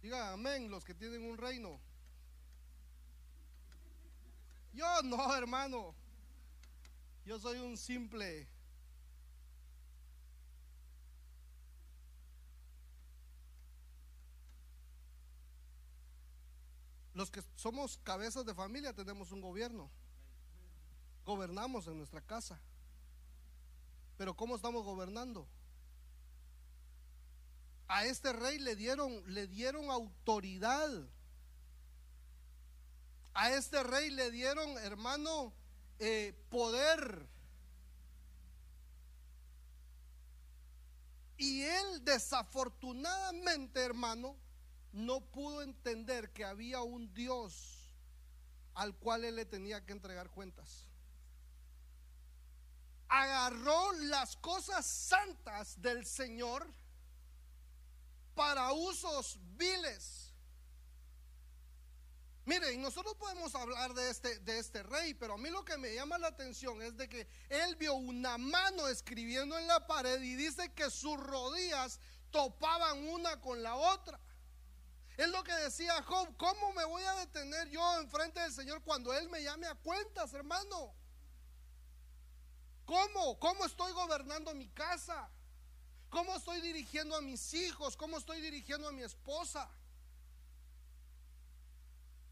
Diga 0.00 0.32
amén 0.32 0.70
los 0.70 0.84
que 0.84 0.94
tienen 0.94 1.22
un 1.22 1.36
reino. 1.36 1.78
Yo 4.72 5.02
no, 5.02 5.36
hermano. 5.36 5.94
Yo 7.24 7.38
soy 7.38 7.58
un 7.58 7.76
simple. 7.76 8.48
Los 17.12 17.30
que 17.30 17.42
somos 17.54 17.98
cabezas 17.98 18.44
de 18.44 18.54
familia 18.54 18.92
tenemos 18.92 19.32
un 19.32 19.40
gobierno. 19.40 19.90
Gobernamos 21.24 21.86
en 21.86 21.98
nuestra 21.98 22.20
casa. 22.20 22.60
Pero 24.16 24.34
¿cómo 24.34 24.56
estamos 24.56 24.84
gobernando? 24.84 25.46
a 27.88 28.04
este 28.04 28.32
rey 28.32 28.58
le 28.58 28.76
dieron, 28.76 29.22
le 29.32 29.46
dieron 29.46 29.90
autoridad. 29.90 30.90
A 33.34 33.52
este 33.52 33.82
rey 33.82 34.10
le 34.10 34.30
dieron, 34.30 34.78
hermano, 34.78 35.52
eh, 35.98 36.34
poder. 36.48 37.28
Y 41.36 41.62
él 41.62 42.04
desafortunadamente, 42.04 43.80
hermano, 43.80 44.36
no 44.92 45.20
pudo 45.20 45.62
entender 45.62 46.32
que 46.32 46.44
había 46.44 46.80
un 46.80 47.12
Dios 47.12 47.92
al 48.74 48.96
cual 48.96 49.24
él 49.24 49.36
le 49.36 49.44
tenía 49.44 49.84
que 49.84 49.92
entregar 49.92 50.30
cuentas. 50.30 50.85
Agarró 53.08 53.92
las 53.92 54.36
cosas 54.36 54.84
santas 54.86 55.80
del 55.80 56.04
Señor 56.04 56.66
para 58.34 58.72
usos 58.72 59.38
viles. 59.56 60.26
Miren, 62.44 62.80
nosotros 62.80 63.16
podemos 63.16 63.52
hablar 63.56 63.92
de 63.94 64.08
este, 64.08 64.38
de 64.38 64.60
este 64.60 64.84
rey, 64.84 65.14
pero 65.14 65.34
a 65.34 65.38
mí 65.38 65.50
lo 65.50 65.64
que 65.64 65.76
me 65.78 65.92
llama 65.92 66.16
la 66.16 66.28
atención 66.28 66.80
es 66.80 66.96
de 66.96 67.08
que 67.08 67.26
él 67.48 67.74
vio 67.74 67.94
una 67.94 68.38
mano 68.38 68.86
escribiendo 68.86 69.58
en 69.58 69.66
la 69.66 69.84
pared 69.88 70.22
y 70.22 70.36
dice 70.36 70.72
que 70.72 70.88
sus 70.88 71.18
rodillas 71.18 71.98
topaban 72.30 73.08
una 73.08 73.40
con 73.40 73.64
la 73.64 73.74
otra. 73.74 74.20
Es 75.16 75.28
lo 75.28 75.42
que 75.42 75.52
decía 75.54 76.00
Job, 76.02 76.36
¿cómo 76.36 76.72
me 76.74 76.84
voy 76.84 77.02
a 77.02 77.14
detener 77.14 77.68
yo 77.70 78.00
enfrente 78.00 78.38
del 78.38 78.52
Señor 78.52 78.80
cuando 78.82 79.12
Él 79.12 79.28
me 79.28 79.42
llame 79.42 79.66
a 79.66 79.74
cuentas, 79.74 80.32
hermano? 80.32 80.94
¿Cómo? 82.86 83.38
¿Cómo 83.40 83.66
estoy 83.66 83.92
gobernando 83.92 84.54
mi 84.54 84.68
casa? 84.68 85.28
¿Cómo 86.08 86.36
estoy 86.36 86.60
dirigiendo 86.60 87.16
a 87.16 87.20
mis 87.20 87.52
hijos? 87.52 87.96
¿Cómo 87.96 88.16
estoy 88.16 88.40
dirigiendo 88.40 88.88
a 88.88 88.92
mi 88.92 89.02
esposa? 89.02 89.68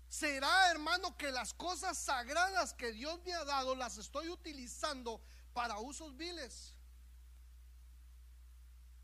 ¿Será, 0.08 0.70
hermano, 0.70 1.16
que 1.16 1.32
las 1.32 1.52
cosas 1.52 1.98
sagradas 1.98 2.72
que 2.72 2.92
Dios 2.92 3.20
me 3.26 3.34
ha 3.34 3.44
dado 3.44 3.74
las 3.74 3.98
estoy 3.98 4.28
utilizando 4.28 5.20
para 5.52 5.78
usos 5.80 6.16
viles? 6.16 6.72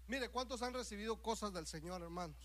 Mire, 0.07 0.29
¿cuántos 0.29 0.63
han 0.63 0.73
recibido 0.73 1.21
cosas 1.21 1.53
del 1.53 1.67
Señor, 1.67 2.01
hermanos? 2.01 2.37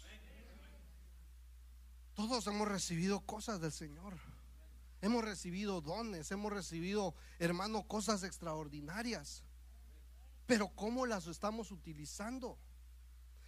Todos 2.15 2.47
hemos 2.47 2.67
recibido 2.67 3.21
cosas 3.21 3.61
del 3.61 3.71
Señor. 3.71 4.17
Hemos 5.05 5.23
recibido 5.23 5.81
dones, 5.81 6.31
hemos 6.31 6.51
recibido, 6.51 7.13
hermano, 7.37 7.87
cosas 7.87 8.23
extraordinarias. 8.23 9.43
Pero 10.47 10.69
¿cómo 10.69 11.05
las 11.05 11.27
estamos 11.27 11.69
utilizando? 11.69 12.57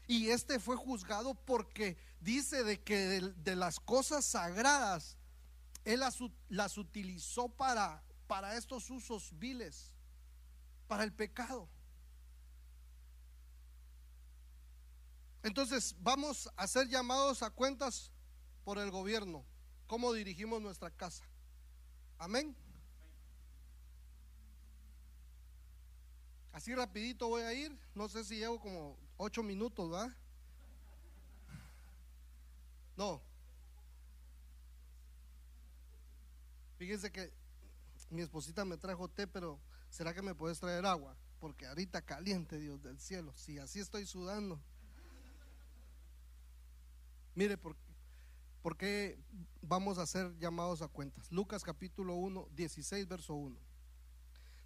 Y 0.06 0.30
este 0.30 0.60
fue 0.60 0.76
juzgado 0.76 1.34
porque 1.34 1.98
dice 2.20 2.64
de 2.64 2.80
que 2.84 3.22
de, 3.34 3.56
las 3.56 3.80
cosas 3.80 4.24
sagradas, 4.24 5.18
él 5.84 6.02
las, 6.02 6.20
las 6.48 6.78
utilizó 6.78 7.50
para, 7.50 8.04
para 8.28 8.56
estos 8.56 8.92
usos 8.92 9.32
viles, 9.40 9.96
para 10.88 11.04
el 11.04 11.12
pecado. 11.12 11.68
Entonces 15.42 15.96
vamos 16.02 16.52
a 16.56 16.68
ser 16.68 16.88
llamados 16.88 17.42
a 17.42 17.50
cuentas 17.50 18.12
por 18.64 18.78
el 18.78 18.92
gobierno, 18.92 19.44
cómo 19.88 20.14
dirigimos 20.14 20.62
nuestra 20.62 20.92
casa. 20.92 21.24
Amén. 22.18 22.56
Así 26.52 26.74
rapidito 26.74 27.28
voy 27.28 27.44
a 27.44 27.54
ir, 27.54 27.78
no 27.94 28.10
sé 28.10 28.24
si 28.24 28.38
llevo 28.38 28.60
como 28.60 28.98
ocho 29.18 29.44
minutos, 29.44 29.94
¿va? 29.94 30.12
No. 32.96 33.22
Fíjense 36.78 37.12
que 37.12 37.32
mi 38.10 38.22
esposita 38.22 38.66
me 38.66 38.78
trajo 38.78 39.08
té, 39.08 39.28
pero 39.28 39.60
¿será 39.90 40.14
que 40.14 40.22
me 40.24 40.34
puedes 40.34 40.60
traer 40.60 40.86
agua? 40.86 41.16
Porque 41.40 41.68
ahorita 41.68 42.02
caliente, 42.02 42.58
Dios 42.58 42.82
del 42.82 43.00
cielo. 43.00 43.34
Si 43.36 43.60
así 43.60 43.80
estoy 43.80 44.08
sudando. 44.08 44.60
Mire, 47.36 47.56
¿por, 47.56 47.76
¿por 48.62 48.78
qué 48.78 49.20
vamos 49.62 49.98
a 49.98 50.06
ser 50.06 50.38
llamados 50.40 50.82
a 50.82 50.88
cuentas? 50.88 51.32
Lucas 51.32 51.64
capítulo 51.64 52.16
1, 52.16 52.50
16, 52.52 53.08
verso 53.08 53.34
1. 53.34 53.58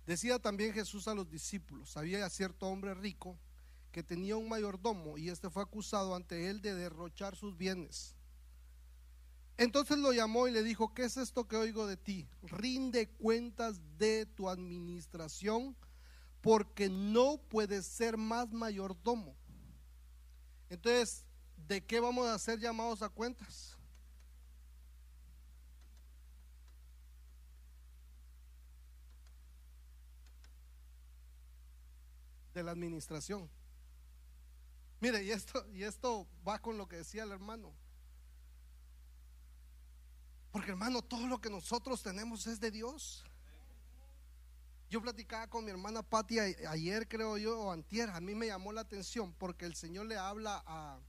Decía 0.06 0.40
también 0.40 0.74
Jesús 0.74 1.08
a 1.08 1.14
los 1.16 1.30
discípulos, 1.30 1.96
había 1.96 2.30
cierto 2.30 2.68
hombre 2.68 2.94
rico 2.94 3.38
que 3.92 4.04
tenía 4.04 4.38
un 4.38 4.50
mayordomo 4.50 5.18
y 5.18 5.30
este 5.30 5.50
fue 5.50 5.64
acusado 5.64 6.16
ante 6.16 6.50
él 6.50 6.62
de 6.62 6.74
derrochar 6.74 7.36
sus 7.36 7.58
bienes. 7.58 8.16
Entonces 9.58 9.98
lo 9.98 10.12
llamó 10.12 10.48
y 10.48 10.52
le 10.52 10.64
dijo, 10.64 10.94
¿qué 10.94 11.04
es 11.04 11.18
esto 11.18 11.48
que 11.48 11.56
oigo 11.56 11.86
de 11.86 11.98
ti? 11.98 12.28
Rinde 12.42 13.10
cuentas 13.10 13.80
de 13.98 14.26
tu 14.26 14.50
administración 14.50 15.76
porque 16.42 16.90
no 16.90 17.38
puedes 17.38 17.86
ser 17.86 18.18
más 18.18 18.52
mayordomo. 18.52 19.36
Entonces, 20.70 21.26
¿de 21.68 21.86
qué 21.86 22.00
vamos 22.00 22.28
a 22.28 22.40
ser 22.40 22.60
llamados 22.60 23.02
a 23.04 23.10
cuentas? 23.10 23.78
De 32.54 32.64
la 32.64 32.72
administración. 32.72 33.50
Mire, 35.00 35.24
y 35.24 35.32
esto, 35.32 35.66
y 35.74 35.84
esto 35.84 36.28
va 36.48 36.60
con 36.60 36.78
lo 36.78 36.88
que 36.88 36.98
decía 36.98 37.24
el 37.24 37.32
hermano. 37.32 37.74
Porque 40.52 40.72
hermano, 40.72 41.02
todo 41.02 41.28
lo 41.28 41.40
que 41.40 41.50
nosotros 41.50 42.04
tenemos 42.04 42.46
es 42.46 42.60
de 42.60 42.72
Dios. 42.72 43.24
Yo 44.90 45.02
platicaba 45.02 45.48
con 45.48 45.64
mi 45.64 45.72
hermana 45.72 46.04
Patti 46.04 46.38
ayer, 46.38 47.08
creo 47.08 47.38
yo, 47.38 47.60
o 47.60 47.72
antier. 47.72 48.10
A 48.10 48.20
mí 48.20 48.36
me 48.36 48.48
llamó 48.48 48.74
la 48.74 48.82
atención 48.82 49.34
porque 49.40 49.66
el 49.66 49.74
Señor 49.74 50.06
le 50.06 50.18
habla 50.18 50.62
a, 50.66 51.00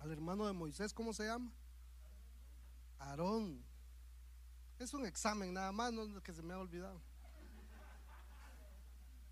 al 0.00 0.10
hermano 0.10 0.46
de 0.46 0.52
Moisés, 0.52 0.92
¿cómo 0.92 1.12
se 1.12 1.24
llama? 1.24 1.52
Aarón. 2.98 3.64
Es 4.78 4.92
un 4.92 5.06
examen 5.06 5.54
nada 5.54 5.70
más, 5.72 5.92
no 5.92 6.22
que 6.22 6.34
se 6.34 6.42
me 6.42 6.52
ha 6.52 6.58
olvidado. 6.58 7.00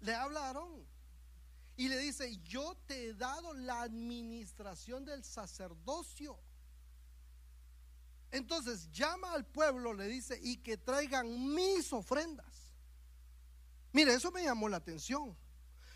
Le 0.00 0.14
habla 0.14 0.40
a 0.40 0.46
Aarón. 0.46 0.86
Y 1.78 1.88
le 1.88 1.96
dice, 1.96 2.36
yo 2.38 2.76
te 2.88 3.06
he 3.06 3.14
dado 3.14 3.54
la 3.54 3.82
administración 3.82 5.04
del 5.04 5.22
sacerdocio. 5.22 6.36
Entonces 8.32 8.90
llama 8.90 9.32
al 9.32 9.46
pueblo, 9.46 9.94
le 9.94 10.08
dice, 10.08 10.40
y 10.42 10.56
que 10.56 10.76
traigan 10.76 11.54
mis 11.54 11.92
ofrendas. 11.92 12.74
Mire, 13.92 14.12
eso 14.12 14.32
me 14.32 14.42
llamó 14.42 14.68
la 14.68 14.78
atención. 14.78 15.36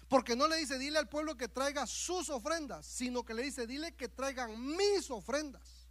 Porque 0.09 0.37
no 0.37 0.47
le 0.47 0.59
dice, 0.59 0.79
dile 0.79 1.01
al 1.01 1.09
pueblo 1.09 1.37
que 1.37 1.49
traiga 1.49 1.85
sus 1.85 2.31
ofrendas, 2.31 2.87
sino 2.87 3.25
que 3.25 3.35
le 3.35 3.42
dice, 3.42 3.66
dile 3.66 3.97
que 3.97 4.09
traigan 4.09 4.77
mis 4.77 5.11
ofrendas. 5.11 5.88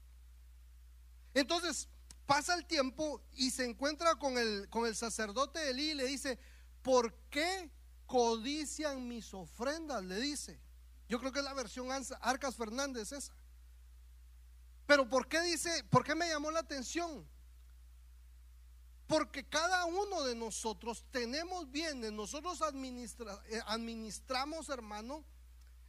Entonces 1.33 1.89
pasa 2.25 2.53
el 2.53 2.65
tiempo 2.65 3.21
y 3.33 3.51
se 3.51 3.65
encuentra 3.65 4.15
con 4.15 4.37
el, 4.37 4.69
con 4.69 4.85
el 4.85 4.95
sacerdote 4.95 5.69
Elí 5.69 5.91
y 5.91 5.95
le 5.95 6.05
dice, 6.05 6.39
¿por 6.81 7.13
qué 7.29 7.69
codician 8.11 9.07
mis 9.07 9.33
ofrendas, 9.33 10.03
le 10.03 10.19
dice. 10.19 10.59
Yo 11.07 11.17
creo 11.17 11.31
que 11.31 11.39
es 11.39 11.45
la 11.45 11.53
versión 11.53 11.87
Arcas 12.19 12.57
Fernández 12.57 13.13
esa. 13.13 13.33
Pero 14.85 15.07
¿por 15.07 15.29
qué 15.29 15.39
dice, 15.43 15.85
por 15.85 16.03
qué 16.03 16.13
me 16.13 16.27
llamó 16.27 16.51
la 16.51 16.59
atención? 16.59 17.25
Porque 19.07 19.47
cada 19.47 19.85
uno 19.85 20.23
de 20.23 20.35
nosotros 20.35 21.05
tenemos 21.09 21.71
bienes, 21.71 22.11
nosotros 22.11 22.59
eh, 22.61 23.61
administramos, 23.67 24.67
hermano, 24.67 25.23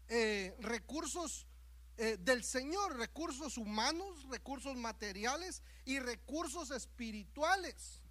eh, 0.07 0.55
recursos 0.61 1.49
eh, 1.97 2.19
del 2.21 2.45
Señor, 2.45 2.99
recursos 2.99 3.59
humanos, 3.59 4.29
recursos 4.29 4.77
materiales 4.77 5.61
y 5.85 5.99
recursos 5.99 6.71
espirituales. 6.71 8.02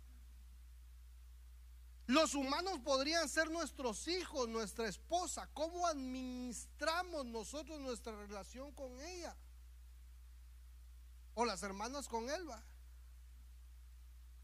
Los 2.12 2.36
humanos 2.36 2.78
podrían 2.80 3.30
ser 3.30 3.50
nuestros 3.50 4.06
hijos, 4.10 4.50
nuestra 4.50 4.86
esposa. 4.86 5.50
¿Cómo 5.54 5.88
administramos 5.88 7.26
nosotros 7.26 7.80
nuestra 7.80 8.14
relación 8.14 8.74
con 8.74 9.00
ella? 9.00 9.34
O 11.36 11.46
las 11.46 11.64
hermanas 11.64 12.10
con 12.10 12.30
Elba. 12.30 12.62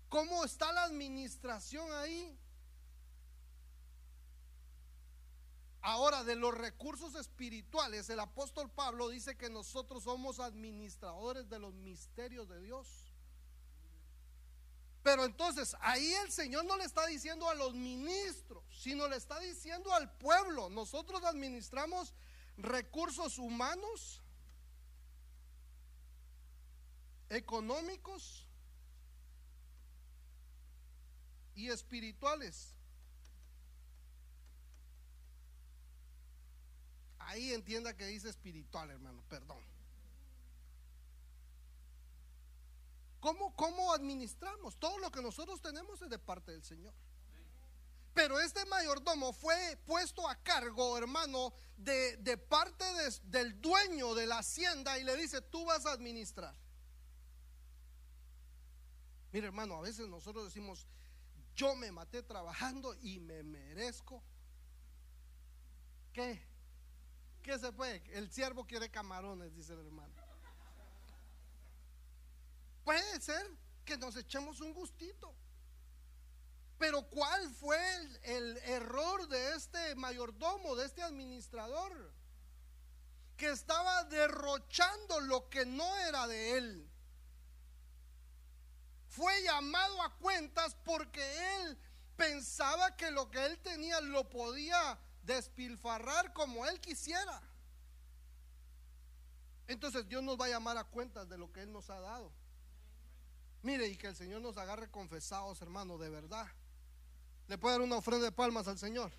¿Cómo 0.07 0.45
está 0.45 0.71
la 0.71 0.83
administración 0.83 1.91
ahí? 1.91 2.39
Ahora, 5.81 6.23
de 6.23 6.37
los 6.37 6.53
recursos 6.53 7.15
espirituales, 7.15 8.09
el 8.09 8.21
apóstol 8.21 8.71
Pablo 8.71 9.09
dice 9.09 9.35
que 9.35 9.49
nosotros 9.49 10.03
somos 10.03 10.39
administradores 10.39 11.49
de 11.49 11.59
los 11.59 11.73
misterios 11.73 12.47
de 12.47 12.61
Dios. 12.61 13.11
Pero 15.07 15.23
entonces 15.23 15.73
ahí 15.79 16.13
el 16.15 16.33
Señor 16.33 16.65
no 16.65 16.75
le 16.75 16.83
está 16.83 17.05
diciendo 17.05 17.47
a 17.49 17.55
los 17.55 17.73
ministros, 17.73 18.61
sino 18.77 19.07
le 19.07 19.15
está 19.15 19.39
diciendo 19.39 19.93
al 19.93 20.11
pueblo. 20.17 20.69
Nosotros 20.69 21.23
administramos 21.23 22.13
recursos 22.57 23.37
humanos, 23.37 24.21
económicos 27.29 28.45
y 31.55 31.69
espirituales. 31.69 32.73
Ahí 37.19 37.53
entienda 37.53 37.95
que 37.95 38.07
dice 38.07 38.27
espiritual, 38.27 38.91
hermano, 38.91 39.23
perdón. 39.29 39.76
¿Cómo, 43.19 43.93
administramos? 43.93 44.77
Todo 44.77 44.99
lo 44.99 45.11
que 45.11 45.21
nosotros 45.21 45.61
tenemos 45.61 46.01
es 46.01 46.09
de 46.09 46.19
parte 46.19 46.51
del 46.51 46.63
Señor. 46.63 46.93
Pero 48.13 48.39
este 48.39 48.65
mayordomo 48.65 49.31
fue 49.31 49.77
puesto 49.85 50.27
a 50.27 50.35
cargo, 50.35 50.97
hermano, 50.97 51.53
de, 51.77 52.37
parte 52.49 52.85
del 53.23 53.61
dueño 53.61 54.15
de 54.15 54.25
la 54.25 54.39
hacienda 54.39 54.97
y 54.97 55.03
le 55.03 55.15
dice, 55.15 55.41
tú 55.41 55.65
vas 55.65 55.85
a 55.85 55.91
administrar. 55.91 56.55
Mire, 59.31 59.47
hermano, 59.47 59.75
a 59.75 59.81
veces 59.81 60.07
nosotros 60.07 60.45
decimos, 60.45 60.87
yo 61.55 61.75
me 61.75 61.91
maté 61.91 62.23
trabajando 62.23 62.95
y 63.01 63.19
me 63.19 63.43
merezco. 63.43 64.23
¿Qué? 66.13 66.41
¿Qué 67.43 67.59
se 67.59 67.71
puede? 67.71 68.01
El 68.17 68.31
siervo 68.31 68.65
quiere 68.65 68.89
camarones, 68.89 69.53
dice 69.53 69.73
el 69.73 69.79
hermano. 69.79 70.26
Puede 72.87 73.19
ser 73.19 73.45
que 73.83 73.97
nos 73.97 74.15
echemos 74.15 74.61
un 74.61 74.73
gustito. 74.73 75.35
Pero 76.77 77.01
¿cuál 77.09 77.49
fue 77.55 77.77
el, 78.23 78.57
error 78.59 79.27
de 79.27 79.55
este 79.55 79.93
mayordomo, 79.95 80.73
de 80.77 80.85
este 80.85 81.03
administrador? 81.03 82.13
Que 83.35 83.49
estaba 83.49 84.05
derrochando 84.05 85.19
lo 85.19 85.49
que 85.49 85.65
no 85.65 85.97
era 85.97 86.27
de 86.27 86.57
él. 86.57 86.89
Fue 89.09 89.43
llamado 89.43 90.01
a 90.01 90.15
cuentas 90.19 90.77
porque 90.85 91.57
él 91.57 91.77
pensaba 92.15 92.95
que 92.95 93.11
lo 93.11 93.29
que 93.29 93.47
él 93.47 93.59
tenía 93.59 93.99
lo 93.99 94.29
podía 94.29 94.97
despilfarrar 95.23 96.31
como 96.31 96.65
él 96.65 96.79
quisiera. 96.79 97.41
Entonces 99.67 100.07
Dios 100.07 100.23
nos 100.23 100.39
va 100.39 100.45
a 100.45 100.49
llamar 100.49 100.77
a 100.77 100.85
cuentas 100.85 101.27
de 101.27 101.37
lo 101.37 101.51
que 101.51 101.61
Él 101.61 101.73
nos 101.73 101.89
ha 101.89 101.99
dado. 101.99 102.31
Mire, 103.67 103.85
y 103.85 103.97
que 103.97 104.07
el 104.07 104.15
Señor 104.15 104.39
nos 104.41 104.55
agarre 104.55 104.89
confesados, 104.89 105.61
hermano, 105.61 105.97
de 105.97 106.09
verdad. 106.09 106.47
Le 107.49 107.57
puede 107.57 107.73
dar 107.73 107.81
una 107.81 107.97
ofrenda 107.97 108.23
de 108.23 108.31
palmas 108.31 108.65
al 108.69 108.77
Señor. 108.77 109.11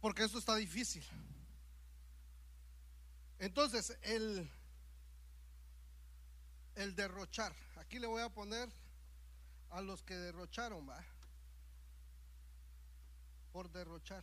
Porque 0.00 0.22
esto 0.22 0.38
está 0.38 0.54
difícil. 0.54 1.04
Entonces, 3.40 3.98
el, 4.02 4.48
el 6.76 6.94
derrochar. 6.94 7.52
Aquí 7.78 7.98
le 7.98 8.06
voy 8.06 8.22
a 8.22 8.28
poner 8.28 8.68
a 9.70 9.80
los 9.80 10.04
que 10.04 10.14
derrocharon, 10.14 10.88
va. 10.88 11.04
Por 13.50 13.68
derrochar. 13.72 14.22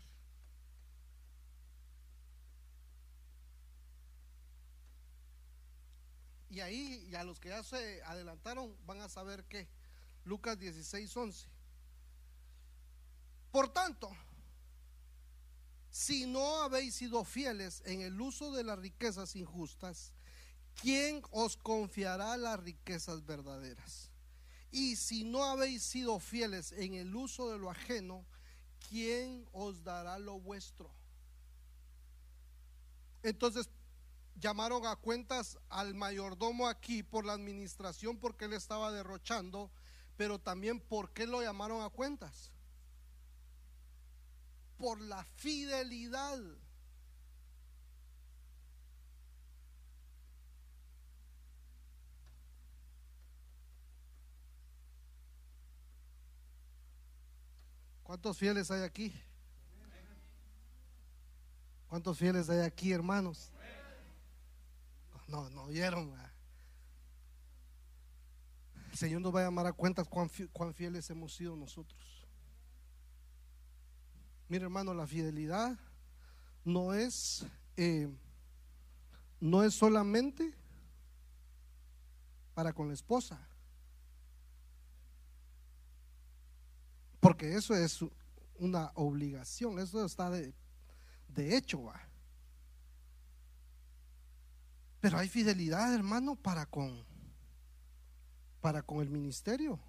Y 6.55 6.61
ahí, 6.61 7.05
y 7.11 7.15
a 7.15 7.23
los 7.25 7.37
que 7.37 7.49
ya 7.49 7.61
se 7.63 8.01
adelantaron, 8.03 8.73
van 8.85 9.01
a 9.01 9.09
saber 9.09 9.43
que 9.43 9.67
Lucas 10.23 10.57
16, 10.57 11.17
11. 11.17 11.47
Por 13.51 13.73
tanto, 13.73 14.09
si 15.91 16.25
no 16.25 16.61
habéis 16.61 16.95
sido 16.95 17.25
fieles 17.25 17.83
en 17.85 17.99
el 17.99 18.21
uso 18.21 18.53
de 18.53 18.63
las 18.63 18.79
riquezas 18.79 19.35
injustas, 19.35 20.13
¿quién 20.81 21.21
os 21.31 21.57
confiará 21.57 22.37
las 22.37 22.57
riquezas 22.61 23.25
verdaderas? 23.25 24.09
Y 24.71 24.95
si 24.95 25.25
no 25.25 25.43
habéis 25.43 25.83
sido 25.83 26.21
fieles 26.21 26.71
en 26.71 26.93
el 26.93 27.13
uso 27.13 27.51
de 27.51 27.57
lo 27.57 27.69
ajeno, 27.69 28.25
¿quién 28.87 29.45
os 29.51 29.83
dará 29.83 30.19
lo 30.19 30.39
vuestro? 30.39 30.89
Entonces, 33.23 33.69
llamaron 34.35 34.85
a 34.85 34.95
cuentas 34.95 35.57
al 35.69 35.93
mayordomo 35.95 36.67
aquí 36.67 37.03
por 37.03 37.25
la 37.25 37.33
administración 37.33 38.17
porque 38.17 38.45
él 38.45 38.53
estaba 38.53 38.91
derrochando, 38.91 39.71
pero 40.17 40.39
también 40.39 40.79
por 40.79 41.11
qué 41.11 41.25
lo 41.25 41.41
llamaron 41.41 41.81
a 41.81 41.89
cuentas. 41.89 42.51
Por 44.77 44.99
la 44.99 45.23
fidelidad. 45.23 46.39
¿Cuántos 58.03 58.37
fieles 58.37 58.69
hay 58.69 58.83
aquí? 58.83 59.13
¿Cuántos 61.87 62.17
fieles 62.17 62.49
hay 62.49 62.59
aquí, 62.59 62.91
hermanos? 62.91 63.51
No, 65.27 65.49
no 65.49 65.63
oyeron. 65.63 66.13
El 68.91 68.97
Señor 68.97 69.21
nos 69.21 69.35
va 69.35 69.41
a 69.41 69.43
llamar 69.43 69.67
a 69.67 69.73
cuentas 69.73 70.07
cuán, 70.07 70.29
fieles 70.73 71.09
hemos 71.09 71.33
sido 71.33 71.55
nosotros. 71.55 71.99
Mira, 74.47 74.63
hermano, 74.65 74.93
la 74.93 75.07
fidelidad 75.07 75.77
no 76.63 76.93
es, 76.93 77.45
eh, 77.75 78.07
no 79.39 79.63
es 79.63 79.73
solamente 79.73 80.53
para 82.53 82.71
con 82.71 82.87
la 82.87 82.93
esposa. 82.93 83.39
Porque 87.19 87.55
eso 87.55 87.75
es 87.75 87.99
una 88.59 88.91
obligación, 88.95 89.79
eso 89.79 90.05
está 90.05 90.29
de, 90.29 90.53
de 91.27 91.57
hecho, 91.57 91.83
va. 91.83 92.14
Pero 95.05 95.19
hay 95.19 95.29
fidelidad, 95.29 95.93
hermano, 95.93 96.35
para 96.35 96.65
con 96.65 97.05
para 98.59 98.81
con 98.81 99.01
el 99.01 99.09
ministerio, 99.11 99.79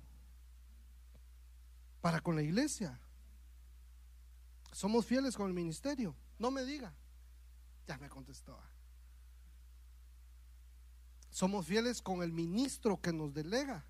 para 2.02 2.20
con 2.20 2.37
la 2.37 2.42
iglesia. 2.42 3.00
Somos 4.72 5.07
fieles 5.07 5.35
con 5.35 5.48
el 5.48 5.55
ministerio. 5.55 6.14
No 6.38 6.50
me 6.50 6.66
diga. 6.66 6.94
Ya 7.87 7.96
me 7.96 8.11
contestó. 8.11 8.61
Somos 11.31 11.64
fieles 11.64 12.02
con 12.02 12.22
el 12.22 12.35
ministro 12.35 13.00
que 13.00 13.14
nos 13.14 13.33
delega. 13.33 13.87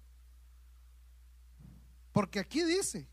Porque 2.12 2.38
aquí 2.38 2.62
dice, 2.62 3.08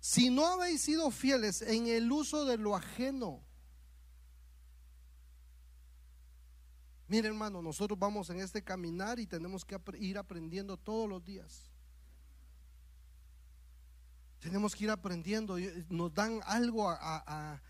si 0.00 0.28
no 0.28 0.44
habéis 0.48 0.80
sido 0.80 1.12
fieles 1.12 1.62
en 1.62 1.86
el 1.86 2.10
uso 2.10 2.44
de 2.44 2.58
lo 2.58 2.74
ajeno, 2.74 3.44
Mire 7.12 7.28
hermano, 7.28 7.60
nosotros 7.60 7.98
vamos 7.98 8.30
en 8.30 8.40
este 8.40 8.64
caminar 8.64 9.20
y 9.20 9.26
tenemos 9.26 9.66
que 9.66 9.78
ir 9.98 10.16
aprendiendo 10.16 10.78
todos 10.78 11.06
los 11.06 11.22
días. 11.22 11.70
Tenemos 14.40 14.74
que 14.74 14.84
ir 14.84 14.90
aprendiendo. 14.90 15.58
Nos 15.90 16.14
dan 16.14 16.40
algo 16.46 16.88
a, 16.88 17.60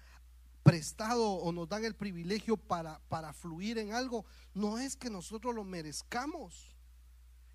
prestado 0.62 1.28
o 1.28 1.50
nos 1.50 1.68
dan 1.68 1.84
el 1.84 1.96
privilegio 1.96 2.56
para, 2.56 3.00
para 3.08 3.32
fluir 3.32 3.78
en 3.78 3.94
algo. 3.94 4.24
No 4.54 4.78
es 4.78 4.94
que 4.94 5.10
nosotros 5.10 5.52
lo 5.52 5.64
merezcamos. 5.64 6.76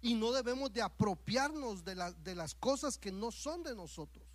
Y 0.02 0.16
no 0.16 0.34
debemos 0.34 0.74
de 0.74 0.82
apropiarnos 0.82 1.86
de, 1.86 1.96
de 2.22 2.36
las 2.36 2.54
cosas 2.54 2.98
que 2.98 3.14
no 3.14 3.32
son 3.32 3.64
de 3.64 3.74
nosotros. 3.74 4.28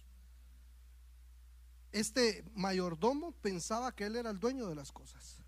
Este 1.91 2.51
mayordomo 2.55 3.33
pensaba 3.43 3.95
que 3.95 4.07
él 4.07 4.17
era 4.17 4.31
el 4.31 4.41
dueño 4.41 4.69
de 4.69 4.75
las 4.75 4.91
cosas. 4.91 5.42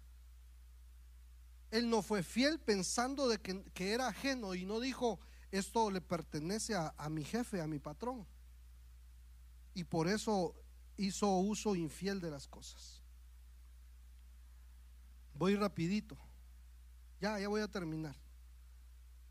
Él 1.75 1.91
no 1.91 2.03
fue 2.03 2.23
fiel 2.23 2.61
pensando 2.61 3.27
de 3.27 3.41
que, 3.41 3.93
era 3.93 4.07
ajeno 4.07 4.55
y 4.55 4.65
no 4.65 4.79
dijo, 4.79 5.19
esto 5.51 5.91
le 5.91 6.01
pertenece 6.01 6.77
a, 6.77 6.95
a 6.97 7.09
mi 7.11 7.25
jefe, 7.25 7.61
a 7.61 7.67
mi 7.67 7.81
patrón. 7.81 8.25
Y 9.75 9.83
por 9.83 10.07
eso 10.07 10.55
hizo 10.97 11.37
uso 11.39 11.75
infiel 11.75 12.21
de 12.21 12.31
las 12.31 12.47
cosas. 12.47 13.03
Voy 15.35 15.57
rapidito. 15.57 16.17
Ya, 17.21 17.41
ya 17.41 17.49
voy 17.49 17.61
a 17.61 17.67
terminar. 17.67 18.15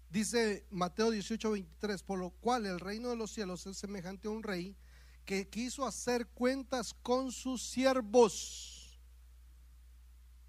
Dice 0.10 0.68
Mateo 0.70 1.12
18, 1.12 1.50
23, 1.50 2.04
por 2.04 2.20
lo 2.20 2.30
cual 2.30 2.66
el 2.66 2.82
reino 2.82 3.08
de 3.08 3.16
los 3.16 3.32
cielos 3.32 3.66
es 3.68 3.78
semejante 3.78 4.28
a 4.28 4.32
un 4.32 4.44
rey 4.44 4.76
que 5.24 5.48
quiso 5.48 5.86
hacer 5.86 6.28
cuentas 6.28 6.94
con 6.94 7.32
sus 7.32 7.66
siervos. 7.66 9.00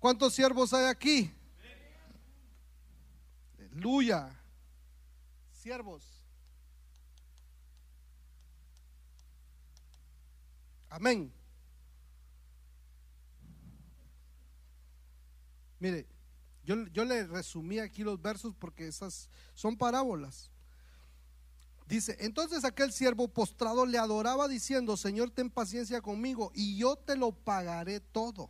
¿Cuántos 0.00 0.34
siervos 0.34 0.74
hay 0.74 0.86
aquí? 0.86 1.32
Aleluya. 3.74 4.30
Siervos. 5.50 6.22
Amén. 10.88 11.32
Mire, 15.80 16.06
yo, 16.64 16.86
yo, 16.92 17.04
le 17.04 17.26
resumí 17.26 17.80
aquí 17.80 18.04
los 18.04 18.22
versos 18.22 18.54
porque 18.54 18.86
esas 18.86 19.28
son 19.54 19.76
parábolas. 19.76 20.52
Dice, 21.86 22.16
entonces 22.20 22.64
aquel 22.64 22.92
siervo 22.92 23.26
postrado 23.26 23.84
le 23.84 23.98
adoraba 23.98 24.46
diciendo, 24.46 24.96
Señor, 24.96 25.30
ten 25.30 25.50
paciencia 25.50 26.00
conmigo 26.00 26.52
y 26.54 26.78
yo 26.78 26.96
te 26.96 27.16
lo 27.16 27.32
pagaré 27.32 27.98
todo. 27.98 28.48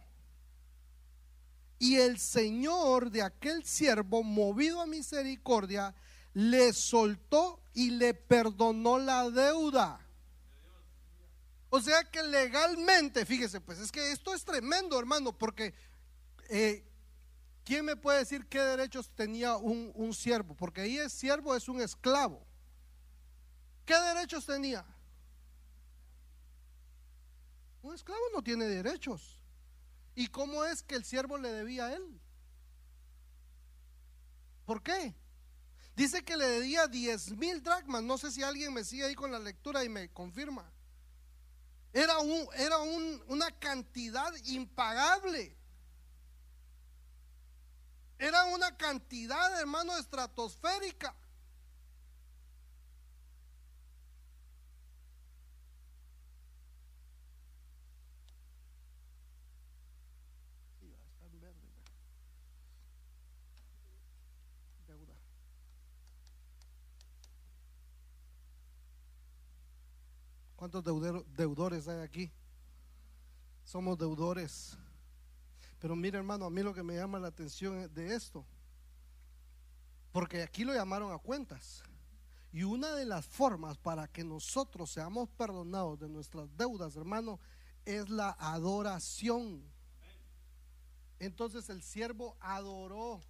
Y 1.84 1.96
el 1.96 2.18
Señor 2.18 3.10
de 3.10 3.20
aquel 3.20 3.62
siervo, 3.62 4.22
movido 4.22 4.80
a 4.80 4.86
misericordia, 4.86 5.94
le 6.32 6.72
soltó 6.72 7.60
y 7.74 7.90
le 7.90 8.14
perdonó 8.14 8.98
la 8.98 9.28
deuda. 9.28 10.00
O 11.68 11.82
sea 11.82 12.02
que 12.04 12.22
legalmente, 12.22 13.26
fíjese, 13.26 13.60
pues 13.60 13.80
es 13.80 13.92
que 13.92 14.12
esto 14.12 14.32
es 14.32 14.46
tremendo, 14.46 14.98
hermano, 14.98 15.36
porque 15.36 15.74
eh, 16.48 16.82
¿quién 17.66 17.84
me 17.84 17.96
puede 17.96 18.20
decir 18.20 18.46
qué 18.46 18.62
derechos 18.62 19.10
tenía 19.14 19.58
un, 19.58 19.92
un 19.94 20.14
siervo? 20.14 20.54
Porque 20.54 20.80
ahí 20.80 20.96
es 20.96 21.12
siervo, 21.12 21.54
es 21.54 21.68
un 21.68 21.82
esclavo. 21.82 22.46
¿Qué 23.84 23.92
derechos 23.92 24.46
tenía? 24.46 24.86
Un 27.82 27.94
esclavo 27.94 28.22
no 28.32 28.42
tiene 28.42 28.64
derechos. 28.64 29.43
¿Y 30.14 30.28
cómo 30.28 30.64
es 30.64 30.82
que 30.82 30.94
el 30.94 31.04
siervo 31.04 31.38
le 31.38 31.50
debía 31.50 31.86
a 31.86 31.94
él? 31.94 32.20
¿Por 34.64 34.82
qué? 34.82 35.14
Dice 35.96 36.24
que 36.24 36.36
le 36.36 36.46
debía 36.46 36.86
10 36.86 37.32
mil 37.32 37.62
dracmas. 37.62 38.02
No 38.02 38.18
sé 38.18 38.30
si 38.30 38.42
alguien 38.42 38.72
me 38.72 38.84
sigue 38.84 39.04
ahí 39.04 39.14
con 39.14 39.30
la 39.30 39.38
lectura 39.38 39.84
y 39.84 39.88
me 39.88 40.10
confirma. 40.10 40.70
Era, 41.92 42.18
un, 42.18 42.48
era 42.56 42.78
una 42.78 43.50
cantidad 43.58 44.32
impagable. 44.44 45.56
Era 48.18 48.44
una 48.46 48.76
cantidad, 48.76 49.60
hermano, 49.60 49.96
estratosférica. 49.96 51.14
¿Cuántos 70.64 70.82
deudores 71.36 71.86
hay 71.88 72.00
aquí? 72.00 72.32
Somos 73.64 73.98
deudores. 73.98 74.78
Pero 75.78 75.94
mire 75.94 76.16
hermano, 76.16 76.46
a 76.46 76.50
mí 76.50 76.62
lo 76.62 76.72
que 76.72 76.82
me 76.82 76.96
llama 76.96 77.18
la 77.18 77.28
atención 77.28 77.92
de 77.92 78.14
esto, 78.14 78.46
porque 80.10 80.42
aquí 80.42 80.64
lo 80.64 80.72
llamaron 80.72 81.12
a 81.12 81.18
cuentas. 81.18 81.82
Y 82.50 82.62
una 82.62 82.94
de 82.94 83.04
las 83.04 83.26
formas 83.26 83.76
para 83.76 84.08
que 84.08 84.24
nosotros 84.24 84.90
seamos 84.90 85.28
perdonados 85.28 86.00
de 86.00 86.08
nuestras 86.08 86.48
deudas, 86.56 86.96
hermano, 86.96 87.38
es 87.84 88.08
la 88.08 88.30
adoración. 88.30 89.62
Entonces 91.18 91.68
el 91.68 91.82
siervo 91.82 92.38
adoró. 92.40 93.20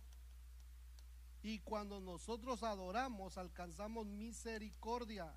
Y 1.42 1.58
cuando 1.58 1.98
nosotros 1.98 2.62
adoramos, 2.62 3.36
alcanzamos 3.38 4.06
misericordia. 4.06 5.34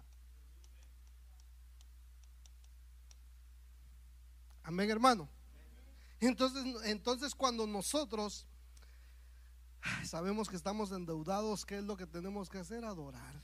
Amén, 4.68 4.91
hermano. 4.91 5.30
Entonces, 6.20 6.61
entonces 6.84 7.34
cuando 7.34 7.65
nosotros 7.65 8.45
sabemos 10.03 10.49
que 10.49 10.57
estamos 10.57 10.91
endeudados, 10.91 11.65
¿qué 11.65 11.78
es 11.78 11.86
lo 11.86 11.95
que 11.95 12.05
tenemos 12.05 12.49
que 12.49 12.57
hacer? 12.57 12.84
Adorar. 12.84 13.41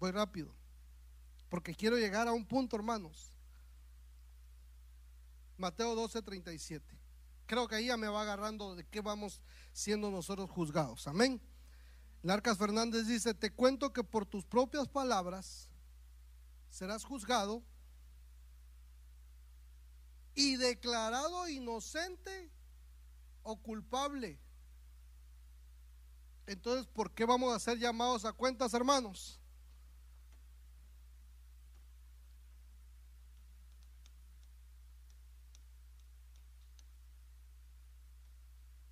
Voy 0.00 0.10
rápido, 0.10 0.52
porque 1.48 1.76
quiero 1.76 1.96
llegar 1.96 2.26
a 2.26 2.32
un 2.32 2.44
punto, 2.44 2.74
hermanos. 2.74 3.32
Mateo 5.56 5.94
12, 5.94 6.20
37. 6.20 6.98
Creo 7.46 7.68
que 7.68 7.76
ahí 7.76 7.86
ya 7.86 7.96
me 7.96 8.08
va 8.08 8.22
agarrando 8.22 8.74
de 8.74 8.84
qué 8.84 9.00
vamos 9.00 9.40
siendo 9.72 10.10
nosotros 10.10 10.50
juzgados. 10.50 11.06
Amén. 11.06 11.40
Larcas 12.22 12.58
Fernández 12.58 13.06
dice, 13.06 13.32
te 13.32 13.52
cuento 13.52 13.92
que 13.92 14.02
por 14.02 14.26
tus 14.26 14.44
propias 14.44 14.88
palabras 14.88 15.70
serás 16.68 17.04
juzgado 17.04 17.62
y 20.38 20.54
declarado 20.54 21.48
inocente 21.48 22.48
o 23.42 23.60
culpable. 23.60 24.38
Entonces, 26.46 26.86
¿por 26.86 27.12
qué 27.12 27.24
vamos 27.24 27.52
a 27.52 27.58
ser 27.58 27.76
llamados 27.76 28.24
a 28.24 28.32
cuentas, 28.32 28.72
hermanos? 28.72 29.40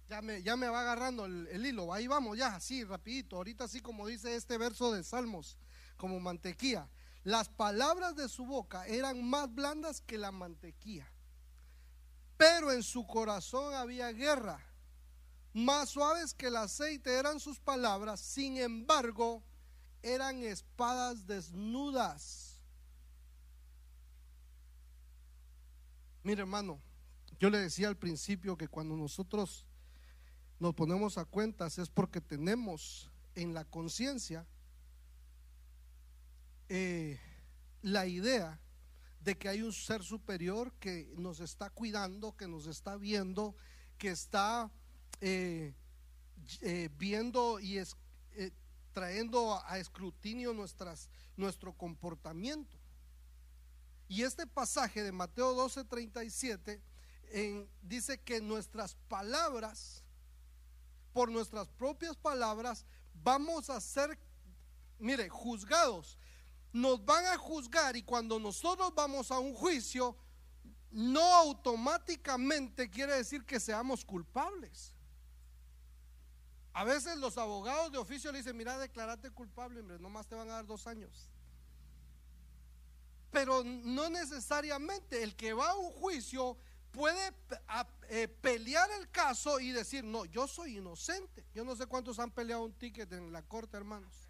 Ya 0.09 0.21
me, 0.23 0.43
ya 0.43 0.57
me 0.57 0.69
va 0.69 0.81
agarrando 0.81 1.27
el, 1.27 1.47
el, 1.47 1.65
hilo, 1.65 1.95
ahí 1.95 2.09
vamos 2.09 2.37
ya, 2.37 2.57
así, 2.57 2.83
rapidito, 2.83 3.37
ahorita 3.37 3.65
así 3.65 3.81
como 3.81 4.09
dice 4.09 4.35
este 4.35 4.59
verso 4.59 4.93
de 4.93 5.05
Salmos, 5.05 5.57
como 5.97 6.19
mantequilla. 6.19 6.91
Las 7.23 7.49
palabras 7.49 8.17
de 8.17 8.29
su 8.29 8.47
boca 8.47 8.85
eran 8.89 9.23
más 9.23 9.55
blandas 9.55 10.01
que 10.01 10.19
la 10.19 10.33
mantequilla 10.33 11.09
pero 12.37 12.73
en 12.73 12.83
su 12.83 13.07
corazón 13.07 13.75
había 13.75 14.13
guerra. 14.13 14.61
Más 15.53 15.91
suaves 15.91 16.35
que 16.35 16.49
el 16.49 16.57
aceite 16.57 17.15
eran 17.15 17.41
sus 17.41 17.59
palabras, 17.59 18.21
sin 18.21 18.59
embargo, 18.59 19.43
eran 20.03 20.43
espadas 20.43 21.27
desnudas. 21.27 22.61
Mire 26.23 26.43
hermano, 26.43 26.81
yo 27.39 27.51
le 27.51 27.59
decía 27.59 27.89
al 27.89 27.97
principio 27.97 28.57
que 28.57 28.69
cuando 28.69 28.97
nosotros 28.97 29.65
nos 30.59 30.75
ponemos 30.75 31.19
a 31.19 31.25
cuentas 31.25 31.79
es 31.79 31.89
porque 31.89 32.21
tenemos 32.21 33.11
en 33.35 33.55
la 33.55 33.65
conciencia 33.65 34.47
eh, 36.69 37.21
la 37.83 38.07
idea 38.07 38.59
de 39.27 39.37
que 39.37 39.49
hay 39.49 39.61
un 39.61 39.73
ser 39.73 40.05
superior 40.05 40.73
que 40.75 41.13
nos 41.17 41.41
está 41.41 41.69
cuidando, 41.69 42.37
que 42.37 42.47
nos 42.47 42.69
está 42.69 42.97
viendo, 42.97 43.57
que 43.99 44.11
está 44.11 44.71
eh, 45.21 45.75
eh, 46.61 46.89
viendo 46.97 47.59
y 47.59 47.79
es, 47.79 47.97
eh, 48.35 48.53
trayendo 48.93 49.61
a, 49.67 49.81
escrutinio 49.81 50.53
nuestras, 50.55 51.11
nuestro 51.37 51.73
comportamiento. 51.73 52.79
Y 54.07 54.23
este 54.23 54.47
pasaje 54.47 55.03
de 55.03 55.11
Mateo 55.11 55.55
12, 55.55 55.85
37 55.85 56.81
dice 57.83 58.21
que 58.21 58.41
nuestras 58.41 58.95
palabras, 59.09 60.05
por 61.13 61.33
nuestras 61.33 61.67
propias 61.71 62.17
palabras, 62.17 62.87
vamos 63.13 63.71
a 63.71 63.81
ser, 63.81 64.17
mire, 65.01 65.29
juzgados 65.29 66.17
nos 66.77 67.03
van 67.05 67.25
a 67.27 67.39
juzgar 67.39 67.97
y 67.97 68.03
cuando 68.03 68.39
nosotros 68.39 68.95
vamos 68.95 69.31
a 69.31 69.39
un 69.39 69.55
juicio, 69.55 70.15
no 70.91 71.23
automáticamente 71.23 72.91
quiere 72.91 73.15
decir 73.15 73.45
que 73.47 73.59
seamos 73.59 74.05
culpables. 74.05 74.93
A 76.75 76.85
veces 76.85 77.17
los 77.17 77.39
abogados 77.39 77.91
de 77.91 77.97
oficio 77.97 78.31
le 78.31 78.39
dicen, 78.39 78.55
mira, 78.55 78.77
declarate 78.77 79.31
culpable, 79.31 79.81
hombre, 79.81 79.99
nomás 79.99 80.27
te 80.27 80.35
van 80.35 80.51
a 80.51 80.55
dar 80.55 80.67
dos 80.67 80.87
años. 80.87 81.31
Pero 83.31 83.65
no 83.65 84.11
necesariamente 84.11 85.23
el 85.23 85.35
que 85.35 85.55
va 85.55 85.71
a 85.71 85.77
un 85.77 85.91
juicio 85.93 86.59
puede 86.91 87.33
eh, 88.11 88.29
pelear 88.29 88.91
el 89.01 89.11
caso 89.11 89.61
y 89.61 89.71
decir, 89.71 90.05
no, 90.05 90.27
yo 90.27 90.47
soy 90.47 90.77
inocente. 90.77 91.47
Yo 91.55 91.65
no 91.65 91.75
sé 91.75 91.87
cuántos 91.87 92.19
han 92.19 92.31
peleado 92.31 92.65
un 92.65 92.75
ticket 92.75 93.11
en 93.15 93.33
la 93.33 93.41
corte, 93.41 93.79
hermanos. 93.79 94.26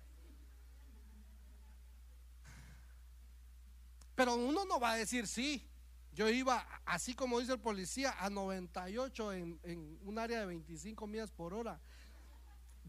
Pero 4.17 4.35
uno 4.35 4.65
no 4.65 4.81
va 4.81 4.93
a 4.93 4.97
decir 4.97 5.29
sí. 5.29 5.65
Yo 6.13 6.29
iba, 6.29 6.67
así 6.87 7.15
como 7.15 7.39
dice 7.39 7.53
el 7.53 7.61
policía, 7.61 8.17
a 8.19 8.31
98 8.31 9.33
en, 9.35 9.61
en 9.63 9.99
un 10.03 10.19
área 10.19 10.41
de 10.41 10.47
25 10.47 11.07
millas 11.07 11.31
por 11.31 11.53
hora. 11.53 11.79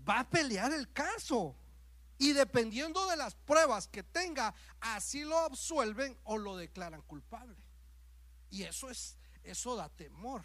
Va 0.07 0.21
a 0.21 0.29
pelear 0.29 0.71
el 0.71 0.91
caso. 0.93 1.55
Y 2.17 2.31
dependiendo 2.31 3.05
de 3.07 3.17
las 3.17 3.35
pruebas 3.35 3.87
que 3.87 4.01
tenga, 4.01 4.55
así 4.79 5.23
lo 5.23 5.37
absuelven 5.37 6.17
o 6.23 6.37
lo 6.37 6.55
declaran 6.55 7.01
culpable. 7.01 7.57
Y 8.49 8.63
eso 8.63 8.89
es, 8.89 9.17
eso 9.43 9.75
da 9.75 9.89
temor. 9.89 10.43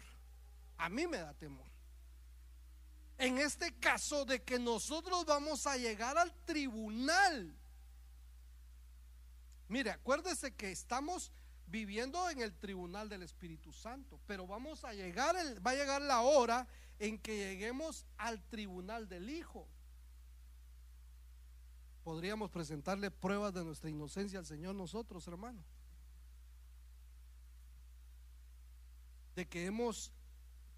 A 0.77 0.89
mí 0.89 1.07
me 1.07 1.17
da 1.17 1.33
temor. 1.33 1.71
En 3.17 3.37
este 3.37 3.73
caso 3.79 4.25
de 4.25 4.43
que 4.43 4.59
nosotros 4.59 5.25
vamos 5.25 5.65
a 5.65 5.77
llegar 5.77 6.17
al 6.17 6.33
tribunal 6.45 7.55
Mire, 9.67 9.91
acuérdese 9.91 10.53
que 10.55 10.71
estamos 10.71 11.31
viviendo 11.67 12.29
en 12.29 12.41
el 12.41 12.53
tribunal 12.53 13.09
del 13.09 13.23
Espíritu 13.23 13.71
Santo, 13.71 14.19
pero 14.27 14.45
vamos 14.45 14.83
a 14.83 14.93
llegar, 14.93 15.35
va 15.65 15.71
a 15.71 15.75
llegar 15.75 16.01
la 16.01 16.21
hora 16.21 16.67
en 16.99 17.17
que 17.19 17.35
lleguemos 17.35 18.05
al 18.17 18.43
tribunal 18.49 19.07
del 19.07 19.29
Hijo. 19.29 19.67
Podríamos 22.03 22.51
presentarle 22.51 23.09
pruebas 23.11 23.53
de 23.53 23.63
nuestra 23.63 23.89
inocencia 23.89 24.39
al 24.39 24.45
Señor 24.45 24.75
nosotros, 24.75 25.25
hermano. 25.27 25.63
De 29.35 29.47
que 29.47 29.65
hemos 29.65 30.13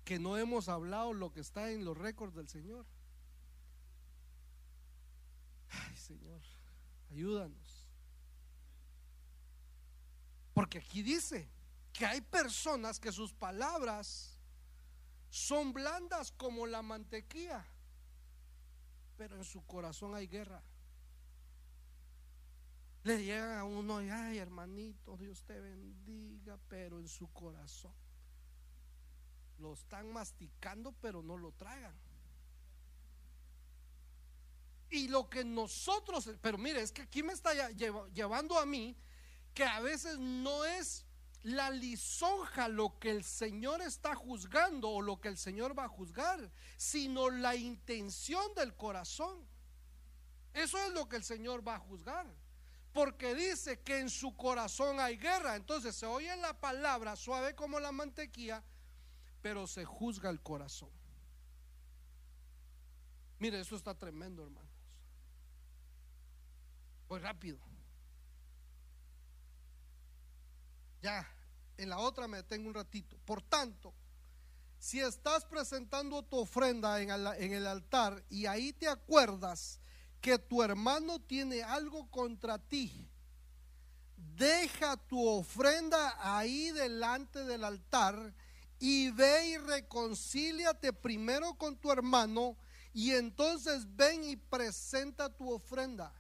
que 0.06 0.20
no 0.20 0.38
hemos 0.38 0.70
hablado 0.70 1.14
lo 1.14 1.34
que 1.34 1.40
está 1.40 1.72
en 1.72 1.84
los 1.84 1.98
récords 1.98 2.36
del 2.36 2.48
Señor. 2.48 2.86
Ay, 5.68 5.98
Señor, 5.98 6.42
ayúdanos. 7.10 7.65
Porque 10.56 10.78
aquí 10.78 11.04
dice 11.04 11.50
que 11.92 12.06
hay 12.06 12.22
personas 12.22 12.98
que 12.98 13.12
sus 13.12 13.34
palabras 13.34 14.40
son 15.30 15.74
blandas 15.74 16.32
como 16.32 16.66
la 16.66 16.82
mantequilla, 16.82 17.66
pero 19.18 19.36
en 19.36 19.44
su 19.44 19.66
corazón 19.66 20.16
hay 20.16 20.28
guerra. 20.28 20.64
Le 23.04 23.22
llega 23.22 23.60
a 23.60 23.66
uno 23.66 24.02
y, 24.02 24.10
ay 24.10 24.38
hermanito, 24.38 25.18
Dios 25.18 25.44
te 25.44 25.60
bendiga, 25.60 26.58
pero 26.70 27.02
en 27.02 27.10
su 27.10 27.28
corazón 27.34 27.94
lo 29.58 29.74
están 29.74 30.10
masticando, 30.14 30.94
pero 31.02 31.22
no 31.22 31.36
lo 31.38 31.52
tragan. 31.52 31.96
Y 34.90 35.10
lo 35.10 35.30
que 35.30 35.44
nosotros, 35.44 36.30
pero 36.42 36.58
mire, 36.58 36.82
es 36.82 36.94
que 36.94 37.02
aquí 37.02 37.24
me 37.24 37.34
está 37.34 37.52
llevando 37.72 38.58
a 38.58 38.66
mí 38.66 38.96
que 39.56 39.64
a 39.64 39.80
veces 39.80 40.20
no 40.20 40.66
es 40.66 41.06
la 41.42 41.70
lisonja 41.70 42.68
lo 42.68 43.00
que 43.00 43.10
el 43.10 43.24
Señor 43.24 43.82
está 43.82 44.14
juzgando 44.14 44.90
o 44.90 45.02
lo 45.02 45.22
que 45.22 45.30
el 45.30 45.38
Señor 45.38 45.78
va 45.78 45.86
a 45.86 45.88
juzgar, 45.88 46.52
sino 46.76 47.30
la 47.30 47.56
intención 47.56 48.54
del 48.56 48.76
corazón. 48.76 49.48
Eso 50.54 50.78
es 50.86 50.92
lo 50.92 51.08
que 51.08 51.16
el 51.16 51.24
Señor 51.24 51.66
va 51.68 51.76
a 51.76 51.80
juzgar. 51.80 52.28
Porque 52.94 53.36
dice 53.36 53.82
que 53.82 54.00
en 54.00 54.10
su 54.10 54.36
corazón 54.36 55.00
hay 55.00 55.18
guerra. 55.18 55.56
Entonces 55.56 55.96
se 55.96 56.06
oye 56.06 56.36
la 56.38 56.60
palabra 56.60 57.16
suave 57.16 57.56
como 57.56 57.80
la 57.80 57.92
mantequilla, 57.92 58.64
pero 59.42 59.68
se 59.68 59.86
juzga 59.86 60.30
el 60.30 60.42
corazón. 60.42 60.90
Mire, 63.40 63.60
eso 63.60 63.76
está 63.76 63.94
tremendo, 63.94 64.44
hermanos. 64.44 64.72
Pues 67.08 67.22
rápido. 67.22 67.75
Ya, 71.06 71.24
en 71.78 71.90
la 71.90 72.00
otra 72.00 72.28
me 72.28 72.38
detengo 72.38 72.68
un 72.68 72.74
ratito. 72.74 73.16
Por 73.26 73.40
tanto, 73.44 73.94
si 74.80 75.00
estás 75.02 75.46
presentando 75.46 76.24
tu 76.24 76.40
ofrenda 76.40 77.00
en 77.00 77.54
el, 77.54 77.68
altar 77.68 78.26
y 78.28 78.48
ahí 78.48 78.74
te 78.74 78.88
acuerdas 78.88 79.80
que 80.20 80.40
tu 80.40 80.64
hermano 80.64 81.20
tiene 81.20 81.62
algo 81.62 82.10
contra 82.10 82.58
ti, 82.58 83.08
deja 84.18 84.98
tu 84.98 85.24
ofrenda 85.28 86.18
ahí 86.18 86.72
delante 86.72 87.46
del 87.46 87.66
altar 87.66 88.34
y 88.80 89.12
ve 89.12 89.50
y 89.50 89.58
reconcíliate 89.60 90.92
primero 90.92 91.54
con 91.54 91.78
tu 91.78 91.92
hermano 91.92 92.58
y 92.94 93.12
entonces 93.12 93.86
ven 93.96 94.24
y 94.24 94.38
presenta 94.38 95.30
tu 95.30 95.54
ofrenda. 95.54 96.12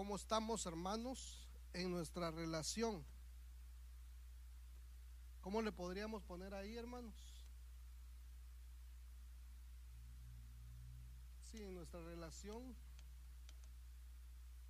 ¿Cómo 0.00 0.16
estamos, 0.16 0.64
hermanos, 0.64 1.46
en 1.74 1.90
nuestra 1.90 2.30
relación? 2.30 3.04
¿Cómo 5.42 5.60
le 5.60 5.72
podríamos 5.72 6.22
poner 6.22 6.54
ahí, 6.54 6.74
hermanos? 6.74 7.14
Sí, 11.50 11.58
en 11.58 11.74
nuestra 11.74 12.02
relación 12.02 12.74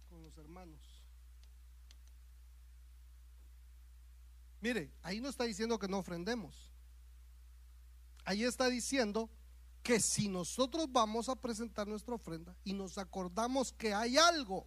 con 0.09 0.20
los 0.24 0.37
hermanos. 0.37 0.81
Mire, 4.61 4.91
ahí 5.05 5.20
no 5.20 5.28
está 5.28 5.45
diciendo 5.45 5.78
que 5.78 5.87
no 5.87 5.99
ofrendemos. 5.99 6.72
Ahí 8.24 8.43
está 8.43 8.68
diciendo 8.68 9.31
que 9.85 10.01
si 10.01 10.28
nosotros 10.28 10.91
vamos 10.91 11.28
a 11.28 11.37
presentar 11.37 11.87
nuestra 11.87 12.16
ofrenda 12.16 12.57
y 12.64 12.72
nos 12.72 12.99
acordamos 12.99 13.72
que 13.72 13.95
hay 13.95 14.18
algo 14.18 14.66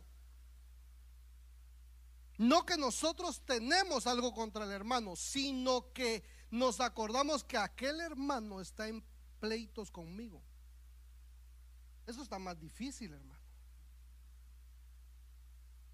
no 2.38 2.66
que 2.66 2.78
nosotros 2.78 3.42
tenemos 3.46 4.08
algo 4.08 4.34
contra 4.34 4.66
el 4.66 4.72
hermano, 4.72 5.16
sino 5.16 5.92
que 5.94 6.24
nos 6.52 6.80
acordamos 6.80 7.44
que 7.44 7.58
aquel 7.58 8.02
hermano 8.02 8.62
está 8.62 8.88
en 8.88 9.04
pleitos 9.40 9.92
conmigo. 9.92 10.42
Eso 12.06 12.22
está 12.22 12.40
más 12.40 12.60
difícil, 12.60 13.14
hermano. 13.14 13.42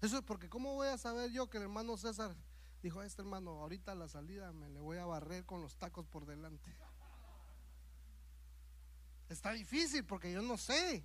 Eso 0.00 0.16
es 0.16 0.22
porque 0.22 0.48
¿cómo 0.48 0.74
voy 0.74 0.88
a 0.88 0.96
saber 0.96 1.30
yo 1.30 1.50
que 1.50 1.58
el 1.58 1.64
hermano 1.64 1.96
César 1.96 2.34
dijo 2.82 3.00
a 3.00 3.06
este 3.06 3.20
hermano, 3.20 3.50
ahorita 3.60 3.94
la 3.94 4.08
salida 4.08 4.52
me 4.52 4.68
le 4.70 4.80
voy 4.80 4.96
a 4.96 5.04
barrer 5.04 5.44
con 5.44 5.60
los 5.60 5.76
tacos 5.76 6.06
por 6.06 6.24
delante? 6.24 6.74
Está 9.28 9.52
difícil 9.52 10.04
porque 10.04 10.32
yo 10.32 10.42
no 10.42 10.56
sé. 10.56 11.04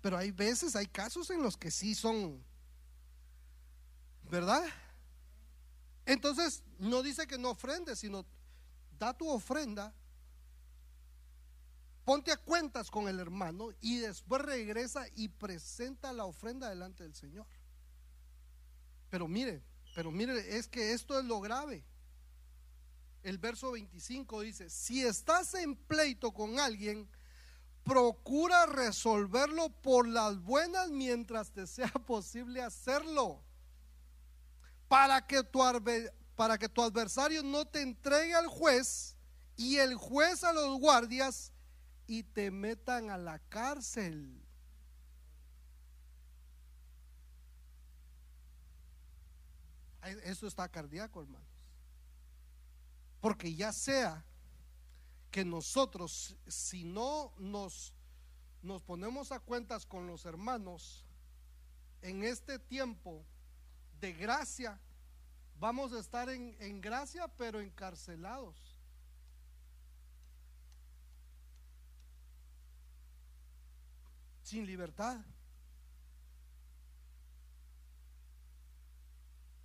Pero 0.00 0.16
hay 0.16 0.30
veces, 0.30 0.74
hay 0.74 0.86
casos 0.86 1.30
en 1.30 1.42
los 1.42 1.56
que 1.56 1.70
sí 1.70 1.94
son 1.94 2.42
¿Verdad? 4.30 4.64
Entonces, 6.04 6.62
no 6.78 7.02
dice 7.02 7.26
que 7.26 7.38
no 7.38 7.50
ofrendes, 7.50 7.98
sino 7.98 8.24
da 8.98 9.16
tu 9.16 9.28
ofrenda, 9.28 9.94
ponte 12.04 12.32
a 12.32 12.36
cuentas 12.36 12.90
con 12.90 13.08
el 13.08 13.20
hermano 13.20 13.70
y 13.80 13.98
después 13.98 14.42
regresa 14.42 15.06
y 15.14 15.28
presenta 15.28 16.12
la 16.12 16.24
ofrenda 16.24 16.68
delante 16.68 17.04
del 17.04 17.14
Señor. 17.14 17.46
Pero 19.10 19.28
mire, 19.28 19.62
pero 19.94 20.10
mire, 20.10 20.56
es 20.56 20.68
que 20.68 20.92
esto 20.92 21.18
es 21.18 21.24
lo 21.24 21.40
grave. 21.40 21.84
El 23.22 23.38
verso 23.38 23.72
25 23.72 24.42
dice, 24.42 24.70
si 24.70 25.02
estás 25.02 25.54
en 25.54 25.76
pleito 25.76 26.32
con 26.32 26.58
alguien, 26.58 27.08
procura 27.82 28.66
resolverlo 28.66 29.70
por 29.80 30.06
las 30.06 30.38
buenas 30.38 30.90
mientras 30.90 31.50
te 31.50 31.66
sea 31.66 31.88
posible 32.06 32.62
hacerlo 32.62 33.42
para 34.88 35.26
que 35.26 35.44
tu, 35.44 35.62
adversario 35.62 37.42
no 37.42 37.66
te 37.66 37.82
entregue 37.82 38.34
al 38.34 38.46
juez 38.46 39.14
y 39.54 39.76
el 39.76 39.94
juez 39.94 40.42
a 40.42 40.52
los 40.52 40.78
guardias 40.80 41.52
y 42.06 42.22
te 42.22 42.50
metan 42.50 43.10
a 43.10 43.18
la 43.18 43.38
cárcel. 43.38 44.42
Eso 50.24 50.46
está 50.46 50.68
cardíaco, 50.68 51.20
hermanos. 51.20 51.46
Porque 53.20 53.54
ya 53.54 53.72
sea 53.72 54.24
que 55.30 55.44
nosotros, 55.44 56.34
si 56.46 56.84
no 56.84 57.34
nos 57.36 57.92
ponemos 58.86 59.32
a 59.32 59.40
cuentas 59.40 59.84
con 59.84 60.06
los 60.06 60.24
hermanos 60.24 61.04
en 62.00 62.24
este 62.24 62.58
tiempo, 62.58 63.26
de 64.00 64.12
gracia, 64.12 64.78
vamos 65.58 65.92
a 65.92 65.98
estar 65.98 66.28
en, 66.28 66.80
gracia, 66.80 67.28
pero 67.36 67.60
encarcelados. 67.60 68.56
Sin 74.42 74.66
libertad. 74.66 75.20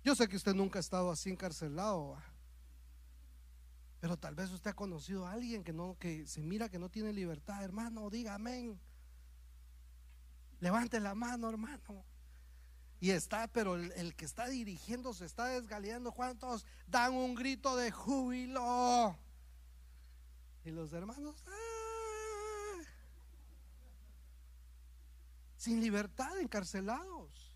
Yo 0.02 0.14
sé 0.14 0.28
que 0.28 0.36
usted 0.36 0.52
nunca 0.54 0.78
ha 0.78 0.80
estado 0.80 1.10
así 1.10 1.30
encarcelado, 1.30 2.18
pero 4.00 4.18
tal 4.18 4.34
vez 4.34 4.50
usted 4.50 4.70
ha 4.70 4.74
conocido 4.74 5.26
a 5.26 5.32
alguien 5.32 5.64
que 5.64 5.72
no, 5.72 5.96
que 5.98 6.26
se 6.26 6.42
mira 6.42 6.68
que 6.68 6.78
no 6.78 6.90
tiene 6.90 7.14
libertad, 7.14 7.64
hermano, 7.64 8.10
diga 8.10 8.34
amén. 8.34 8.78
Levante 10.60 11.00
la 11.00 11.14
mano, 11.14 11.48
hermano. 11.48 12.04
Y 13.04 13.10
está, 13.10 13.48
pero 13.48 13.74
el, 13.74 14.14
que 14.14 14.24
está 14.24 14.48
dirigiendo 14.48 15.12
se 15.12 15.26
está 15.26 15.48
desgaleando. 15.48 16.10
¿Cuántos 16.10 16.64
dan 16.86 17.12
un 17.12 17.34
grito 17.34 17.76
de 17.76 17.90
júbilo? 17.90 19.14
Y 20.64 20.70
los 20.70 20.90
hermanos, 20.94 21.36
¡ah! 21.46 22.82
sin 25.58 25.82
libertad, 25.82 26.40
encarcelados. 26.40 27.54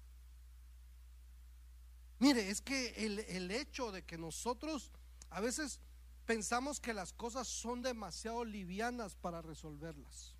Mire, 2.18 2.50
es 2.50 2.60
que 2.60 3.06
el, 3.06 3.20
el 3.20 3.50
hecho 3.50 3.90
de 3.90 4.04
que 4.04 4.18
nosotros 4.18 4.92
a 5.30 5.40
veces 5.40 5.80
pensamos 6.26 6.78
que 6.78 6.92
las 6.92 7.14
cosas 7.14 7.48
son 7.48 7.80
demasiado 7.80 8.44
livianas 8.44 9.14
para 9.14 9.40
resolverlas. 9.40 10.37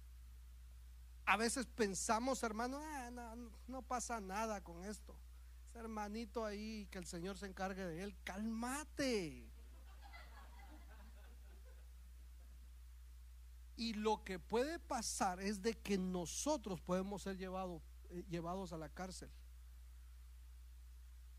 A 1.28 1.36
veces 1.36 1.66
pensamos, 1.66 2.42
hermano, 2.42 2.80
ah, 2.82 3.36
no, 3.66 3.82
pasa 3.82 4.18
nada 4.18 4.64
con 4.64 4.82
esto. 4.82 5.14
Ese 5.68 5.78
hermanito 5.78 6.42
ahí, 6.42 6.88
que 6.90 6.96
el 6.96 7.04
Señor 7.04 7.36
se 7.36 7.44
encargue 7.44 7.84
de 7.84 8.02
él, 8.02 8.16
cálmate. 8.24 9.46
Y 13.76 13.92
lo 13.92 14.24
que 14.24 14.38
puede 14.38 14.78
pasar 14.78 15.38
es 15.38 15.60
de 15.60 15.74
que 15.74 15.98
nosotros 15.98 16.80
podemos 16.80 17.24
ser 17.24 17.36
eh, 17.38 18.24
llevados 18.30 18.72
a 18.72 18.78
la 18.78 18.88
cárcel. 18.88 19.30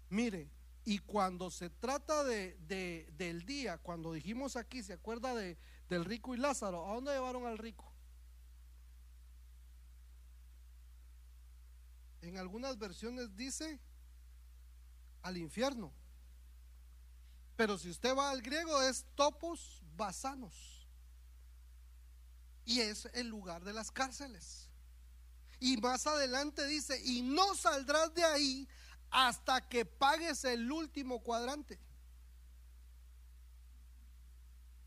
Mire, 0.10 0.52
y 0.86 1.00
cuando 1.00 1.50
se 1.50 1.72
trata 1.72 2.24
de, 2.24 3.10
del 3.18 3.44
día, 3.44 3.80
cuando 3.80 4.14
dijimos 4.14 4.56
aquí, 4.56 4.84
¿se 4.84 4.94
acuerda 4.94 5.34
de, 5.34 5.58
del 5.90 6.06
rico 6.06 6.36
y 6.36 6.38
Lázaro? 6.38 6.88
¿A 6.88 6.94
dónde 6.94 7.12
llevaron 7.12 7.48
al 7.48 7.58
rico? 7.58 7.89
En 12.22 12.38
algunas 12.38 12.78
versiones 12.78 13.36
dice 13.36 13.80
al 15.22 15.38
infierno. 15.38 15.92
Pero 17.56 17.78
si 17.78 17.90
usted 17.90 18.16
va 18.16 18.32
al 18.32 18.42
griego 18.42 18.82
es 18.82 19.06
topos 19.16 19.82
basanos. 19.96 20.88
Y 22.66 22.82
es 22.82 23.10
el 23.14 23.28
lugar 23.28 23.64
de 23.64 23.74
las 23.74 23.92
cárceles. 23.92 24.70
Y 25.60 25.78
más 25.78 26.08
adelante 26.08 26.66
dice, 26.68 27.02
y 27.04 27.22
no 27.22 27.56
saldrás 27.56 28.14
de 28.14 28.24
ahí 28.24 28.68
hasta 29.10 29.68
que 29.68 29.86
pagues 29.86 30.46
el 30.46 30.72
último 30.72 31.22
cuadrante. 31.22 31.80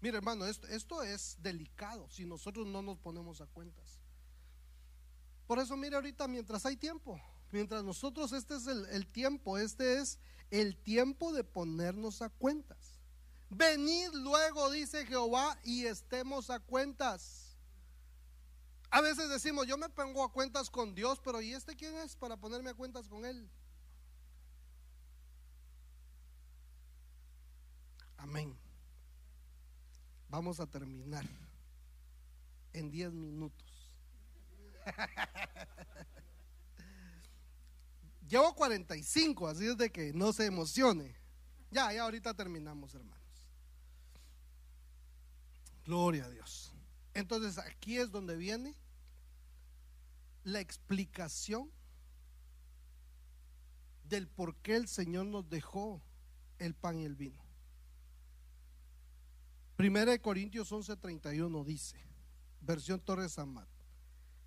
Mire 0.01 0.17
hermano, 0.17 0.47
esto, 0.47 0.67
esto 0.67 1.03
es 1.03 1.37
delicado 1.41 2.09
si 2.11 2.25
nosotros 2.25 2.67
no 2.67 2.83
nos 2.83 2.99
ponemos 2.99 3.41
a 3.41 3.47
cuentas. 3.47 3.82
Por 5.47 5.59
eso 5.59 5.77
mire 5.77 5.97
ahorita 5.97 6.29
mientras 6.29 6.65
hay 6.67 6.77
tiempo, 6.77 7.21
mientras 7.51 7.85
nosotros 7.85 8.33
este 8.33 8.57
es 8.57 8.67
el, 8.67 8.87
el 8.87 9.07
tiempo, 9.07 9.59
este 9.59 9.99
es 9.99 10.19
el 10.51 10.77
tiempo 10.77 11.33
de 11.33 11.45
ponernos 11.45 12.23
a 12.23 12.29
cuentas. 12.29 13.01
Venid 13.51 14.13
luego, 14.15 14.71
dice 14.71 15.05
Jehová, 15.05 15.59
y 15.63 15.85
estemos 15.85 16.49
a 16.49 16.59
cuentas. 16.59 17.57
A 18.91 19.01
veces 19.01 19.29
decimos, 19.31 19.67
yo 19.67 19.79
me 19.79 19.89
pongo 19.89 20.23
a 20.23 20.33
cuentas 20.33 20.69
con 20.69 20.95
Dios, 20.95 21.21
pero 21.25 21.41
¿y 21.41 21.55
este 21.55 21.75
quién 21.75 21.97
es 21.97 22.15
para 22.17 22.37
ponerme 22.37 22.71
a 22.71 22.75
cuentas 22.75 23.09
con 23.09 23.25
Él? 23.25 23.49
Amén. 28.19 28.57
Vamos 30.29 30.61
a 30.61 30.67
terminar 30.67 31.27
en 32.73 32.91
10 32.91 33.13
minutos. 33.13 33.72
Llevo 38.29 38.55
45, 38.55 39.49
así 39.49 39.67
es 39.67 39.77
de 39.77 39.91
que 39.91 40.13
no 40.13 40.33
se 40.33 40.47
emocione. 40.47 41.17
Ya, 41.71 41.93
ya 41.93 42.03
ahorita 42.03 42.35
terminamos, 42.35 42.95
hermanos. 42.95 43.19
Gloria 45.85 46.25
a 46.25 46.31
Dios. 46.31 46.73
Entonces 47.15 47.59
aquí 47.59 47.99
es 47.99 48.11
donde 48.11 48.37
viene 48.37 48.75
la 50.45 50.61
explicación 50.61 51.71
del 54.05 54.29
por 54.29 54.57
qué 54.57 54.77
el 54.77 54.89
Señor 54.89 55.27
nos 55.27 55.49
dejó 55.49 56.03
el 56.59 56.75
pan 56.75 56.99
y 56.99 57.05
el 57.05 57.17
vino. 57.17 57.43
Primera 59.77 60.13
de 60.13 60.21
Corintios 60.21 60.71
11:31 60.71 61.65
dice, 61.65 61.97
versión 62.61 63.01
Torres 63.01 63.39
Amat, 63.39 63.69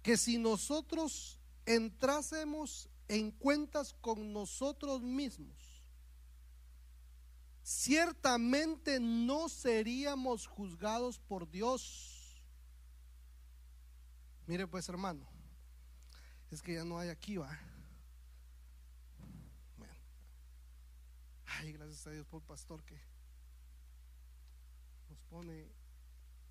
que 0.05 0.17
si 0.17 0.37
nosotros 0.37 1.39
entrásemos 1.65 2.91
en 3.07 3.31
cuentas 3.31 3.95
con 4.01 4.31
nosotros 4.33 5.01
mismos, 5.01 5.83
ciertamente 7.63 8.99
no 8.99 9.49
seríamos 9.49 10.45
juzgados 10.45 11.17
por 11.17 11.49
Dios. 11.49 12.39
Mire 14.45 14.67
pues 14.67 14.87
hermano, 14.89 15.27
es 16.51 16.61
que 16.61 16.75
ya 16.75 16.85
no 16.85 16.99
hay 16.99 17.09
aquí, 17.09 17.37
va. 17.37 17.59
Ay, 21.47 21.71
gracias 21.71 22.05
a 22.05 22.11
Dios 22.11 22.27
por 22.27 22.43
pastor 22.43 22.83
que 22.85 23.01
nos 25.09 25.19
pone 25.31 25.67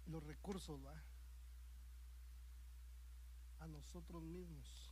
los 0.07 0.25
recursos, 0.25 0.85
va. 0.85 1.14
A 3.65 3.67
nosotros 3.67 4.23
mismos. 4.23 4.91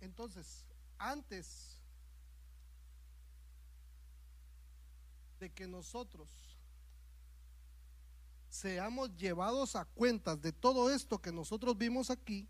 Entonces, 0.00 0.64
antes 0.98 1.78
de 5.38 5.52
que 5.52 5.66
nosotros 5.66 6.30
seamos 8.48 9.14
llevados 9.18 9.76
a 9.76 9.84
cuentas 9.84 10.40
de 10.40 10.50
todo 10.50 10.90
esto 10.90 11.20
que 11.20 11.32
nosotros 11.32 11.76
vimos 11.76 12.08
aquí, 12.08 12.48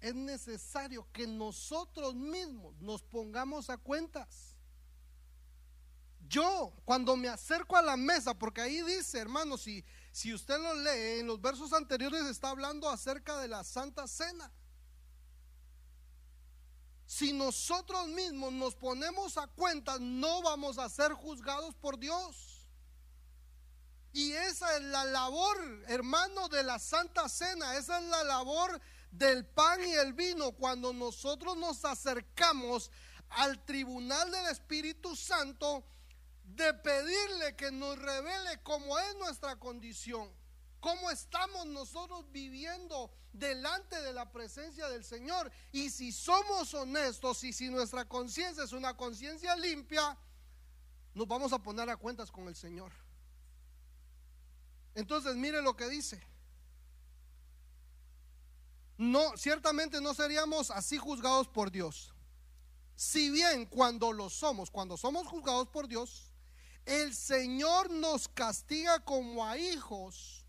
es 0.00 0.14
necesario 0.14 1.06
que 1.12 1.26
nosotros 1.26 2.14
mismos 2.14 2.74
nos 2.80 3.02
pongamos 3.02 3.68
a 3.68 3.76
cuentas. 3.76 4.49
Yo, 6.30 6.72
cuando 6.84 7.16
me 7.16 7.28
acerco 7.28 7.76
a 7.76 7.82
la 7.82 7.96
mesa, 7.96 8.38
porque 8.38 8.60
ahí 8.60 8.80
dice, 8.82 9.18
hermano, 9.18 9.58
si, 9.58 9.84
si 10.12 10.32
usted 10.32 10.60
lo 10.60 10.74
lee, 10.76 11.18
en 11.18 11.26
los 11.26 11.40
versos 11.40 11.72
anteriores 11.72 12.24
está 12.26 12.50
hablando 12.50 12.88
acerca 12.88 13.36
de 13.38 13.48
la 13.48 13.64
Santa 13.64 14.06
Cena. 14.06 14.48
Si 17.04 17.32
nosotros 17.32 18.06
mismos 18.06 18.52
nos 18.52 18.76
ponemos 18.76 19.36
a 19.38 19.48
cuentas, 19.48 19.98
no 19.98 20.40
vamos 20.42 20.78
a 20.78 20.88
ser 20.88 21.12
juzgados 21.14 21.74
por 21.74 21.98
Dios. 21.98 22.68
Y 24.12 24.30
esa 24.30 24.76
es 24.76 24.82
la 24.84 25.04
labor, 25.06 25.58
hermano, 25.88 26.48
de 26.48 26.62
la 26.62 26.78
Santa 26.78 27.28
Cena. 27.28 27.76
Esa 27.76 27.98
es 27.98 28.04
la 28.04 28.22
labor 28.22 28.80
del 29.10 29.44
pan 29.44 29.80
y 29.84 29.94
el 29.94 30.12
vino, 30.12 30.52
cuando 30.52 30.92
nosotros 30.92 31.56
nos 31.56 31.84
acercamos 31.84 32.92
al 33.30 33.64
tribunal 33.64 34.30
del 34.30 34.46
Espíritu 34.46 35.16
Santo, 35.16 35.84
de 36.44 36.74
pedirle 36.74 37.56
que 37.56 37.70
nos 37.70 37.98
revele 37.98 38.62
cómo 38.62 38.98
es 38.98 39.16
nuestra 39.16 39.56
condición, 39.56 40.30
cómo 40.80 41.10
estamos 41.10 41.66
nosotros 41.66 42.30
viviendo 42.32 43.10
delante 43.32 44.00
de 44.02 44.12
la 44.12 44.30
presencia 44.30 44.88
del 44.88 45.04
Señor. 45.04 45.50
Y 45.72 45.90
si 45.90 46.12
somos 46.12 46.74
honestos 46.74 47.44
y 47.44 47.52
si 47.52 47.68
nuestra 47.68 48.06
conciencia 48.06 48.64
es 48.64 48.72
una 48.72 48.96
conciencia 48.96 49.56
limpia, 49.56 50.16
nos 51.14 51.26
vamos 51.26 51.52
a 51.52 51.58
poner 51.58 51.88
a 51.90 51.96
cuentas 51.96 52.30
con 52.30 52.48
el 52.48 52.56
Señor. 52.56 52.92
Entonces, 54.94 55.36
mire 55.36 55.62
lo 55.62 55.76
que 55.76 55.88
dice 55.88 56.20
no, 59.00 59.34
ciertamente 59.38 59.98
no 60.02 60.12
seríamos 60.12 60.70
así 60.70 60.98
juzgados 60.98 61.48
por 61.48 61.70
Dios. 61.70 62.12
Si 62.96 63.30
bien 63.30 63.64
cuando 63.64 64.12
lo 64.12 64.28
somos, 64.28 64.70
cuando 64.70 64.98
somos 64.98 65.26
juzgados 65.26 65.68
por 65.68 65.88
Dios, 65.88 66.29
el 66.86 67.14
Señor 67.14 67.90
nos 67.90 68.28
castiga 68.28 69.00
como 69.00 69.46
a 69.46 69.56
hijos 69.56 70.46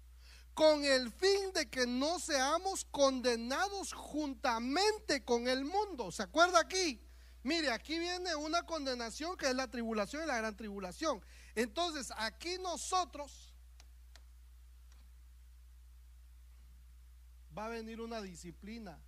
con 0.53 0.83
el 0.83 1.11
fin 1.11 1.53
de 1.53 1.69
que 1.69 1.87
no 1.87 2.19
seamos 2.19 2.85
condenados 2.85 3.93
juntamente 3.93 5.23
con 5.23 5.47
el 5.47 5.63
mundo. 5.65 6.11
¿Se 6.11 6.23
acuerda 6.23 6.59
aquí? 6.59 7.01
Mire, 7.43 7.71
aquí 7.71 7.97
viene 7.97 8.35
una 8.35 8.63
condenación 8.63 9.35
que 9.37 9.47
es 9.47 9.55
la 9.55 9.67
tribulación 9.67 10.23
y 10.23 10.27
la 10.27 10.37
gran 10.37 10.55
tribulación. 10.55 11.21
Entonces, 11.55 12.11
aquí 12.17 12.57
nosotros 12.59 13.51
va 17.57 17.65
a 17.65 17.69
venir 17.69 17.99
una 18.01 18.21
disciplina. 18.21 18.99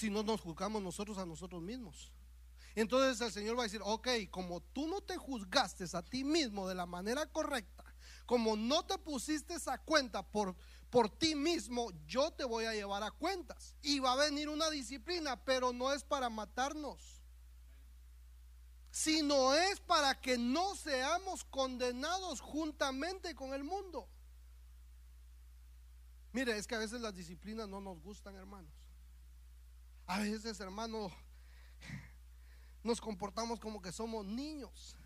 Si 0.00 0.08
no 0.08 0.22
nos 0.22 0.40
juzgamos 0.40 0.80
nosotros 0.80 1.18
a 1.18 1.26
nosotros 1.26 1.60
mismos. 1.60 2.10
Entonces 2.74 3.20
el 3.20 3.30
Señor 3.30 3.58
va 3.58 3.64
a 3.64 3.64
decir, 3.64 3.82
ok, 3.84 4.08
como 4.30 4.62
tú 4.62 4.88
no 4.88 5.02
te 5.02 5.18
juzgaste 5.18 5.84
a 5.92 6.02
ti 6.02 6.24
mismo 6.24 6.66
de 6.66 6.74
la 6.74 6.86
manera 6.86 7.26
correcta, 7.26 7.84
como 8.24 8.56
no 8.56 8.86
te 8.86 8.96
pusiste 8.96 9.56
a 9.66 9.76
cuenta 9.76 10.22
por, 10.22 10.56
por 10.88 11.10
ti 11.10 11.34
mismo, 11.34 11.90
yo 12.06 12.30
te 12.30 12.44
voy 12.44 12.64
a 12.64 12.72
llevar 12.72 13.02
a 13.02 13.10
cuentas. 13.10 13.76
Y 13.82 13.98
va 13.98 14.14
a 14.14 14.24
venir 14.24 14.48
una 14.48 14.70
disciplina, 14.70 15.44
pero 15.44 15.74
no 15.74 15.92
es 15.92 16.02
para 16.02 16.30
matarnos 16.30 17.20
sino 18.90 19.54
es 19.54 19.78
para 19.78 20.20
que 20.20 20.36
no 20.36 20.74
seamos 20.74 21.44
condenados 21.44 22.40
juntamente 22.40 23.34
con 23.34 23.54
el 23.54 23.62
mundo. 23.62 24.08
Mire, 26.32 26.56
es 26.56 26.66
que 26.66 26.74
a 26.74 26.78
veces 26.78 27.00
las 27.00 27.14
disciplinas 27.14 27.68
no 27.68 27.80
nos 27.80 28.00
gustan, 28.00 28.34
hermanos. 28.34 28.79
A 30.10 30.18
veces, 30.18 30.58
hermanos, 30.58 31.12
nos 32.82 33.00
comportamos 33.00 33.60
como 33.60 33.80
que 33.80 33.92
somos 33.92 34.26
niños. 34.26 34.96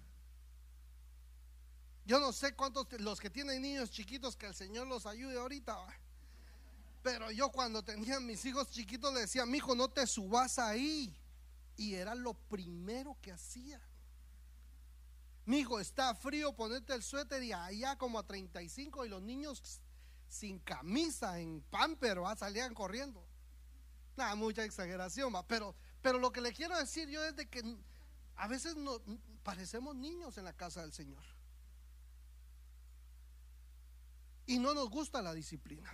Yo 2.06 2.18
no 2.18 2.32
sé 2.32 2.54
cuántos 2.54 2.90
los 3.00 3.20
que 3.20 3.28
tienen 3.28 3.60
niños 3.60 3.90
chiquitos 3.90 4.34
que 4.34 4.46
el 4.46 4.54
Señor 4.54 4.86
los 4.86 5.04
ayude 5.04 5.38
ahorita. 5.38 5.76
Pero 7.02 7.30
yo 7.30 7.50
cuando 7.52 7.84
tenía 7.84 8.18
mis 8.18 8.46
hijos 8.46 8.70
chiquitos 8.70 9.12
le 9.12 9.20
decía, 9.20 9.44
mi 9.44 9.58
hijo, 9.58 9.74
no 9.74 9.90
te 9.90 10.06
subas 10.06 10.58
ahí. 10.58 11.14
Y 11.76 11.96
era 11.96 12.14
lo 12.14 12.32
primero 12.32 13.14
que 13.20 13.30
hacía. 13.30 13.82
Mi 15.44 15.58
hijo, 15.58 15.80
está 15.80 16.14
frío, 16.14 16.56
ponete 16.56 16.94
el 16.94 17.02
suéter 17.02 17.42
y 17.42 17.52
allá 17.52 17.98
como 17.98 18.18
a 18.18 18.26
35 18.26 19.04
y 19.04 19.10
los 19.10 19.20
niños 19.20 19.82
sin 20.28 20.60
camisa, 20.60 21.38
en 21.40 21.60
pamper, 21.60 22.22
¿va? 22.22 22.34
salían 22.36 22.72
corriendo. 22.72 23.33
Nada, 24.16 24.34
mucha 24.34 24.64
exageración. 24.64 25.32
Pero, 25.48 25.74
pero 26.02 26.18
lo 26.18 26.32
que 26.32 26.40
le 26.40 26.52
quiero 26.52 26.76
decir 26.78 27.08
yo 27.08 27.24
es 27.24 27.34
de 27.36 27.48
que 27.48 27.62
a 28.36 28.48
veces 28.48 28.76
no, 28.76 29.00
parecemos 29.42 29.94
niños 29.94 30.38
en 30.38 30.44
la 30.44 30.52
casa 30.52 30.82
del 30.82 30.92
Señor. 30.92 31.24
Y 34.46 34.58
no 34.58 34.74
nos 34.74 34.90
gusta 34.90 35.22
la 35.22 35.32
disciplina. 35.32 35.90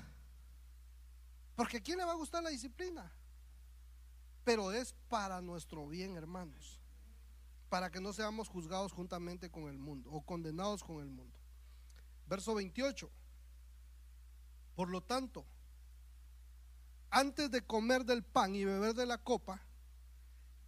Porque 1.55 1.79
¿a 1.79 1.81
quién 1.81 1.99
le 1.99 2.05
va 2.05 2.13
a 2.13 2.17
gustar 2.17 2.43
la 2.43 2.51
disciplina? 2.51 3.13
pero 4.45 4.73
es 4.73 4.95
para 5.09 5.41
nuestro 5.41 5.87
bien, 5.87 6.17
hermanos. 6.17 6.81
para 7.69 7.89
que 7.89 8.01
no 8.01 8.13
seamos 8.13 8.49
juzgados 8.49 8.91
juntamente 8.91 9.49
con 9.49 9.69
el 9.69 9.79
mundo 9.79 10.11
o 10.11 10.23
condenados 10.23 10.83
con 10.83 11.01
el 11.01 11.09
mundo. 11.09 11.39
Verso 12.27 12.53
28. 12.53 13.09
Por 14.75 14.89
lo 14.89 15.05
tanto, 15.05 15.47
antes 17.11 17.51
de 17.51 17.67
comer 17.67 18.05
del 18.05 18.23
pan 18.23 18.55
y 18.55 18.65
beber 18.65 18.95
de 18.95 19.07
la 19.07 19.19
copa, 19.19 19.61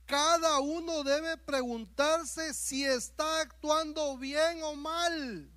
cada 0.06 0.58
uno 0.60 1.04
debe 1.04 1.36
preguntarse 1.38 2.52
si 2.52 2.84
está 2.84 3.40
actuando 3.40 4.18
bien 4.18 4.62
o 4.62 4.74
mal. 4.74 5.50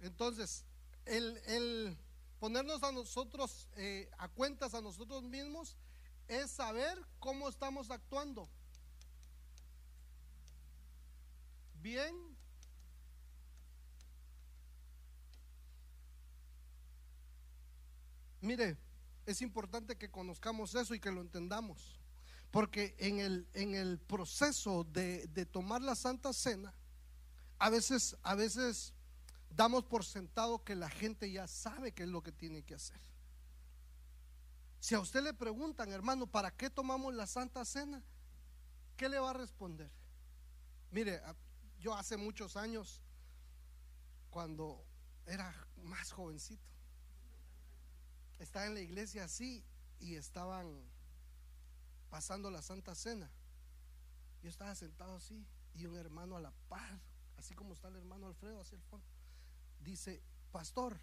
Entonces, 0.00 0.64
el, 1.06 1.96
ponernos 2.38 2.82
a 2.82 2.92
nosotros 2.92 3.68
eh, 3.76 4.10
a 4.18 4.28
cuentas 4.28 4.74
a 4.74 4.80
nosotros 4.80 5.22
mismos 5.22 5.76
es 6.28 6.50
saber 6.50 7.00
cómo 7.18 7.48
estamos 7.48 7.90
actuando. 7.90 8.48
Bien. 11.74 12.31
Mire, 18.42 18.76
es 19.24 19.40
importante 19.40 19.96
que 19.96 20.10
conozcamos 20.10 20.74
eso 20.74 20.94
y 20.94 21.00
que 21.00 21.10
lo 21.10 21.22
entendamos. 21.22 21.98
Porque 22.50 22.94
en 22.98 23.20
el, 23.20 23.48
en 23.54 23.74
el 23.74 23.98
proceso 23.98 24.84
de, 24.84 25.26
de 25.28 25.46
tomar 25.46 25.80
la 25.80 25.94
Santa 25.94 26.34
Cena, 26.34 26.74
a 27.58 27.70
veces, 27.70 28.16
a 28.22 28.34
veces 28.34 28.92
damos 29.48 29.84
por 29.84 30.04
sentado 30.04 30.62
que 30.62 30.74
la 30.74 30.90
gente 30.90 31.30
ya 31.30 31.46
sabe 31.46 31.92
qué 31.92 32.02
es 32.02 32.08
lo 32.08 32.22
que 32.22 32.32
tiene 32.32 32.62
que 32.62 32.74
hacer. 32.74 33.00
Si 34.80 34.94
a 34.96 35.00
usted 35.00 35.22
le 35.22 35.32
preguntan, 35.32 35.92
hermano, 35.92 36.26
¿para 36.26 36.50
qué 36.50 36.68
tomamos 36.68 37.14
la 37.14 37.26
Santa 37.26 37.64
Cena? 37.64 38.02
¿Qué 38.96 39.08
le 39.08 39.18
va 39.18 39.30
a 39.30 39.34
responder? 39.34 39.90
Mire, 40.90 41.22
yo 41.78 41.94
hace 41.94 42.16
muchos 42.16 42.56
años, 42.56 43.00
cuando 44.28 44.84
era 45.24 45.54
más 45.76 46.12
jovencito, 46.12 46.71
estaba 48.42 48.66
en 48.66 48.74
la 48.74 48.80
iglesia 48.80 49.24
así 49.24 49.64
y 50.00 50.16
estaban 50.16 50.82
pasando 52.10 52.50
la 52.50 52.62
Santa 52.62 52.94
Cena. 52.94 53.30
Yo 54.42 54.50
estaba 54.50 54.74
sentado 54.74 55.16
así 55.16 55.46
y 55.74 55.86
un 55.86 55.96
hermano 55.96 56.36
a 56.36 56.40
la 56.40 56.52
par, 56.68 57.00
así 57.38 57.54
como 57.54 57.74
está 57.74 57.88
el 57.88 57.96
hermano 57.96 58.26
Alfredo 58.26 58.60
hacia 58.60 58.76
el 58.76 58.82
fondo 58.82 59.12
dice, 59.84 60.22
pastor, 60.50 60.98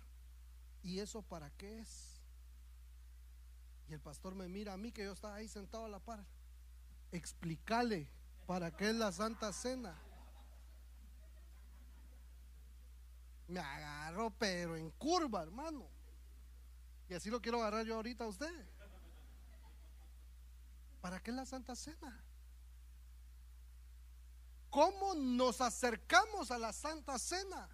¿y 0.83 0.99
eso 0.99 1.21
para 1.21 1.49
qué 1.51 1.79
es? 1.79 2.21
Y 3.87 3.93
el 3.93 3.99
pastor 3.99 4.35
me 4.35 4.47
mira 4.47 4.73
a 4.73 4.77
mí 4.77 4.91
que 4.91 5.03
yo 5.03 5.13
estaba 5.13 5.35
ahí 5.35 5.47
sentado 5.47 5.85
a 5.85 5.89
la 5.89 5.99
par. 5.99 6.23
Explícale 7.11 8.07
para 8.45 8.75
qué 8.75 8.89
es 8.89 8.95
la 8.95 9.11
Santa 9.11 9.51
Cena. 9.51 9.95
Me 13.47 13.59
agarró, 13.59 14.29
pero 14.37 14.77
en 14.77 14.91
curva, 14.91 15.41
hermano. 15.41 15.87
Y 17.09 17.15
así 17.15 17.29
lo 17.29 17.41
quiero 17.41 17.59
agarrar 17.59 17.85
yo 17.85 17.95
ahorita 17.95 18.23
a 18.23 18.27
usted. 18.27 18.53
¿Para 21.01 21.19
qué 21.19 21.31
la 21.31 21.45
Santa 21.45 21.75
Cena? 21.75 22.23
¿Cómo 24.69 25.15
nos 25.15 25.59
acercamos 25.61 26.51
a 26.51 26.59
la 26.59 26.71
Santa 26.71 27.17
Cena? 27.17 27.67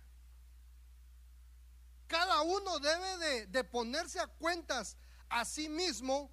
Cada 2.08 2.42
uno 2.44 2.80
debe 2.80 3.48
de, 3.48 3.64
ponerse 3.66 4.20
a 4.20 4.28
cuentas 4.28 4.96
a 5.28 5.44
sí 5.44 5.68
mismo, 5.68 6.32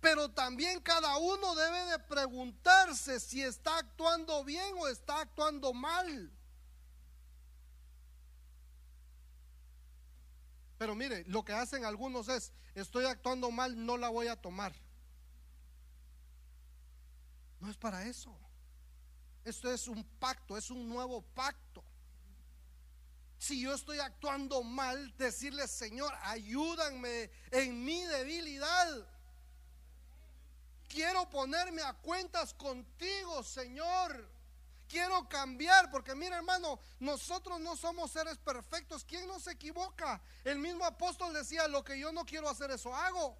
pero 0.00 0.30
también 0.30 0.80
cada 0.80 1.16
uno 1.18 1.54
debe 1.54 1.84
de 1.92 1.98
preguntarse 2.00 3.20
si 3.20 3.42
está 3.42 3.78
actuando 3.78 4.42
bien 4.42 4.74
o 4.78 4.88
está 4.88 5.20
actuando 5.20 5.72
mal. 5.72 6.32
Pero 10.82 10.96
mire, 10.96 11.22
lo 11.28 11.44
que 11.44 11.52
hacen 11.52 11.84
algunos 11.84 12.26
es, 12.26 12.50
estoy 12.74 13.04
actuando 13.04 13.52
mal, 13.52 13.86
no 13.86 13.96
la 13.96 14.08
voy 14.08 14.26
a 14.26 14.34
tomar. 14.34 14.74
No 17.60 17.70
es 17.70 17.76
para 17.76 18.04
eso. 18.04 18.36
Esto 19.44 19.72
es 19.72 19.86
un 19.86 20.02
pacto, 20.18 20.56
es 20.56 20.72
un 20.72 20.88
nuevo 20.88 21.22
pacto 21.22 21.84
si 23.38 23.60
yo 23.60 23.72
estoy 23.72 24.00
actuando 24.00 24.64
mal, 24.64 25.16
decirle, 25.18 25.68
Señor, 25.68 26.12
ayúdame 26.22 27.30
en 27.52 27.84
mi 27.84 28.02
debilidad. 28.02 29.06
Quiero 30.88 31.30
ponerme 31.30 31.82
a 31.82 31.92
cuentas 31.92 32.54
contigo, 32.54 33.44
Señor. 33.44 34.31
Quiero 34.92 35.26
cambiar, 35.26 35.90
porque 35.90 36.14
mira 36.14 36.36
hermano, 36.36 36.78
nosotros 37.00 37.58
no 37.58 37.76
somos 37.76 38.10
seres 38.10 38.36
perfectos. 38.36 39.06
¿Quién 39.06 39.26
no 39.26 39.40
se 39.40 39.52
equivoca? 39.52 40.20
El 40.44 40.58
mismo 40.58 40.84
apóstol 40.84 41.32
decía, 41.32 41.66
lo 41.66 41.82
que 41.82 41.98
yo 41.98 42.12
no 42.12 42.26
quiero 42.26 42.46
hacer, 42.50 42.70
eso 42.70 42.94
hago. 42.94 43.38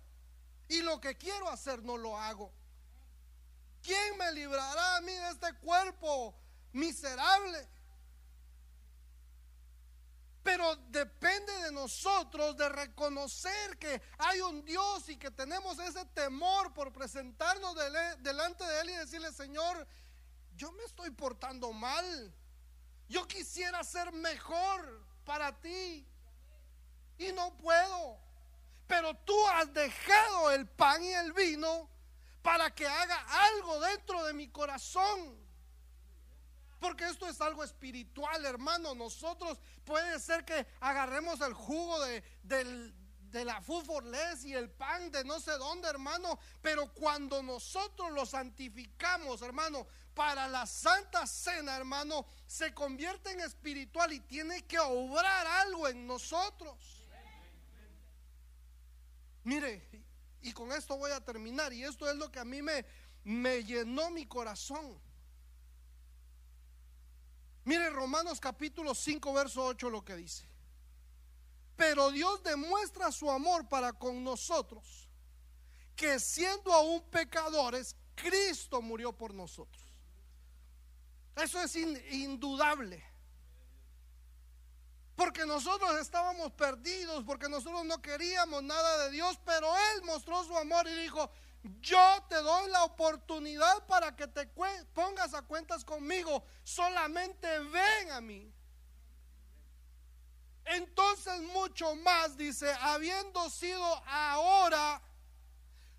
Y 0.69 0.81
lo 0.81 0.99
que 0.99 1.19
quiero 1.19 1.51
hacer, 1.51 1.83
no 1.83 1.99
lo 1.99 2.19
hago. 2.19 2.51
¿Quién 3.83 4.17
me 4.17 4.33
librará 4.33 4.97
a 4.97 5.01
mí 5.03 5.13
de 5.13 5.29
este 5.29 5.53
cuerpo 5.57 6.35
miserable? 6.73 7.69
Pero 10.43 10.75
depende 10.89 11.53
de 11.65 11.71
nosotros 11.71 12.57
de 12.57 12.71
reconocer 12.71 13.79
que 13.79 14.01
hay 14.17 14.41
un 14.41 14.65
Dios 14.65 15.07
y 15.11 15.19
que 15.19 15.31
tenemos 15.31 15.79
ese 15.79 16.05
temor 16.07 16.73
por 16.73 16.95
presentarnos 16.95 17.77
delante 18.21 18.65
de 18.65 18.81
Él 18.81 18.91
y 18.91 18.95
decirle, 18.95 19.31
Señor, 19.33 19.87
yo 20.57 20.73
me 20.73 20.85
estoy 20.85 21.11
portando 21.11 21.73
mal. 21.73 22.35
Yo 23.09 23.27
quisiera 23.27 23.83
ser 23.85 24.13
mejor 24.13 25.05
para 25.25 25.61
ti 25.61 26.07
y 27.19 27.33
no 27.33 27.57
puedo. 27.57 28.19
Pero 28.87 29.15
tú 29.15 29.35
has 29.49 29.73
dejado 29.73 30.51
el 30.51 30.67
pan 30.69 31.03
y 31.03 31.13
el 31.13 31.33
vino 31.33 31.89
para 32.43 32.75
que 32.75 32.87
haga 32.87 33.17
algo 33.47 33.81
dentro 33.81 34.25
de 34.25 34.33
mi 34.33 34.49
corazón. 34.49 35.41
Porque 36.81 37.09
esto 37.09 37.29
es 37.29 37.41
algo 37.41 37.63
espiritual, 37.63 38.45
hermano. 38.45 38.95
Nosotros 38.95 39.59
puede 39.85 40.19
ser 40.19 40.45
que 40.45 40.67
agarremos 40.81 41.41
el 41.41 41.55
jugo 41.55 42.01
de, 42.01 42.25
de 42.43 43.45
la 43.45 43.61
fuforles 43.63 44.45
y 44.45 44.53
el 44.53 44.69
pan 44.69 45.11
de 45.11 45.25
no 45.25 45.41
sé 45.41 45.53
dónde, 45.53 45.89
hermano. 45.89 46.39
Pero 46.61 46.93
cuando 46.93 47.43
nosotros 47.43 48.11
lo 48.11 48.27
santificamos, 48.27 49.43
hermano, 49.43 49.87
para 50.15 50.49
la 50.49 50.67
santa 50.67 51.27
cena, 51.27 51.77
hermano, 51.77 52.27
se 52.47 52.73
convierte 52.75 53.31
en 53.31 53.41
espiritual 53.41 54.13
y 54.13 54.21
tiene 54.21 54.63
que 54.67 54.79
obrar 54.79 55.47
algo 55.47 55.89
en 55.89 56.07
nosotros. 56.07 56.77
Mire, 59.45 59.83
y 60.43 60.53
con 60.53 60.73
esto 60.73 60.97
voy 60.97 61.13
a 61.13 61.25
terminar. 61.25 61.73
Y 61.73 61.85
esto 61.85 62.09
es 62.09 62.17
lo 62.17 62.31
que 62.31 62.41
a 62.41 62.45
mí 62.45 62.63
me, 62.63 62.85
me 63.25 63.65
llenó 63.65 64.11
mi 64.11 64.27
corazón. 64.27 65.01
Mire 67.65 67.91
Romanos 67.91 68.41
capítulo 68.41 68.95
5, 68.95 69.33
verso 69.33 69.65
8 69.65 69.89
lo 69.89 70.05
que 70.05 70.17
dice. 70.17 70.45
Pero 71.77 72.11
Dios 72.11 72.43
demuestra 72.43 73.11
su 73.13 73.31
amor 73.31 73.69
para 73.69 73.93
con 73.93 74.23
nosotros, 74.23 75.09
que 75.97 76.19
siendo 76.19 76.73
aún 76.73 77.03
pecadores, 77.11 77.97
Cristo 78.15 78.83
murió 78.83 79.13
por 79.13 79.33
nosotros. 79.33 79.92
Eso 81.37 81.61
es 81.63 81.75
indudable. 81.77 83.05
Porque 85.17 85.45
nosotros 85.47 85.99
estábamos 86.01 86.53
perdidos, 86.53 87.25
porque 87.25 87.49
nosotros 87.49 87.85
no 87.85 88.01
queríamos 88.01 88.63
nada 88.63 89.05
de 89.05 89.11
Dios, 89.11 89.39
pero 89.45 89.73
Él 89.95 90.03
mostró 90.05 90.43
su 90.45 90.57
amor 90.57 90.87
y 90.89 91.03
dijo, 91.03 91.31
yo 91.81 92.25
te 92.29 92.37
doy 92.37 92.71
la 92.71 92.85
oportunidad 92.85 93.87
para 93.87 94.17
que 94.17 94.27
te 94.27 94.47
pongas 94.93 95.35
a 95.35 95.43
cuentas 95.43 95.85
conmigo. 95.85 96.45
Solamente 96.65 97.59
ven 97.61 98.11
a 98.11 98.21
mí. 98.21 98.53
Entonces 100.65 101.41
mucho 101.43 101.95
más, 101.97 102.37
dice, 102.37 102.73
habiendo 102.81 103.51
sido 103.51 103.85
ahora 104.07 105.01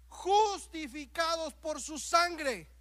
justificados 0.10 1.54
por 1.56 1.82
su 1.82 2.00
sangre, 2.00 2.73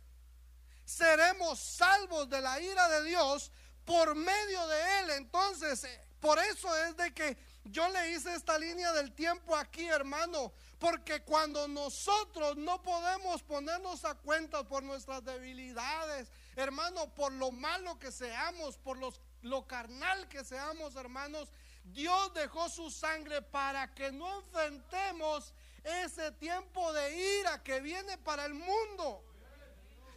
seremos 0.93 1.59
salvos 1.59 2.29
de 2.29 2.41
la 2.41 2.61
ira 2.61 2.89
de 2.89 3.05
Dios 3.05 3.51
por 3.85 4.15
medio 4.15 4.67
de 4.69 4.99
él. 5.01 5.11
Entonces, 5.11 5.85
eh, 5.85 6.01
por 6.21 6.39
eso 6.39 6.75
es 6.85 6.97
de 6.97 7.13
que 7.15 7.37
yo 7.65 7.89
le 7.89 8.11
hice 8.11 8.35
esta 8.35 8.59
línea 8.59 8.93
del 8.93 9.13
tiempo 9.13 9.57
aquí, 9.57 9.87
hermano, 9.87 10.53
porque 10.79 11.23
cuando 11.23 11.67
nosotros 11.69 12.57
no 12.57 12.83
podemos 12.83 13.43
ponernos 13.43 14.05
a 14.05 14.15
cuenta 14.15 14.65
por 14.65 14.83
nuestras 14.83 15.25
debilidades, 15.25 16.29
hermano, 16.57 17.09
por 17.15 17.33
lo 17.33 17.51
malo 17.53 17.99
que 17.99 18.13
seamos, 18.13 18.77
por 18.77 18.99
lo 19.43 19.67
carnal 19.67 20.29
que 20.29 20.45
seamos, 20.45 20.97
hermanos, 20.97 21.49
Dios 21.85 22.35
dejó 22.35 22.69
su 22.69 22.91
sangre 22.91 23.43
para 23.43 23.95
que 23.95 24.13
no 24.13 24.41
enfrentemos 24.41 25.55
ese 25.85 26.33
tiempo 26.33 26.93
de 26.93 27.41
ira 27.41 27.63
que 27.63 27.81
viene 27.81 28.19
para 28.19 28.45
el 28.45 28.55
mundo. 28.55 29.25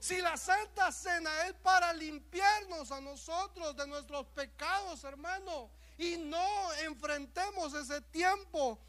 Si 0.06 0.22
la 0.22 0.38
Santa 0.38 0.92
Cena 0.92 1.48
es 1.48 1.54
para 1.56 1.92
limpiarnos 1.92 2.92
a 2.92 3.02
nosotros 3.02 3.76
de 3.76 3.88
nuestros 3.88 4.28
pecados, 4.28 5.04
hermano, 5.04 5.72
y 5.98 6.18
no 6.18 6.74
enfrentemos 6.84 7.74
ese 7.74 8.02
tiempo 8.02 8.80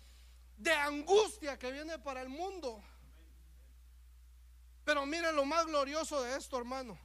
de 0.58 0.74
angustia 0.74 1.58
que 1.58 1.72
viene 1.72 1.98
para 1.98 2.20
el 2.20 2.28
mundo. 2.28 2.84
Pero 4.84 5.06
mire 5.06 5.32
lo 5.32 5.46
más 5.46 5.64
glorioso 5.64 6.20
de 6.20 6.36
esto, 6.36 6.58
hermano. 6.58 6.98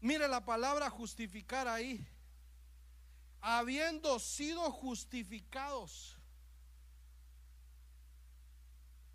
Mire 0.00 0.26
la 0.26 0.44
palabra 0.44 0.90
justificar 0.90 1.68
ahí. 1.68 2.04
Habiendo 3.40 4.18
sido 4.18 4.72
justificados. 4.72 6.15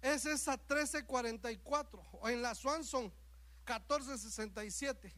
Es 0.01 0.25
esa 0.25 0.53
1344 0.53 2.03
o 2.13 2.29
en 2.29 2.41
la 2.41 2.55
Swanson 2.55 3.03
1467. 3.67 5.13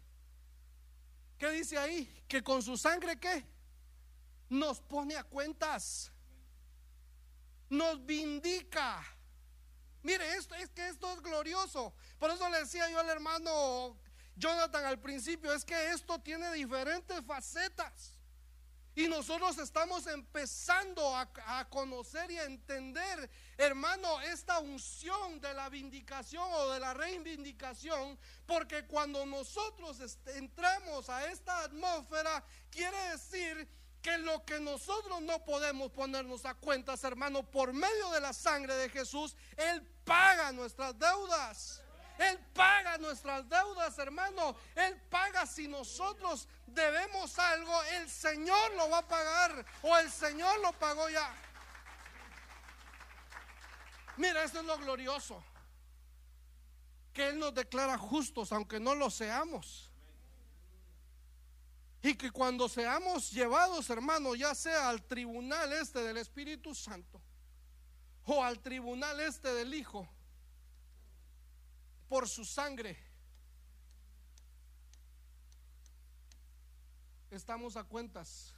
¿Qué 1.38 1.50
dice 1.52 1.78
ahí? 1.78 2.24
Que 2.28 2.44
con 2.44 2.62
su 2.62 2.78
sangre 2.78 3.20
qué? 3.20 3.46
Nos 4.50 4.80
pone 4.82 5.16
a 5.16 5.24
cuentas. 5.24 6.12
Nos 7.70 8.06
vindica. 8.06 9.04
Mire, 10.04 10.36
esto 10.36 10.54
es 10.56 10.70
que 10.70 10.90
esto 10.90 11.12
es 11.14 11.22
glorioso. 11.22 11.94
Por 12.20 12.30
eso 12.32 12.50
le 12.50 12.60
decía 12.60 12.90
yo 12.90 13.00
al 13.00 13.10
hermano 13.10 13.98
Jonathan 14.36 14.86
al 14.86 15.00
principio, 15.00 15.54
es 15.54 15.64
que 15.64 15.92
esto 15.92 16.20
tiene 16.20 16.52
diferentes 16.54 17.24
facetas. 17.26 18.12
Y 18.96 19.08
nosotros 19.08 19.58
estamos 19.58 20.06
empezando 20.06 21.16
a, 21.16 21.68
conocer 21.70 22.30
y 22.30 22.38
a 22.38 22.46
entender, 22.46 23.30
hermano, 23.58 24.22
esta 24.22 24.60
unción 24.60 25.41
de 25.41 25.54
la 25.54 25.70
vindicación 25.70 26.48
o 26.52 26.70
de 26.70 26.80
la 26.80 26.94
reivindicación, 26.94 28.20
porque 28.46 28.86
cuando 28.86 29.26
nosotros 29.26 29.98
entramos 30.28 31.10
a 31.10 31.26
esta 31.32 31.64
atmósfera, 31.64 32.44
quiere 32.70 32.98
decir 33.10 33.68
que 34.04 34.18
lo 34.20 34.46
que 34.46 34.60
nosotros 34.60 35.22
no 35.22 35.44
podemos 35.44 35.91
ponernos 35.91 36.46
a 36.46 36.54
cuentas, 36.54 37.04
hermano, 37.04 37.50
por 37.50 37.74
medio 37.74 38.12
de 38.12 38.20
la 38.20 38.34
sangre 38.34 38.76
de 38.76 38.89
Jesús, 38.89 39.36
Él 39.58 39.82
paga 40.04 40.52
nuestras 40.52 41.00
deudas. 41.00 41.83
Él 42.18 42.39
paga 42.53 42.97
nuestras 42.97 43.47
deudas, 43.49 43.97
hermano. 43.97 44.55
Él 44.76 44.99
paga 45.09 45.45
si 45.45 45.68
nosotros 45.68 46.47
debemos 46.68 47.38
algo, 47.39 47.84
el 47.84 48.09
Señor 48.09 48.74
lo 48.76 48.89
va 48.89 48.99
a 48.99 49.07
pagar 49.07 49.66
o 49.82 49.97
el 49.97 50.11
Señor 50.11 50.59
lo 50.59 50.72
pagó 50.74 51.09
ya. 51.09 51.34
Mira, 54.18 54.43
esto 54.43 54.59
es 54.59 54.66
lo 54.66 54.78
glorioso. 54.78 55.43
Que 57.14 57.30
Él 57.30 57.39
nos 57.39 57.53
declara 57.53 57.97
justos 57.97 58.51
aunque 58.51 58.80
no 58.80 58.95
lo 58.95 59.09
seamos. 59.09 59.89
Y 62.01 62.16
que 62.16 62.32
cuando 62.32 62.68
seamos 62.68 63.32
llevados, 63.32 63.89
hermano, 63.89 64.36
ya 64.36 64.53
sea 64.53 64.89
al 64.89 65.01
tribunal 65.03 65.72
este 65.72 65.99
del 65.99 66.18
Espíritu 66.18 66.76
Santo 66.76 67.22
o 68.26 68.43
al 68.43 68.59
tribunal 68.59 69.20
este 69.22 69.53
del 69.53 69.74
Hijo, 69.74 70.07
por 72.14 72.30
su 72.30 72.45
sangre. 72.45 72.95
Estamos 77.32 77.76
a 77.76 77.84
cuentas. 77.84 78.53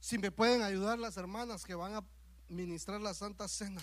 Si 0.00 0.18
me 0.18 0.30
pueden 0.30 0.60
ayudar 0.60 0.98
las 0.98 1.16
hermanas 1.16 1.64
que 1.64 1.74
van 1.74 1.94
a 1.94 2.04
ministrar 2.50 3.00
la 3.00 3.14
Santa 3.14 3.48
Cena. 3.48 3.82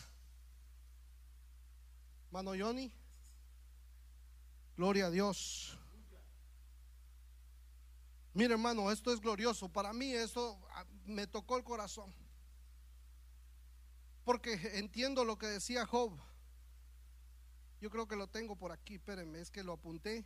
Mano 2.29 2.51
Johnny. 2.55 2.93
Gloria 4.77 5.07
a 5.07 5.09
Dios. 5.09 5.75
Mire 8.35 8.53
hermano, 8.53 8.91
esto 8.91 9.11
es 9.11 9.19
glorioso. 9.19 9.67
Para 9.67 9.93
mí 9.93 10.13
ah, 10.13 10.85
me 11.05 11.27
tocó 11.27 11.57
el 11.57 11.63
corazón. 11.63 12.13
Porque 14.23 14.53
entiendo 14.73 15.23
lo 15.23 15.37
que 15.37 15.47
decía 15.47 15.85
Job. 15.85 16.11
Yo 17.79 17.89
creo 17.89 18.07
que 18.07 18.15
lo 18.15 18.27
tengo 18.27 18.55
por 18.55 18.71
aquí, 18.71 18.95
espérenme, 18.95 19.41
es 19.41 19.51
que 19.51 19.63
lo 19.63 19.73
apunté. 19.73 20.25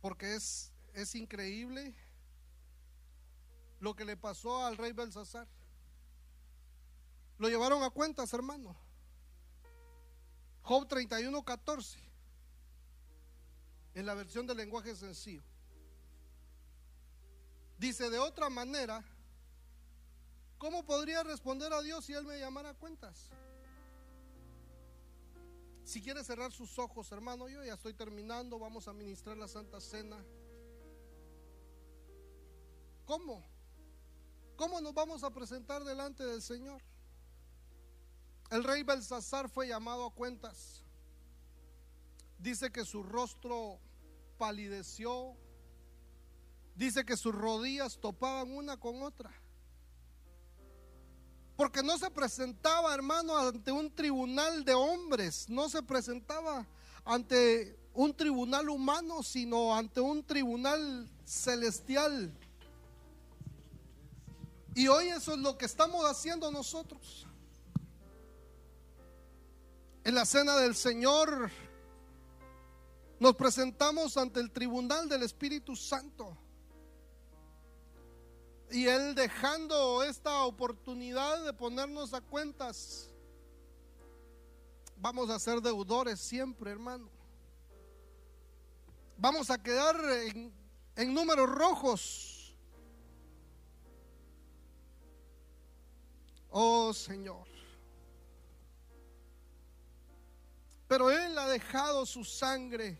Porque 0.00 0.34
es, 0.34 0.72
es 0.94 1.14
increíble 1.14 1.94
lo 3.78 3.94
que 3.94 4.04
le 4.04 4.16
pasó 4.16 4.64
al 4.64 4.76
rey 4.76 4.92
Belsasar. 4.92 5.46
Lo 7.38 7.48
llevaron 7.48 7.82
a 7.82 7.90
cuentas, 7.90 8.32
hermano. 8.32 8.76
Job 10.62 10.86
31, 10.88 11.42
14 11.44 12.10
en 13.94 14.06
la 14.06 14.14
versión 14.14 14.46
del 14.46 14.56
lenguaje 14.56 14.94
sencillo. 14.94 15.42
Dice 17.80 18.10
de 18.10 18.18
otra 18.18 18.48
manera, 18.48 19.02
¿cómo 20.58 20.84
podría 20.84 21.24
responder 21.24 21.72
a 21.72 21.80
Dios 21.80 22.04
si 22.04 22.12
Él 22.12 22.24
me 22.24 22.38
llamara 22.38 22.70
a 22.70 22.74
cuentas? 22.74 23.30
Si 25.82 26.00
quiere 26.00 26.22
cerrar 26.22 26.52
sus 26.52 26.78
ojos, 26.78 27.10
hermano, 27.10 27.48
yo 27.48 27.64
ya 27.64 27.74
estoy 27.74 27.94
terminando, 27.94 28.58
vamos 28.58 28.86
a 28.86 28.92
ministrar 28.92 29.36
la 29.36 29.48
Santa 29.48 29.80
Cena. 29.80 30.22
¿Cómo? 33.06 33.42
¿Cómo 34.54 34.80
nos 34.80 34.94
vamos 34.94 35.24
a 35.24 35.30
presentar 35.30 35.82
delante 35.82 36.24
del 36.24 36.42
Señor? 36.42 36.82
El 38.50 38.62
rey 38.62 38.82
Belsasar 38.82 39.48
fue 39.48 39.66
llamado 39.66 40.04
a 40.04 40.14
cuentas 40.14 40.84
dice 42.40 42.70
que 42.70 42.84
su 42.84 43.02
rostro 43.02 43.78
palideció, 44.38 45.36
dice 46.80 47.04
que 47.04 47.14
sus 47.14 47.34
rodillas 47.34 47.98
topaban 47.98 48.50
una 48.52 48.78
con 48.78 49.02
otra. 49.02 49.30
Porque 51.54 51.82
no 51.82 51.98
se 51.98 52.10
presentaba, 52.10 52.94
hermano, 52.94 53.36
ante 53.36 53.70
un 53.70 53.94
tribunal 53.94 54.64
de 54.64 54.72
hombres, 54.72 55.50
no 55.50 55.68
se 55.68 55.82
presentaba 55.82 56.66
ante 57.04 57.78
un 57.92 58.14
tribunal 58.14 58.70
humano, 58.70 59.22
sino 59.22 59.76
ante 59.76 60.00
un 60.00 60.24
tribunal 60.24 61.06
celestial. 61.26 62.32
Y 64.74 64.88
hoy 64.88 65.08
eso 65.08 65.34
es 65.34 65.38
lo 65.38 65.58
que 65.58 65.66
estamos 65.66 66.06
haciendo 66.06 66.50
nosotros. 66.50 67.26
En 70.02 70.14
la 70.14 70.24
cena 70.24 70.56
del 70.56 70.74
Señor 70.74 71.50
nos 73.18 73.36
presentamos 73.36 74.16
ante 74.16 74.40
el 74.40 74.50
tribunal 74.50 75.10
del 75.10 75.24
Espíritu 75.24 75.76
Santo. 75.76 76.38
Y 78.70 78.86
Él 78.86 79.14
dejando 79.16 80.04
esta 80.04 80.44
oportunidad 80.44 81.44
de 81.44 81.52
ponernos 81.52 82.14
a 82.14 82.20
cuentas, 82.20 83.10
vamos 84.96 85.28
a 85.28 85.38
ser 85.40 85.60
deudores 85.60 86.20
siempre, 86.20 86.70
hermano. 86.70 87.08
Vamos 89.16 89.50
a 89.50 89.60
quedar 89.60 89.96
en, 90.26 90.52
en 90.94 91.14
números 91.14 91.50
rojos. 91.50 92.54
Oh 96.50 96.92
Señor. 96.92 97.46
Pero 100.86 101.10
Él 101.10 101.36
ha 101.38 101.48
dejado 101.48 102.06
su 102.06 102.24
sangre 102.24 102.98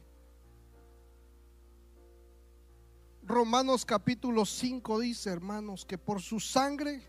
Romanos 3.23 3.85
capítulo 3.85 4.47
5 4.47 5.01
dice, 5.01 5.31
hermanos, 5.31 5.85
que 5.85 5.99
por 5.99 6.21
su 6.23 6.41
sangre 6.41 7.07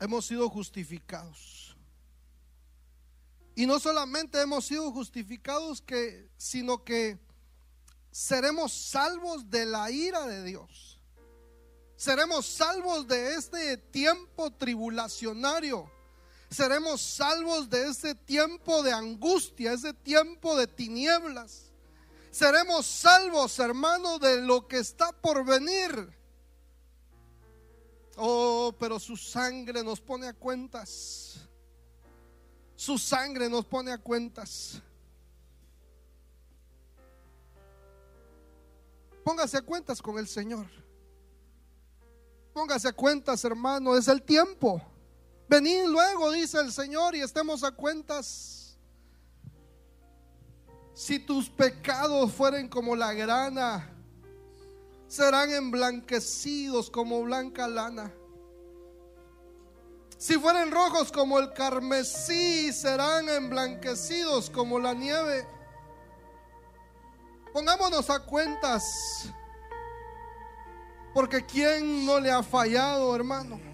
hemos 0.00 0.26
sido 0.26 0.48
justificados. 0.48 1.76
Y 3.54 3.66
no 3.66 3.78
solamente 3.78 4.40
hemos 4.40 4.64
sido 4.66 4.90
justificados, 4.92 5.82
que, 5.82 6.30
sino 6.38 6.82
que 6.84 7.18
seremos 8.10 8.72
salvos 8.72 9.50
de 9.50 9.66
la 9.66 9.90
ira 9.90 10.26
de 10.26 10.42
Dios. 10.44 11.00
Seremos 11.96 12.46
salvos 12.46 13.06
de 13.06 13.34
este 13.34 13.76
tiempo 13.76 14.50
tribulacionario. 14.52 15.90
Seremos 16.50 17.00
salvos 17.02 17.68
de 17.68 17.88
este 17.88 18.14
tiempo 18.14 18.82
de 18.82 18.92
angustia, 18.92 19.72
ese 19.72 19.92
tiempo 19.92 20.56
de 20.56 20.66
tinieblas 20.66 21.71
seremos 22.32 22.86
salvos, 22.86 23.56
hermano, 23.60 24.18
de 24.18 24.40
lo 24.40 24.66
que 24.66 24.78
está 24.78 25.12
por 25.12 25.44
venir. 25.44 26.12
Oh, 28.16 28.74
pero 28.78 28.98
su 28.98 29.16
sangre 29.16 29.84
nos 29.84 30.00
pone 30.00 30.26
a 30.26 30.32
cuentas. 30.32 31.36
Su 32.74 32.98
sangre 32.98 33.48
nos 33.48 33.64
pone 33.64 33.92
a 33.92 33.98
cuentas. 33.98 34.82
Póngase 39.22 39.58
a 39.58 39.62
cuentas 39.62 40.02
con 40.02 40.18
el 40.18 40.26
Señor. 40.26 40.66
Póngase 42.52 42.88
a 42.88 42.92
cuentas, 42.92 43.44
hermano, 43.44 43.96
es 43.96 44.08
el 44.08 44.22
tiempo. 44.22 44.82
Venid 45.48 45.84
luego, 45.86 46.32
dice 46.32 46.58
el 46.60 46.72
Señor, 46.72 47.14
y 47.14 47.20
estemos 47.20 47.62
a 47.62 47.70
cuentas. 47.70 48.61
Si 50.94 51.18
tus 51.18 51.48
pecados 51.48 52.32
fueren 52.32 52.68
como 52.68 52.94
la 52.94 53.12
grana, 53.12 53.88
serán 55.06 55.50
emblanquecidos 55.50 56.90
como 56.90 57.22
blanca 57.22 57.66
lana. 57.66 58.12
Si 60.18 60.38
fueren 60.38 60.70
rojos 60.70 61.10
como 61.10 61.38
el 61.38 61.52
carmesí, 61.52 62.72
serán 62.72 63.28
emblanquecidos 63.28 64.50
como 64.50 64.78
la 64.78 64.94
nieve. 64.94 65.46
Pongámonos 67.52 68.08
a 68.08 68.20
cuentas. 68.20 69.32
Porque 71.12 71.44
¿quién 71.44 72.06
no 72.06 72.20
le 72.20 72.30
ha 72.30 72.42
fallado, 72.42 73.14
hermano? 73.14 73.71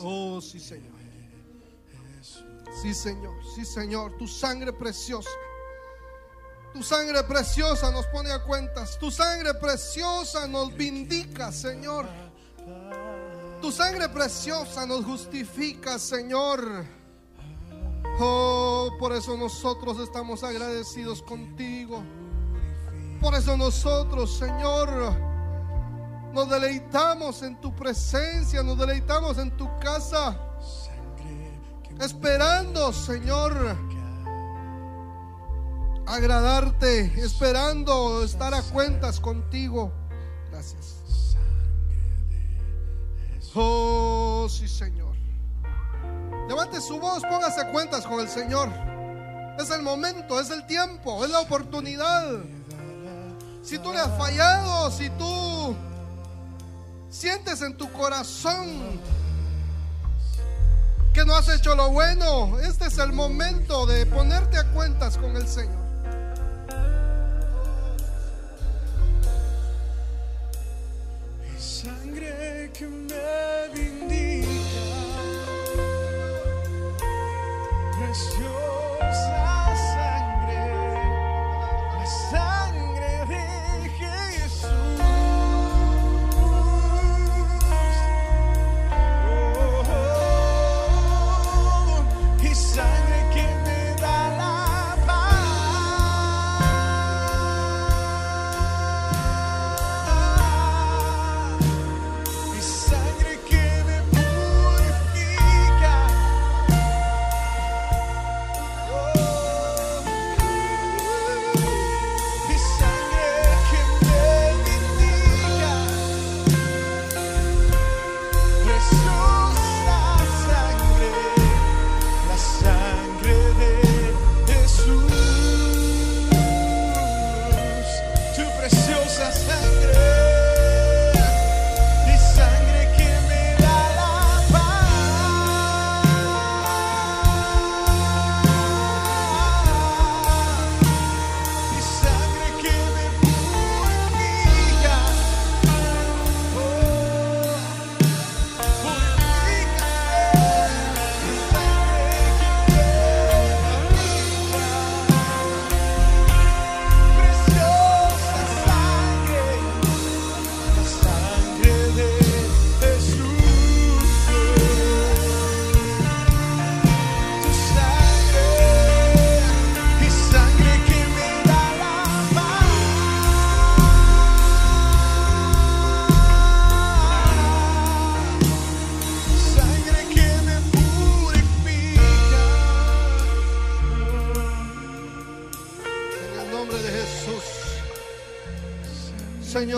Oh, 0.00 0.40
sí, 0.40 0.60
Señor. 0.60 0.92
Sí, 2.82 2.94
Señor. 2.94 3.34
Sí, 3.54 3.64
Señor. 3.64 4.16
Tu 4.18 4.28
sangre 4.28 4.72
preciosa. 4.72 5.30
Tu 6.72 6.82
sangre 6.82 7.22
preciosa 7.24 7.90
nos 7.90 8.06
pone 8.06 8.30
a 8.30 8.42
cuentas. 8.44 8.98
Tu 8.98 9.10
sangre 9.10 9.54
preciosa 9.54 10.46
nos 10.46 10.74
vindica, 10.76 11.50
Señor. 11.50 12.06
Tu 13.60 13.72
sangre 13.72 14.08
preciosa 14.08 14.86
nos 14.86 15.04
justifica, 15.04 15.98
Señor. 15.98 16.84
Oh, 18.20 18.90
por 18.98 19.12
eso 19.12 19.36
nosotros 19.36 19.98
estamos 20.00 20.44
agradecidos 20.44 21.22
contigo. 21.22 22.02
Por 23.20 23.34
eso 23.34 23.56
nosotros, 23.56 24.36
Señor, 24.36 25.27
nos 26.32 26.48
deleitamos 26.48 27.42
en 27.42 27.60
tu 27.60 27.74
presencia, 27.74 28.62
nos 28.62 28.78
deleitamos 28.78 29.38
en 29.38 29.56
tu 29.56 29.68
casa. 29.78 30.38
Esperando, 32.00 32.92
Señor, 32.92 33.76
agradarte, 36.06 37.12
esperando 37.20 38.22
estar 38.22 38.54
a 38.54 38.62
cuentas 38.62 39.18
contigo. 39.18 39.92
Gracias. 40.50 40.96
Oh, 43.54 44.46
sí, 44.48 44.68
Señor. 44.68 45.14
Levante 46.48 46.80
su 46.80 47.00
voz, 47.00 47.22
póngase 47.22 47.60
a 47.62 47.70
cuentas 47.72 48.06
con 48.06 48.20
el 48.20 48.28
Señor. 48.28 48.68
Es 49.58 49.70
el 49.70 49.82
momento, 49.82 50.38
es 50.40 50.50
el 50.50 50.64
tiempo, 50.66 51.24
es 51.24 51.30
la 51.30 51.40
oportunidad. 51.40 52.38
Si 53.62 53.78
tú 53.78 53.92
le 53.92 53.98
has 53.98 54.16
fallado, 54.16 54.90
si 54.90 55.10
tú 55.10 55.76
sientes 57.10 57.62
en 57.62 57.76
tu 57.76 57.90
corazón 57.92 59.00
que 61.12 61.24
no 61.24 61.34
has 61.34 61.48
hecho 61.48 61.74
lo 61.74 61.90
bueno, 61.90 62.60
este 62.60 62.86
es 62.86 62.98
el 62.98 63.12
momento 63.12 63.86
de 63.86 64.06
ponerte 64.06 64.58
a 64.58 64.64
cuentas 64.70 65.16
con 65.16 65.34
el 65.36 65.48
Señor. 65.48 65.88
Sangre 71.58 72.70
que 72.72 72.86
me 72.86 73.68
vindica, 73.74 74.48
preciosa 77.98 79.74
sangre 79.94 80.68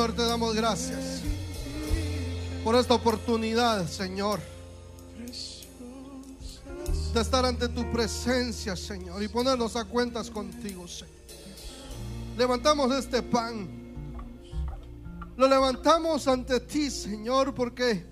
Te 0.00 0.24
damos 0.24 0.54
gracias 0.54 1.20
por 2.64 2.74
esta 2.74 2.94
oportunidad, 2.94 3.86
Señor, 3.86 4.40
de 7.12 7.20
estar 7.20 7.44
ante 7.44 7.68
tu 7.68 7.92
presencia, 7.92 8.76
Señor, 8.76 9.22
y 9.22 9.28
ponernos 9.28 9.76
a 9.76 9.84
cuentas 9.84 10.30
contigo, 10.30 10.88
Señor. 10.88 11.14
Levantamos 12.38 12.94
este 12.96 13.22
pan, 13.22 13.68
lo 15.36 15.46
levantamos 15.46 16.26
ante 16.26 16.60
ti, 16.60 16.90
Señor, 16.90 17.54
porque 17.54 18.06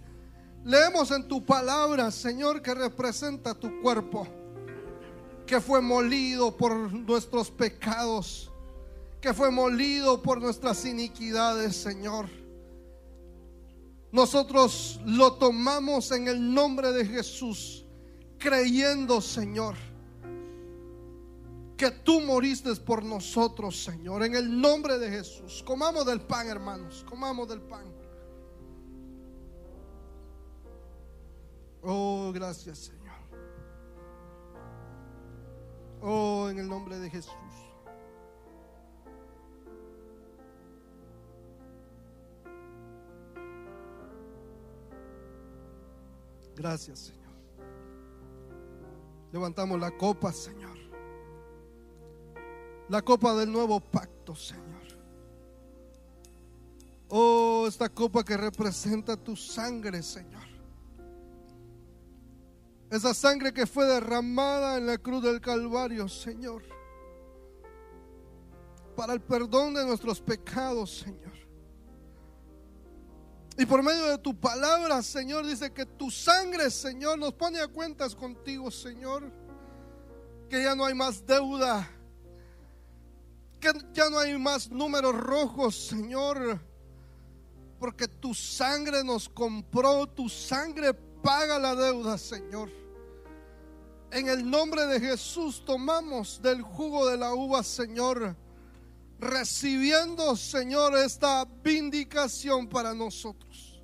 leemos 0.67 1.11
en 1.11 1.27
tu 1.27 1.43
palabra, 1.43 2.11
Señor, 2.11 2.61
que 2.61 2.75
representa 2.75 3.55
tu 3.55 3.81
cuerpo 3.81 4.29
que 5.47 5.59
fue 5.59 5.81
molido 5.81 6.55
por 6.55 6.93
nuestros 6.93 7.51
pecados, 7.51 8.48
que 9.21 9.35
fue 9.35 9.51
molido 9.51 10.23
por 10.23 10.41
nuestras 10.41 10.85
iniquidades, 10.85 11.77
Señor. 11.77 12.29
Nosotros 14.11 15.01
lo 15.05 15.35
tomamos 15.35 16.13
en 16.13 16.29
el 16.29 16.55
nombre 16.55 16.93
de 16.93 17.05
Jesús, 17.05 17.85
creyendo, 18.39 19.21
Señor, 19.21 19.75
que 21.77 21.91
tú 21.91 22.21
moriste 22.21 22.75
por 22.77 23.05
nosotros, 23.05 23.83
Señor, 23.83 24.25
en 24.25 24.35
el 24.35 24.61
nombre 24.61 24.99
de 24.99 25.11
Jesús. 25.11 25.63
Comamos 25.67 26.07
del 26.07 26.21
pan, 26.21 26.49
hermanos, 26.49 27.05
comamos 27.09 27.49
del 27.49 27.61
pan. 27.61 27.85
Oh, 31.83 32.33
gracias, 32.33 32.79
Señor. 32.79 32.99
Oh, 36.01 36.49
en 36.51 36.59
el 36.59 36.69
nombre 36.69 36.99
de 36.99 37.11
Jesús. 37.11 37.33
Gracias, 46.59 46.99
Señor. 46.99 47.35
Levantamos 49.31 49.79
la 49.79 49.97
copa, 49.97 50.33
Señor. 50.33 50.77
La 52.89 53.01
copa 53.01 53.33
del 53.37 53.53
nuevo 53.53 53.79
pacto, 53.79 54.35
Señor. 54.35 54.67
Oh, 57.11 57.65
esta 57.69 57.89
copa 57.89 58.25
que 58.25 58.37
representa 58.37 59.17
tu 59.17 59.37
sangre, 59.37 60.03
Señor. 60.03 60.43
Esa 62.91 63.15
sangre 63.15 63.53
que 63.53 63.65
fue 63.65 63.87
derramada 63.87 64.79
en 64.79 64.87
la 64.87 64.99
cruz 64.99 65.23
del 65.23 65.41
Calvario, 65.41 66.09
Señor. 66.09 66.65
Para 68.97 69.13
el 69.13 69.21
perdón 69.21 69.75
de 69.75 69.87
nuestros 69.87 70.21
pecados, 70.21 70.99
Señor. 70.99 71.38
Y 73.59 73.67
por 73.67 73.83
medio 73.83 74.07
de 74.07 74.19
tu 74.19 74.39
palabra, 74.39 75.03
Señor, 75.03 75.45
dice 75.45 75.73
que 75.73 75.85
tu 75.85 76.13
sangre, 76.13 76.71
Señor, 76.71 77.19
nos 77.19 77.35
pone 77.35 77.59
a 77.59 77.67
cuentas 77.67 78.15
contigo, 78.15 78.71
Señor. 78.71 79.33
Que 80.49 80.63
ya 80.63 80.77
no 80.77 80.85
hay 80.85 80.95
más 80.95 81.27
deuda. 81.27 81.91
Que 83.59 83.73
ya 83.93 84.09
no 84.11 84.21
hay 84.21 84.39
más 84.39 84.71
números 84.71 85.13
rojos, 85.13 85.89
Señor. 85.89 86.61
Porque 87.81 88.07
tu 88.07 88.33
sangre 88.33 89.03
nos 89.03 89.29
compró, 89.29 90.07
tu 90.07 90.29
sangre 90.29 90.95
paga 90.95 91.59
la 91.59 91.75
deuda, 91.75 92.17
Señor. 92.17 92.71
En 94.13 94.29
el 94.29 94.49
nombre 94.49 94.87
de 94.87 95.01
Jesús 95.01 95.65
tomamos 95.65 96.41
del 96.41 96.63
jugo 96.63 97.09
de 97.09 97.17
la 97.17 97.35
uva, 97.35 97.65
Señor, 97.65 98.37
recibiendo, 99.19 100.37
Señor, 100.37 100.97
esta 100.97 101.45
vindicación 101.45 102.69
para 102.69 102.95
nosotros. 102.95 103.83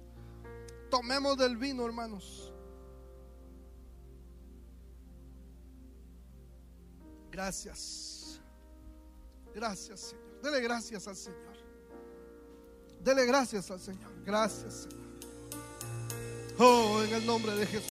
Tomemos 0.91 1.37
del 1.37 1.57
vino, 1.57 1.85
hermanos. 1.85 2.53
Gracias. 7.30 8.41
Gracias, 9.55 10.01
Señor. 10.01 10.41
Dele 10.41 10.61
gracias 10.61 11.09
al 11.09 11.16
Señor. 11.16 11.57
Dele 13.01 13.26
gracias 13.26 13.70
al 13.70 13.80
Señor. 13.80 14.12
Gracias, 14.24 14.87
Señor. 14.89 15.05
Oh, 16.59 17.03
en 17.03 17.12
el 17.12 17.26
nombre 17.26 17.53
de 17.57 17.66
Jesús. 17.66 17.82